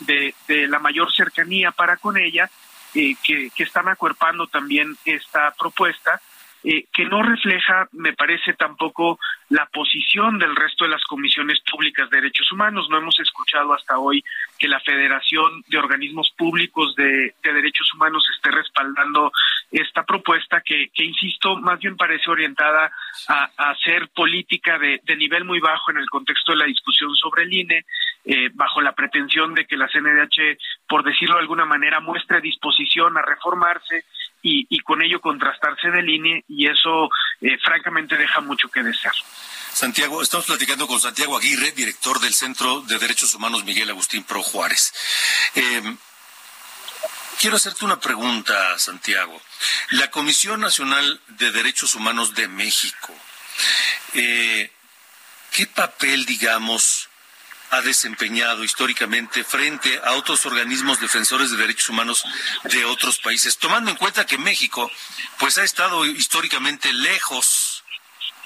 de, 0.00 0.34
de 0.46 0.68
la 0.68 0.78
mayor 0.78 1.12
cercanía 1.12 1.72
para 1.72 1.96
con 1.96 2.16
ella, 2.16 2.50
eh, 2.94 3.14
que, 3.22 3.50
que, 3.54 3.62
están 3.64 3.88
acuerpando 3.88 4.46
también 4.46 4.96
esta 5.04 5.52
propuesta, 5.52 6.20
eh, 6.64 6.86
que 6.92 7.04
no 7.04 7.22
refleja, 7.22 7.88
me 7.92 8.12
parece 8.14 8.54
tampoco, 8.54 9.18
la 9.48 9.66
posición 9.66 10.38
del 10.38 10.56
resto 10.56 10.84
de 10.84 10.90
las 10.90 11.04
comisiones 11.04 11.60
públicas 11.60 12.10
de 12.10 12.16
derechos 12.20 12.50
humanos. 12.50 12.88
No 12.90 12.98
hemos 12.98 13.18
escuchado 13.20 13.72
hasta 13.72 13.98
hoy 13.98 14.24
que 14.58 14.68
la 14.68 14.80
Federación 14.80 15.62
de 15.68 15.78
Organismos 15.78 16.30
Públicos 16.36 16.94
de, 16.96 17.34
de 17.42 17.52
Derechos 17.52 17.92
Humanos 17.94 18.24
esté 18.34 18.50
respaldando 18.50 19.32
esta 19.70 20.04
propuesta 20.04 20.60
que, 20.60 20.88
que 20.92 21.04
insisto, 21.04 21.56
más 21.56 21.78
bien 21.78 21.96
parece 21.96 22.30
orientada 22.30 22.90
a, 23.28 23.50
hacer 23.70 24.08
política 24.08 24.78
de, 24.78 25.00
de, 25.04 25.16
nivel 25.16 25.44
muy 25.44 25.60
bajo 25.60 25.90
en 25.90 25.98
el 25.98 26.08
contexto 26.08 26.52
de 26.52 26.58
la 26.58 26.64
discusión 26.64 27.14
sobre 27.14 27.44
el 27.44 27.52
INE, 27.52 27.84
eh, 28.24 28.50
bajo 28.54 28.80
la 28.80 28.92
pretensión 28.92 29.54
de 29.54 29.66
que 29.66 29.76
la 29.76 29.88
CNDH, 29.88 30.58
por 30.88 31.04
decirlo 31.04 31.36
de 31.36 31.42
alguna 31.42 31.64
manera, 31.64 32.00
muestre 32.00 32.40
disposición 32.40 33.16
a 33.16 33.22
reformarse 33.22 34.04
y, 34.42 34.66
y 34.68 34.80
con 34.80 35.02
ello 35.02 35.20
contrastarse 35.20 35.90
del 35.90 36.08
INE 36.08 36.44
y 36.48 36.68
eso 36.68 37.08
eh, 37.40 37.58
francamente 37.64 38.16
deja 38.16 38.40
mucho 38.40 38.68
que 38.68 38.82
desear. 38.82 39.14
Santiago, 39.72 40.22
estamos 40.22 40.46
platicando 40.46 40.86
con 40.86 41.00
Santiago 41.00 41.36
Aguirre, 41.36 41.72
director 41.72 42.18
del 42.20 42.34
Centro 42.34 42.80
de 42.82 42.98
Derechos 42.98 43.34
Humanos 43.34 43.64
Miguel 43.64 43.90
Agustín 43.90 44.24
Pro 44.24 44.42
Juárez. 44.42 44.92
Eh, 45.54 45.96
quiero 47.38 47.56
hacerte 47.56 47.84
una 47.84 48.00
pregunta, 48.00 48.78
Santiago. 48.78 49.40
La 49.90 50.10
Comisión 50.10 50.60
Nacional 50.60 51.20
de 51.28 51.52
Derechos 51.52 51.94
Humanos 51.94 52.34
de 52.34 52.48
México, 52.48 53.14
eh, 54.14 54.72
¿qué 55.52 55.66
papel, 55.66 56.26
digamos, 56.26 57.08
ha 57.70 57.80
desempeñado 57.82 58.64
históricamente 58.64 59.44
frente 59.44 60.00
a 60.04 60.12
otros 60.12 60.46
organismos 60.46 61.00
defensores 61.00 61.50
de 61.50 61.56
derechos 61.56 61.88
humanos 61.88 62.24
de 62.64 62.84
otros 62.84 63.18
países, 63.18 63.58
tomando 63.58 63.90
en 63.90 63.96
cuenta 63.96 64.26
que 64.26 64.38
México 64.38 64.90
pues 65.38 65.58
ha 65.58 65.64
estado 65.64 66.04
históricamente 66.06 66.92
lejos 66.92 67.84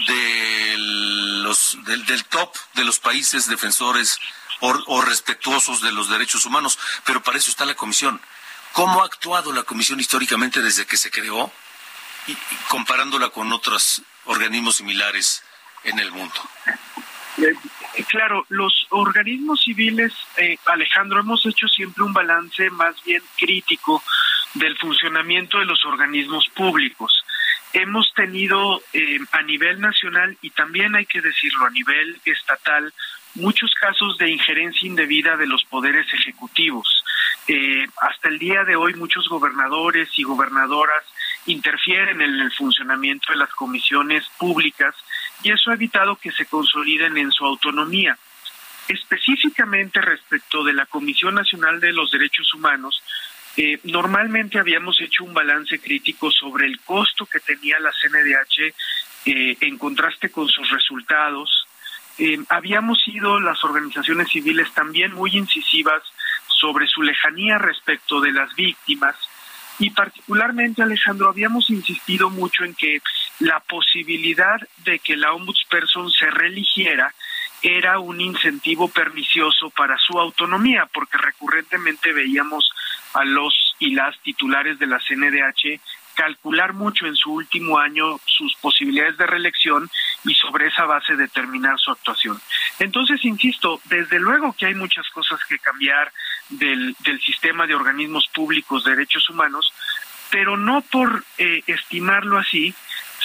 de 0.07 0.75
los, 0.79 1.79
del, 1.85 2.05
del 2.07 2.25
top 2.25 2.55
de 2.75 2.85
los 2.85 2.99
países 2.99 3.47
defensores 3.49 4.19
o, 4.61 4.71
o, 4.87 5.01
respetuosos 5.03 5.83
de 5.83 5.93
los 5.93 6.09
derechos 6.09 6.47
humanos, 6.47 6.79
pero 7.05 7.23
para 7.23 7.39
eso 7.39 7.51
está 7.51 7.65
la 7.65 7.75
comisión. 7.75 8.21
¿Cómo 8.73 9.03
ha 9.03 9.07
actuado 9.07 9.53
la 9.53 9.65
comisión 9.65 10.01
históricamente 10.01 10.63
desde 10.63 10.87
que 10.87 10.97
se 10.97 11.11
creó, 11.11 11.53
y, 12.27 12.37
comparándola 12.69 13.31
con 13.31 13.53
otros 13.53 14.03
organismos 14.27 14.77
similares 14.77 15.43
en 15.85 15.99
el 15.99 16.13
mundo? 16.13 16.35
Claro, 18.09 18.47
los 18.49 18.87
organismos 18.91 19.61
civiles, 19.63 20.13
eh, 20.39 20.57
Alejandro, 20.67 21.21
hemos 21.21 21.45
hecho 21.45 21.69
siempre 21.69 22.03
un 22.03 22.13
balance 22.13 22.71
más 22.71 22.97
bien 23.05 23.23
crítico 23.39 24.03
del 24.55 24.77
funcionamiento 24.79 25.59
de 25.59 25.67
los 25.67 25.85
organismos 25.85 26.49
públicos. 26.49 27.25
Hemos 27.75 28.13
tenido 28.15 28.83
eh, 28.93 29.19
a 29.33 29.43
nivel 29.43 29.81
nacional 29.81 30.37
y 30.41 30.51
también 30.51 30.95
hay 30.95 31.07
que 31.07 31.21
decirlo 31.21 31.67
a 31.67 31.71
nivel 31.71 32.21
estatal 32.25 32.93
muchos 33.35 33.75
casos 33.75 34.19
de 34.19 34.31
injerencia 34.31 34.87
indebida 34.87 35.37
de 35.37 35.47
los 35.47 35.65
poderes 35.65 36.07
ejecutivos. 36.13 37.05
Eh, 37.49 37.87
hasta 38.01 38.29
el 38.29 38.39
día 38.39 38.65
de 38.65 38.77
hoy 38.77 38.95
muchos 38.95 39.29
gobernadores 39.29 40.09
y 40.17 40.23
gobernadoras 40.23 41.03
interfieren 41.47 42.21
en 42.21 42.41
el 42.41 42.53
funcionamiento 42.53 43.33
de 43.33 43.39
las 43.39 43.53
comisiones 43.55 44.25
públicas 44.39 44.95
y 45.43 45.51
eso 45.51 45.71
ha 45.71 45.75
evitado 45.75 46.17
que 46.17 46.33
se 46.33 46.47
consoliden 46.47 47.17
en 47.19 47.31
su 47.31 47.45
autonomía. 47.45 48.17
Específicamente 48.89 50.01
respecto 50.01 50.65
de 50.65 50.73
la 50.73 50.87
Comisión 50.87 51.35
Nacional 51.35 51.81
de 51.81 51.93
los 51.93 52.11
Derechos 52.11 52.53
Humanos, 52.55 53.03
eh, 53.57 53.79
normalmente 53.85 54.59
habíamos 54.59 55.01
hecho 55.01 55.25
un 55.25 55.35
balance 55.35 55.79
crítico 55.79 56.31
sobre 56.31 56.67
el 56.67 56.81
costo 56.81 57.27
que 57.27 57.41
tenía 57.41 57.79
la 57.81 57.93
CNDH 57.93 58.75
eh, 59.27 59.57
en 59.61 59.79
contraste 59.79 60.31
con 60.31 60.49
sus 60.49 60.71
resultados. 60.71 61.67
Eh, 62.19 62.39
habíamos 62.49 63.01
sido 63.03 63.39
las 63.41 63.63
organizaciones 63.63 64.29
civiles 64.29 64.73
también 64.73 65.13
muy 65.13 65.37
incisivas 65.37 66.03
sobre 66.47 66.87
su 66.87 67.03
lejanía 67.03 67.59
respecto 67.59 68.21
de 68.21 68.33
las 68.33 68.55
víctimas 68.55 69.17
y 69.79 69.91
particularmente 69.91 70.83
Alejandro 70.83 71.29
habíamos 71.29 71.71
insistido 71.71 72.31
mucho 72.31 72.65
en 72.65 72.75
que 72.75 73.01
la 73.41 73.61
posibilidad 73.61 74.61
de 74.85 74.99
que 74.99 75.17
la 75.17 75.33
ombudsperson 75.33 76.11
se 76.11 76.31
reeligiera 76.31 77.15
era 77.63 77.99
un 77.99 78.21
incentivo 78.21 78.89
pernicioso 78.89 79.71
para 79.71 79.97
su 79.99 80.19
autonomía, 80.19 80.89
porque 80.93 81.17
recurrentemente 81.17 82.13
veíamos 82.13 82.71
a 83.15 83.25
los 83.25 83.77
y 83.79 83.95
las 83.95 84.19
titulares 84.21 84.79
de 84.79 84.87
la 84.87 84.99
CNDH 84.99 85.81
calcular 86.15 86.73
mucho 86.73 87.07
en 87.07 87.17
su 87.17 87.33
último 87.33 87.79
año 87.79 88.21
sus 88.27 88.55
posibilidades 88.57 89.17
de 89.17 89.27
reelección 89.27 89.91
y 90.25 90.35
sobre 90.35 90.69
esa 90.69 90.85
base 90.85 91.17
determinar 91.17 91.79
su 91.79 91.91
actuación. 91.91 92.41
Entonces, 92.79 93.25
insisto, 93.25 93.81
desde 93.85 94.19
luego 94.19 94.53
que 94.53 94.67
hay 94.67 94.75
muchas 94.75 95.09
cosas 95.11 95.41
que 95.49 95.59
cambiar 95.59 96.13
del, 96.49 96.95
del 97.01 97.21
sistema 97.21 97.67
de 97.67 97.75
organismos 97.75 98.29
públicos 98.29 98.85
de 98.85 98.91
derechos 98.91 99.29
humanos, 99.31 99.73
pero 100.31 100.57
no 100.57 100.83
por 100.83 101.25
eh, 101.39 101.63
estimarlo 101.67 102.39
así, 102.39 102.75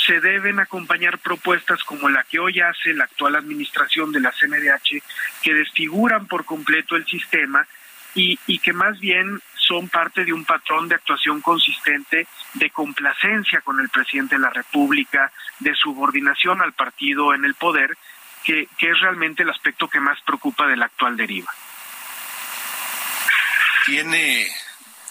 se 0.08 0.22
deben 0.22 0.60
acompañar 0.60 1.20
propuestas 1.20 1.84
como 1.84 2.08
la 2.08 2.24
que 2.24 2.40
hoy 2.40 2.62
hace 2.62 2.94
la 2.94 3.04
actual 3.04 3.36
administración 3.36 4.14
de 4.14 4.22
la 4.22 4.32
CNDH, 4.32 5.04
que 5.44 5.54
desfiguran 5.54 6.28
por 6.28 6.46
completo 6.46 6.96
el 6.96 7.06
sistema 7.06 7.68
y, 8.16 8.38
que 8.60 8.74
más 8.74 9.00
bien 9.00 9.40
son 9.56 9.90
parte 9.90 10.26
de 10.26 10.34
un 10.34 10.46
patrón 10.46 10.88
de 10.88 10.96
actuación 10.96 11.42
consistente 11.42 12.26
de 12.54 12.70
complacencia 12.72 13.62
con 13.62 13.80
el 13.80 13.90
presidente 13.90 14.36
de 14.36 14.42
la 14.42 14.50
República, 14.50 15.32
de 15.60 15.76
subordinación 15.76 16.62
al 16.62 16.74
partido 16.74 17.36
en 17.36 17.46
el 17.46 17.54
poder, 17.54 17.96
que, 18.44 18.68
que 18.78 18.90
es 18.90 19.00
realmente 19.02 19.44
el 19.44 19.50
aspecto 19.50 19.90
que 19.90 20.00
más 20.00 20.20
preocupa 20.22 20.66
de 20.66 20.78
la 20.78 20.86
actual 20.86 21.18
deriva. 21.18 21.54
¿Tiene, 23.86 24.48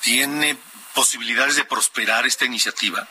tiene 0.00 0.56
posibilidades 0.94 1.56
de 1.56 1.64
prosperar 1.64 2.26
esta 2.26 2.46
iniciativa? 2.46 3.06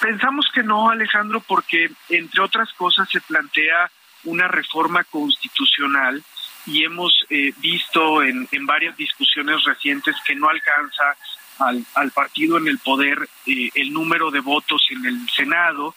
Pensamos 0.00 0.46
que 0.52 0.62
no, 0.62 0.90
Alejandro, 0.90 1.40
porque 1.40 1.90
entre 2.08 2.40
otras 2.40 2.72
cosas 2.74 3.08
se 3.10 3.20
plantea 3.20 3.90
una 4.24 4.48
reforma 4.48 5.04
constitucional 5.04 6.22
y 6.66 6.84
hemos 6.84 7.24
eh, 7.30 7.52
visto 7.58 8.22
en, 8.22 8.48
en, 8.50 8.66
varias 8.66 8.96
discusiones 8.96 9.62
recientes 9.64 10.16
que 10.26 10.34
no 10.34 10.48
alcanza 10.48 11.16
al, 11.58 11.84
al 11.94 12.10
partido 12.10 12.58
en 12.58 12.66
el 12.66 12.78
poder 12.78 13.28
eh, 13.46 13.70
el 13.74 13.92
número 13.92 14.30
de 14.30 14.40
votos 14.40 14.84
en 14.90 15.06
el 15.06 15.28
Senado. 15.30 15.94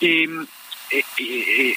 Eh, 0.00 0.28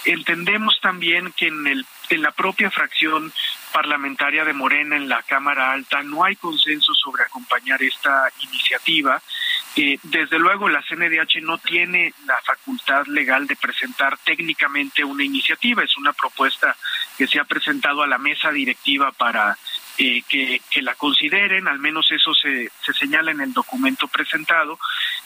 entendemos 0.06 0.80
también 0.82 1.34
que 1.34 1.48
en, 1.48 1.68
el, 1.68 1.86
en 2.12 2.22
la 2.22 2.32
propia 2.32 2.70
fracción 2.70 3.32
parlamentaria 3.72 4.44
de 4.44 4.54
Morena 4.54 4.98
en 4.98 5.08
la 5.08 5.24
Cámara 5.24 5.72
Alta 5.72 6.04
no 6.04 6.24
hay 6.24 6.36
consenso 6.36 6.94
sobre 6.94 7.24
acompañar 7.24 7.82
esta 7.82 8.30
iniciativa. 8.42 9.22
Eh, 9.78 9.98
desde 10.04 10.38
luego, 10.38 10.68
la 10.68 10.84
CNDH 10.84 11.42
no 11.42 11.58
tiene 11.58 12.14
la 12.26 12.38
facultad 12.44 13.06
legal 13.08 13.48
de 13.48 13.56
presentar 13.56 14.18
técnicamente 14.18 15.06
una 15.06 15.24
iniciativa, 15.24 15.84
es 15.84 15.98
una 15.98 16.12
propuesta 16.12 16.76
que 17.18 17.28
se 17.28 17.40
ha 17.40 17.46
presentado 17.46 18.04
a 18.04 18.08
la 18.08 18.18
mesa 18.18 18.52
directiva 18.52 19.14
para 19.14 19.58
eh, 19.98 20.24
que, 20.28 20.60
la 20.82 20.96
consideren, 20.96 21.68
al 21.68 21.80
menos 21.80 22.12
eso 22.12 22.34
se, 22.34 22.72
se 22.84 22.94
señala 22.94 23.32
en 23.32 23.42
el 23.42 23.54
documento 23.54 24.08
presentado. 24.08 24.80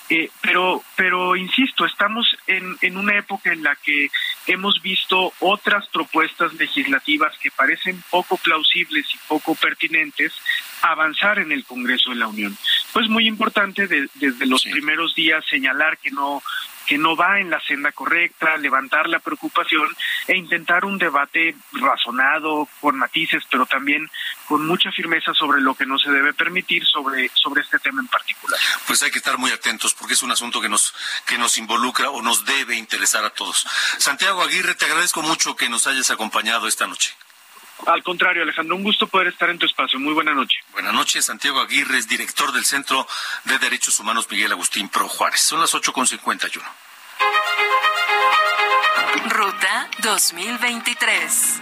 Eh, 0.10 0.30
pero, 0.42 0.84
pero 0.96 1.36
insisto, 1.36 1.86
estamos 1.86 2.28
en, 2.46 2.78
en 2.82 2.98
una 2.98 3.18
época 3.18 3.52
en 3.52 3.64
la 3.64 3.76
que 3.76 4.10
hemos 4.48 4.82
visto 4.82 5.34
otras 5.40 5.88
propuestas 5.88 6.54
legislativas 6.54 6.75
que 6.84 7.52
parecen 7.52 8.04
poco 8.10 8.38
plausibles 8.38 9.06
y 9.14 9.18
poco 9.28 9.56
pertinentes 9.56 10.34
avanzar 10.82 11.40
en 11.40 11.52
el 11.52 11.64
Congreso 11.64 12.12
de 12.12 12.18
la 12.18 12.28
Unión. 12.28 12.58
Pues 12.94 13.10
muy 13.10 13.28
importante 13.28 13.88
de, 13.88 14.08
desde 14.16 14.46
los 14.46 14.62
sí. 14.62 14.70
primeros 14.70 15.16
días 15.16 15.44
señalar 15.50 15.98
que 15.98 16.12
no 16.12 16.42
que 16.86 16.98
no 16.98 17.16
va 17.16 17.40
en 17.40 17.50
la 17.50 17.60
senda 17.62 17.92
correcta, 17.92 18.58
levantar 18.58 19.08
la 19.08 19.20
preocupación 19.20 19.88
e 20.28 20.38
intentar 20.38 20.86
un 20.86 20.98
debate 20.98 21.56
razonado, 21.74 22.68
con 22.80 22.98
matices, 22.98 23.44
pero 23.50 23.66
también 23.66 24.10
con 24.48 24.66
mucha 24.66 24.92
firmeza 24.92 25.34
sobre 25.34 25.62
lo 25.62 25.76
que 25.76 25.86
no 25.86 25.98
se 25.98 26.12
debe 26.12 26.34
permitir 26.34 26.86
sobre, 26.86 27.30
sobre 27.34 27.62
este 27.62 27.80
tema 27.80 28.02
en 28.02 28.08
particular. 28.08 28.60
Pues 28.88 29.02
hay 29.04 29.12
que 29.12 29.18
estar 29.18 29.38
muy 29.38 29.52
atentos 29.52 29.94
porque 29.94 30.14
es 30.14 30.24
un 30.24 30.32
asunto 30.32 30.62
que 30.62 30.70
nos, 30.70 30.94
que 31.26 31.38
nos 31.38 31.58
involucra 31.58 32.10
o 32.10 32.22
nos 32.22 32.46
debe 32.46 32.76
interesar 32.76 33.26
a 33.26 33.32
todos. 33.32 33.66
Santiago 33.98 34.42
Aguirre, 34.44 34.76
te 34.76 34.86
agradezco 34.86 35.22
mucho 35.22 35.56
que 35.56 35.70
nos 35.70 35.88
hayas 35.88 36.12
acompañado 36.12 36.68
esta 36.68 36.88
noche. 36.88 37.16
Al 37.86 38.02
contrario, 38.04 38.44
Alejandro, 38.44 38.76
un 38.76 38.84
gusto 38.84 39.08
poder 39.08 39.28
estar 39.28 39.50
en 39.50 39.60
tu 39.60 39.66
espacio. 39.66 40.00
Muy 40.00 40.14
buena 40.14 40.34
noche. 40.34 40.58
Buenas 40.72 40.94
noches, 40.94 41.26
Santiago 41.26 41.60
Aguirre, 41.60 41.98
es 41.98 42.08
director 42.08 42.52
del 42.52 42.66
Centro 42.66 43.08
de 43.44 43.60
Derechos 43.60 44.00
Humanos 44.00 44.28
Miguel 44.30 44.52
Agustín 44.52 44.90
Pro 44.90 45.08
Juárez. 45.08 45.42
Son 45.42 45.60
las 45.60 45.74
8.51. 45.74 46.62
Ruta 49.30 49.90
2023. 50.02 51.62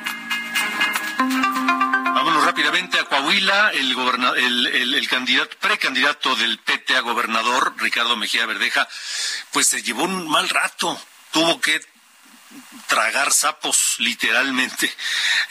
Vámonos 1.18 2.46
rápidamente 2.46 3.00
a 3.00 3.06
Coahuila. 3.06 3.72
El, 3.72 3.92
el, 4.38 4.68
el, 4.68 4.94
el 4.94 5.08
candidato, 5.10 5.58
precandidato 5.60 6.36
del 6.36 6.60
PT 6.60 6.96
a 6.96 7.02
gobernador, 7.02 7.74
Ricardo 7.78 8.16
Mejía 8.16 8.46
Verdeja, 8.46 8.88
pues 9.52 9.68
se 9.68 9.82
llevó 9.82 10.04
un 10.04 10.30
mal 10.30 10.48
rato. 10.48 10.98
Tuvo 11.32 11.60
que 11.60 11.82
tragar 12.88 13.32
sapos 13.32 13.96
literalmente 14.00 14.92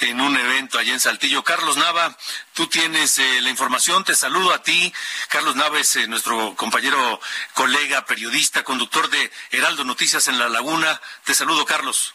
en 0.00 0.20
un 0.20 0.36
evento 0.36 0.78
allá 0.78 0.92
en 0.92 1.00
Saltillo. 1.00 1.42
Carlos 1.42 1.76
Nava, 1.76 2.16
tú 2.54 2.66
tienes 2.66 3.18
eh, 3.18 3.40
la 3.40 3.50
información, 3.50 4.04
te 4.04 4.14
saludo 4.14 4.52
a 4.52 4.62
ti. 4.62 4.92
Carlos 5.28 5.56
Nava 5.56 5.78
es 5.78 5.96
eh, 5.96 6.06
nuestro 6.06 6.54
compañero, 6.54 7.20
colega, 7.54 8.04
periodista, 8.04 8.62
conductor 8.64 9.08
de 9.10 9.30
Heraldo 9.50 9.84
Noticias 9.84 10.28
en 10.28 10.38
La 10.38 10.48
Laguna. 10.48 11.00
Te 11.24 11.34
saludo, 11.34 11.64
Carlos. 11.64 12.14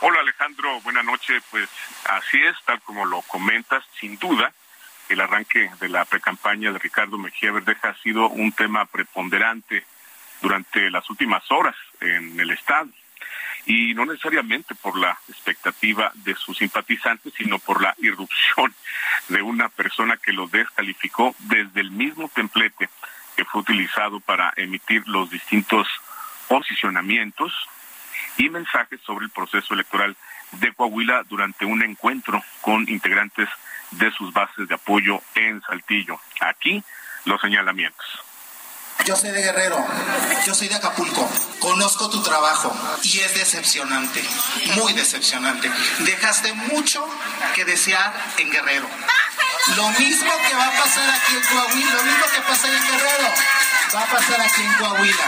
Hola 0.00 0.20
Alejandro, 0.20 0.80
buena 0.82 1.02
noche. 1.02 1.40
Pues 1.50 1.68
así 2.04 2.40
es, 2.42 2.56
tal 2.64 2.80
como 2.82 3.04
lo 3.04 3.22
comentas, 3.22 3.84
sin 3.98 4.18
duda, 4.18 4.52
el 5.08 5.20
arranque 5.20 5.70
de 5.80 5.88
la 5.88 6.04
precampaña 6.04 6.70
de 6.70 6.78
Ricardo 6.78 7.18
Mejía 7.18 7.50
Verdeja 7.50 7.88
ha 7.88 8.02
sido 8.02 8.28
un 8.28 8.52
tema 8.52 8.84
preponderante 8.86 9.84
durante 10.40 10.90
las 10.90 11.08
últimas 11.10 11.42
horas 11.50 11.74
en 12.00 12.38
el 12.38 12.50
Estado 12.50 12.88
y 13.68 13.92
no 13.92 14.06
necesariamente 14.06 14.74
por 14.74 14.98
la 14.98 15.18
expectativa 15.28 16.10
de 16.14 16.34
sus 16.34 16.56
simpatizantes, 16.56 17.34
sino 17.36 17.58
por 17.58 17.82
la 17.82 17.94
irrupción 17.98 18.74
de 19.28 19.42
una 19.42 19.68
persona 19.68 20.16
que 20.16 20.32
lo 20.32 20.48
descalificó 20.48 21.36
desde 21.38 21.82
el 21.82 21.90
mismo 21.90 22.30
templete 22.34 22.88
que 23.36 23.44
fue 23.44 23.60
utilizado 23.60 24.20
para 24.20 24.54
emitir 24.56 25.06
los 25.06 25.30
distintos 25.30 25.86
posicionamientos 26.48 27.52
y 28.38 28.48
mensajes 28.48 29.02
sobre 29.02 29.26
el 29.26 29.30
proceso 29.30 29.74
electoral 29.74 30.16
de 30.52 30.72
Coahuila 30.72 31.24
durante 31.28 31.66
un 31.66 31.82
encuentro 31.82 32.42
con 32.62 32.88
integrantes 32.88 33.50
de 33.90 34.10
sus 34.12 34.32
bases 34.32 34.66
de 34.66 34.76
apoyo 34.76 35.20
en 35.34 35.60
Saltillo. 35.60 36.18
Aquí 36.40 36.82
los 37.26 37.38
señalamientos. 37.38 38.27
Yo 39.04 39.16
soy 39.16 39.30
de 39.30 39.42
Guerrero, 39.42 39.86
yo 40.44 40.54
soy 40.54 40.68
de 40.68 40.74
Acapulco, 40.74 41.28
conozco 41.60 42.10
tu 42.10 42.22
trabajo 42.22 42.74
y 43.02 43.20
es 43.20 43.34
decepcionante, 43.34 44.22
muy 44.74 44.92
decepcionante. 44.92 45.70
Dejaste 46.00 46.52
mucho 46.52 47.06
que 47.54 47.64
desear 47.64 48.12
en 48.36 48.50
Guerrero. 48.50 48.88
Lo 49.76 49.88
mismo 49.90 50.30
que 50.46 50.54
va 50.54 50.66
a 50.66 50.82
pasar 50.82 51.08
aquí 51.10 51.36
en 51.36 51.42
Coahuila, 51.42 51.92
lo 51.94 52.02
mismo 52.02 52.24
que 52.34 52.40
pasa 52.42 52.68
en 52.68 52.82
Guerrero, 52.82 53.28
va 53.94 54.02
a 54.02 54.06
pasar 54.06 54.40
aquí 54.40 54.62
en 54.62 54.74
Coahuila. 54.74 55.24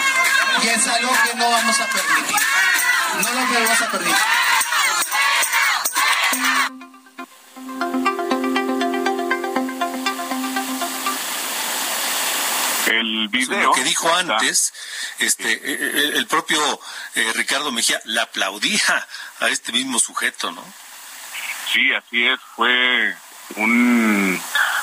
Y 0.62 0.68
es 0.68 0.86
algo 0.86 1.12
que 1.24 1.34
no 1.36 1.50
vamos 1.50 1.80
a 1.80 1.86
permitir. 1.86 2.36
No 3.22 3.30
lo 3.30 3.52
vamos 3.52 3.80
a 3.80 3.90
permitir. 3.90 4.39
El 13.20 13.28
video. 13.28 13.62
Lo 13.62 13.72
que 13.72 13.84
dijo 13.84 14.12
antes, 14.14 14.72
este, 15.18 15.52
el, 15.52 16.16
el 16.16 16.26
propio 16.26 16.60
eh, 17.14 17.32
Ricardo 17.34 17.72
Mejía 17.72 18.00
le 18.04 18.20
aplaudía 18.20 19.06
a 19.40 19.48
este 19.48 19.72
mismo 19.72 19.98
sujeto, 19.98 20.50
¿no? 20.52 20.64
Sí, 21.72 21.92
así 21.92 22.26
es, 22.26 22.40
fue 22.56 23.14
un, 23.56 24.40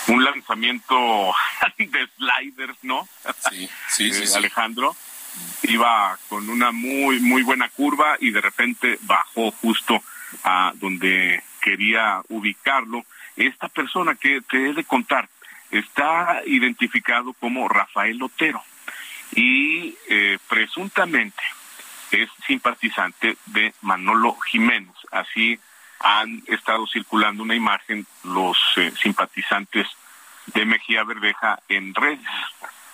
un 0.07 0.23
lanzamiento 0.23 0.95
de 1.77 2.09
sliders, 2.17 2.77
¿no? 2.83 3.07
Sí, 3.49 3.69
sí, 3.89 4.11
sí, 4.13 4.23
eh, 4.23 4.27
sí. 4.27 4.37
Alejandro 4.37 4.95
iba 5.63 6.17
con 6.29 6.49
una 6.49 6.71
muy, 6.71 7.19
muy 7.19 7.43
buena 7.43 7.69
curva 7.69 8.17
y 8.19 8.31
de 8.31 8.41
repente 8.41 8.97
bajó 9.01 9.51
justo 9.51 10.01
a 10.43 10.71
donde 10.75 11.43
quería 11.61 12.21
ubicarlo. 12.29 13.05
Esta 13.35 13.67
persona 13.67 14.15
que 14.15 14.41
te 14.49 14.69
he 14.69 14.73
de 14.73 14.83
contar, 14.83 15.29
está 15.71 16.41
identificado 16.45 17.33
como 17.33 17.67
Rafael 17.67 18.21
Otero 18.21 18.63
y 19.33 19.95
eh, 20.09 20.37
presuntamente 20.47 21.41
es 22.11 22.29
simpatizante 22.45 23.37
de 23.47 23.73
Manolo 23.81 24.37
Jiménez. 24.39 24.95
Así 25.11 25.59
han 25.99 26.43
estado 26.47 26.87
circulando 26.87 27.43
una 27.43 27.55
imagen 27.55 28.05
los 28.23 28.57
eh, 28.77 28.93
simpatizantes 29.01 29.87
de 30.47 30.65
Mejía 30.65 31.03
Verdeja 31.03 31.59
en 31.67 31.93
redes 31.93 32.25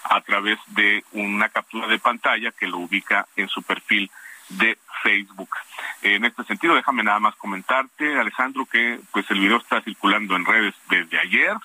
a 0.04 0.22
través 0.22 0.58
de 0.68 1.04
una 1.12 1.50
captura 1.50 1.88
de 1.88 2.00
pantalla 2.00 2.52
que 2.52 2.68
lo 2.68 2.80
ubica 2.80 3.28
en 3.36 3.48
su 3.48 3.62
perfil 3.62 4.10
de 4.50 4.78
Facebook. 5.02 5.50
En 6.02 6.26
este 6.26 6.44
sentido, 6.44 6.76
déjame 6.76 7.04
nada 7.04 7.20
más 7.20 7.36
comentarte, 7.36 8.20
Alejandro, 8.20 8.66
que 8.66 9.00
pues 9.12 9.30
el 9.32 9.40
video 9.40 9.58
está 9.58 9.82
circulando 9.82 10.36
en 10.36 10.46
redes 10.46 10.74
desde 10.90 11.20
ayer 11.20 11.56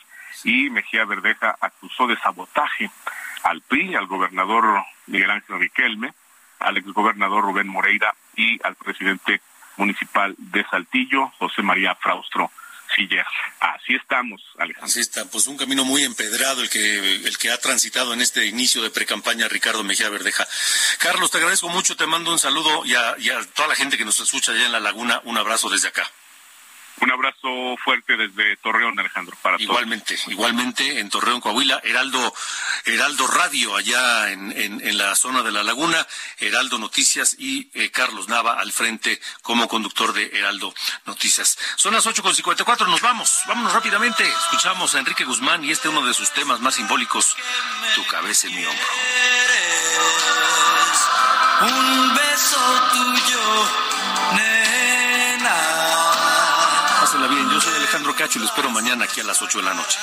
y 0.45 0.70
Mejía 0.70 1.05
Verdeja 1.05 1.57
acusó 1.61 2.07
de 2.07 2.16
sabotaje 2.18 2.91
al 3.43 3.61
PRI, 3.62 3.95
al 3.95 4.07
gobernador 4.07 4.84
Miguel 5.07 5.30
Ángel 5.30 5.59
Riquelme, 5.59 6.12
al 6.61 6.76
exgobernador 6.76 7.45
Rubén 7.45 7.68
Moreira 7.68 8.14
y 8.36 8.59
al 8.64 8.74
presidente 8.74 9.41
municipal 9.76 10.34
de 10.39 10.64
Saltillo, 10.64 11.28
José 11.39 11.62
María 11.62 11.95
Fraustro 11.95 12.51
Siller. 12.95 13.24
Así 13.61 13.95
estamos, 13.95 14.43
Alejandro. 14.59 14.86
Así 14.86 15.01
está, 15.01 15.24
pues 15.26 15.47
un 15.47 15.57
camino 15.57 15.84
muy 15.84 16.05
empedrado 16.05 16.62
el 16.62 16.70
que, 16.70 17.16
el 17.16 17.39
que 17.39 17.51
ha 17.51 17.59
transitado 17.59 18.12
en 18.12 18.20
este 18.20 18.47
inicio 18.47 18.82
de 18.82 18.91
precampaña 18.91 19.49
Ricardo 19.49 19.84
Mejía 19.84 20.09
Verdeja. 20.09 20.47
Carlos, 20.99 21.30
te 21.30 21.39
agradezco 21.39 21.68
mucho, 21.68 21.97
te 21.97 22.07
mando 22.07 22.32
un 22.32 22.39
saludo 22.39 22.84
y 22.84 22.95
a, 22.95 23.14
y 23.18 23.30
a 23.30 23.45
toda 23.55 23.68
la 23.68 23.74
gente 23.74 23.97
que 23.97 24.05
nos 24.05 24.18
escucha 24.20 24.53
allá 24.53 24.66
en 24.66 24.72
la 24.72 24.80
laguna, 24.80 25.20
un 25.24 25.36
abrazo 25.36 25.68
desde 25.68 25.89
acá. 25.89 26.11
Un 27.01 27.12
abrazo 27.12 27.76
fuerte 27.84 28.16
desde 28.16 28.57
Torreón, 28.57 28.99
Alejandro, 28.99 29.36
para 29.40 29.57
igualmente, 29.61 30.16
todos. 30.16 30.28
Igualmente, 30.28 30.99
en 30.99 31.09
Torreón, 31.09 31.40
Coahuila, 31.40 31.80
Heraldo, 31.84 32.34
Heraldo 32.84 33.26
Radio, 33.28 33.76
allá 33.76 34.30
en, 34.30 34.53
en, 34.53 34.80
en 34.86 34.99
la 34.99 35.14
zona 35.14 35.42
de 35.42 35.53
la 35.53 35.62
laguna, 35.62 36.07
Heraldo 36.38 36.78
Noticias 36.78 37.36
y 37.38 37.70
eh, 37.74 37.90
Carlos 37.90 38.28
Nava 38.28 38.55
al 38.61 38.72
frente 38.72 39.20
como 39.42 39.68
conductor 39.68 40.12
de 40.12 40.26
Heraldo 40.32 40.74
Noticias. 41.07 41.57
Son 41.76 41.94
las 41.94 42.07
ocho 42.07 42.22
con 42.22 42.34
cincuenta 42.34 42.62
y 42.62 42.66
cuatro, 42.66 42.86
nos 42.88 43.01
vamos, 43.01 43.42
vámonos 43.46 43.72
rápidamente. 43.72 44.26
Escuchamos 44.26 44.94
a 44.94 44.99
Enrique 44.99 45.24
Guzmán 45.24 45.64
y 45.64 45.70
este 45.70 45.88
uno 45.88 46.05
de 46.05 46.14
sus 46.14 46.32
temas 46.32 46.61
más 46.61 46.74
simbólicos, 46.74 47.36
Tu 47.94 48.05
cabeza 48.07 48.49
en 48.49 48.57
mi 48.57 48.64
hombro. 48.64 48.86
Un 51.61 52.14
beso 52.14 52.82
tuyo, 52.92 53.40
Alejandro 58.09 58.14
Cacho 58.14 58.38
y 58.38 58.42
lo 58.42 58.46
espero 58.48 58.70
mañana 58.70 59.04
aquí 59.04 59.20
a 59.20 59.24
las 59.24 59.42
8 59.42 59.59
de 59.59 59.64
la 59.64 59.74
noche. 59.74 59.98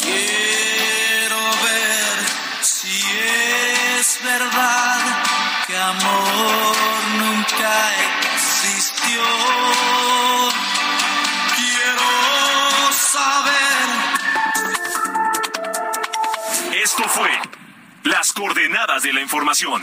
Quiero 0.00 1.36
ver 1.36 2.26
si 2.62 3.02
es 3.98 4.20
verdad 4.22 5.24
que 5.66 5.76
amor 5.76 6.76
nunca 7.18 7.92
existió. 8.34 9.22
Quiero 11.56 12.92
saber. 12.92 13.88
Esto 16.82 17.04
fue 17.08 17.30
Las 18.04 18.32
coordenadas 18.32 19.02
de 19.02 19.12
la 19.12 19.20
información 19.20 19.82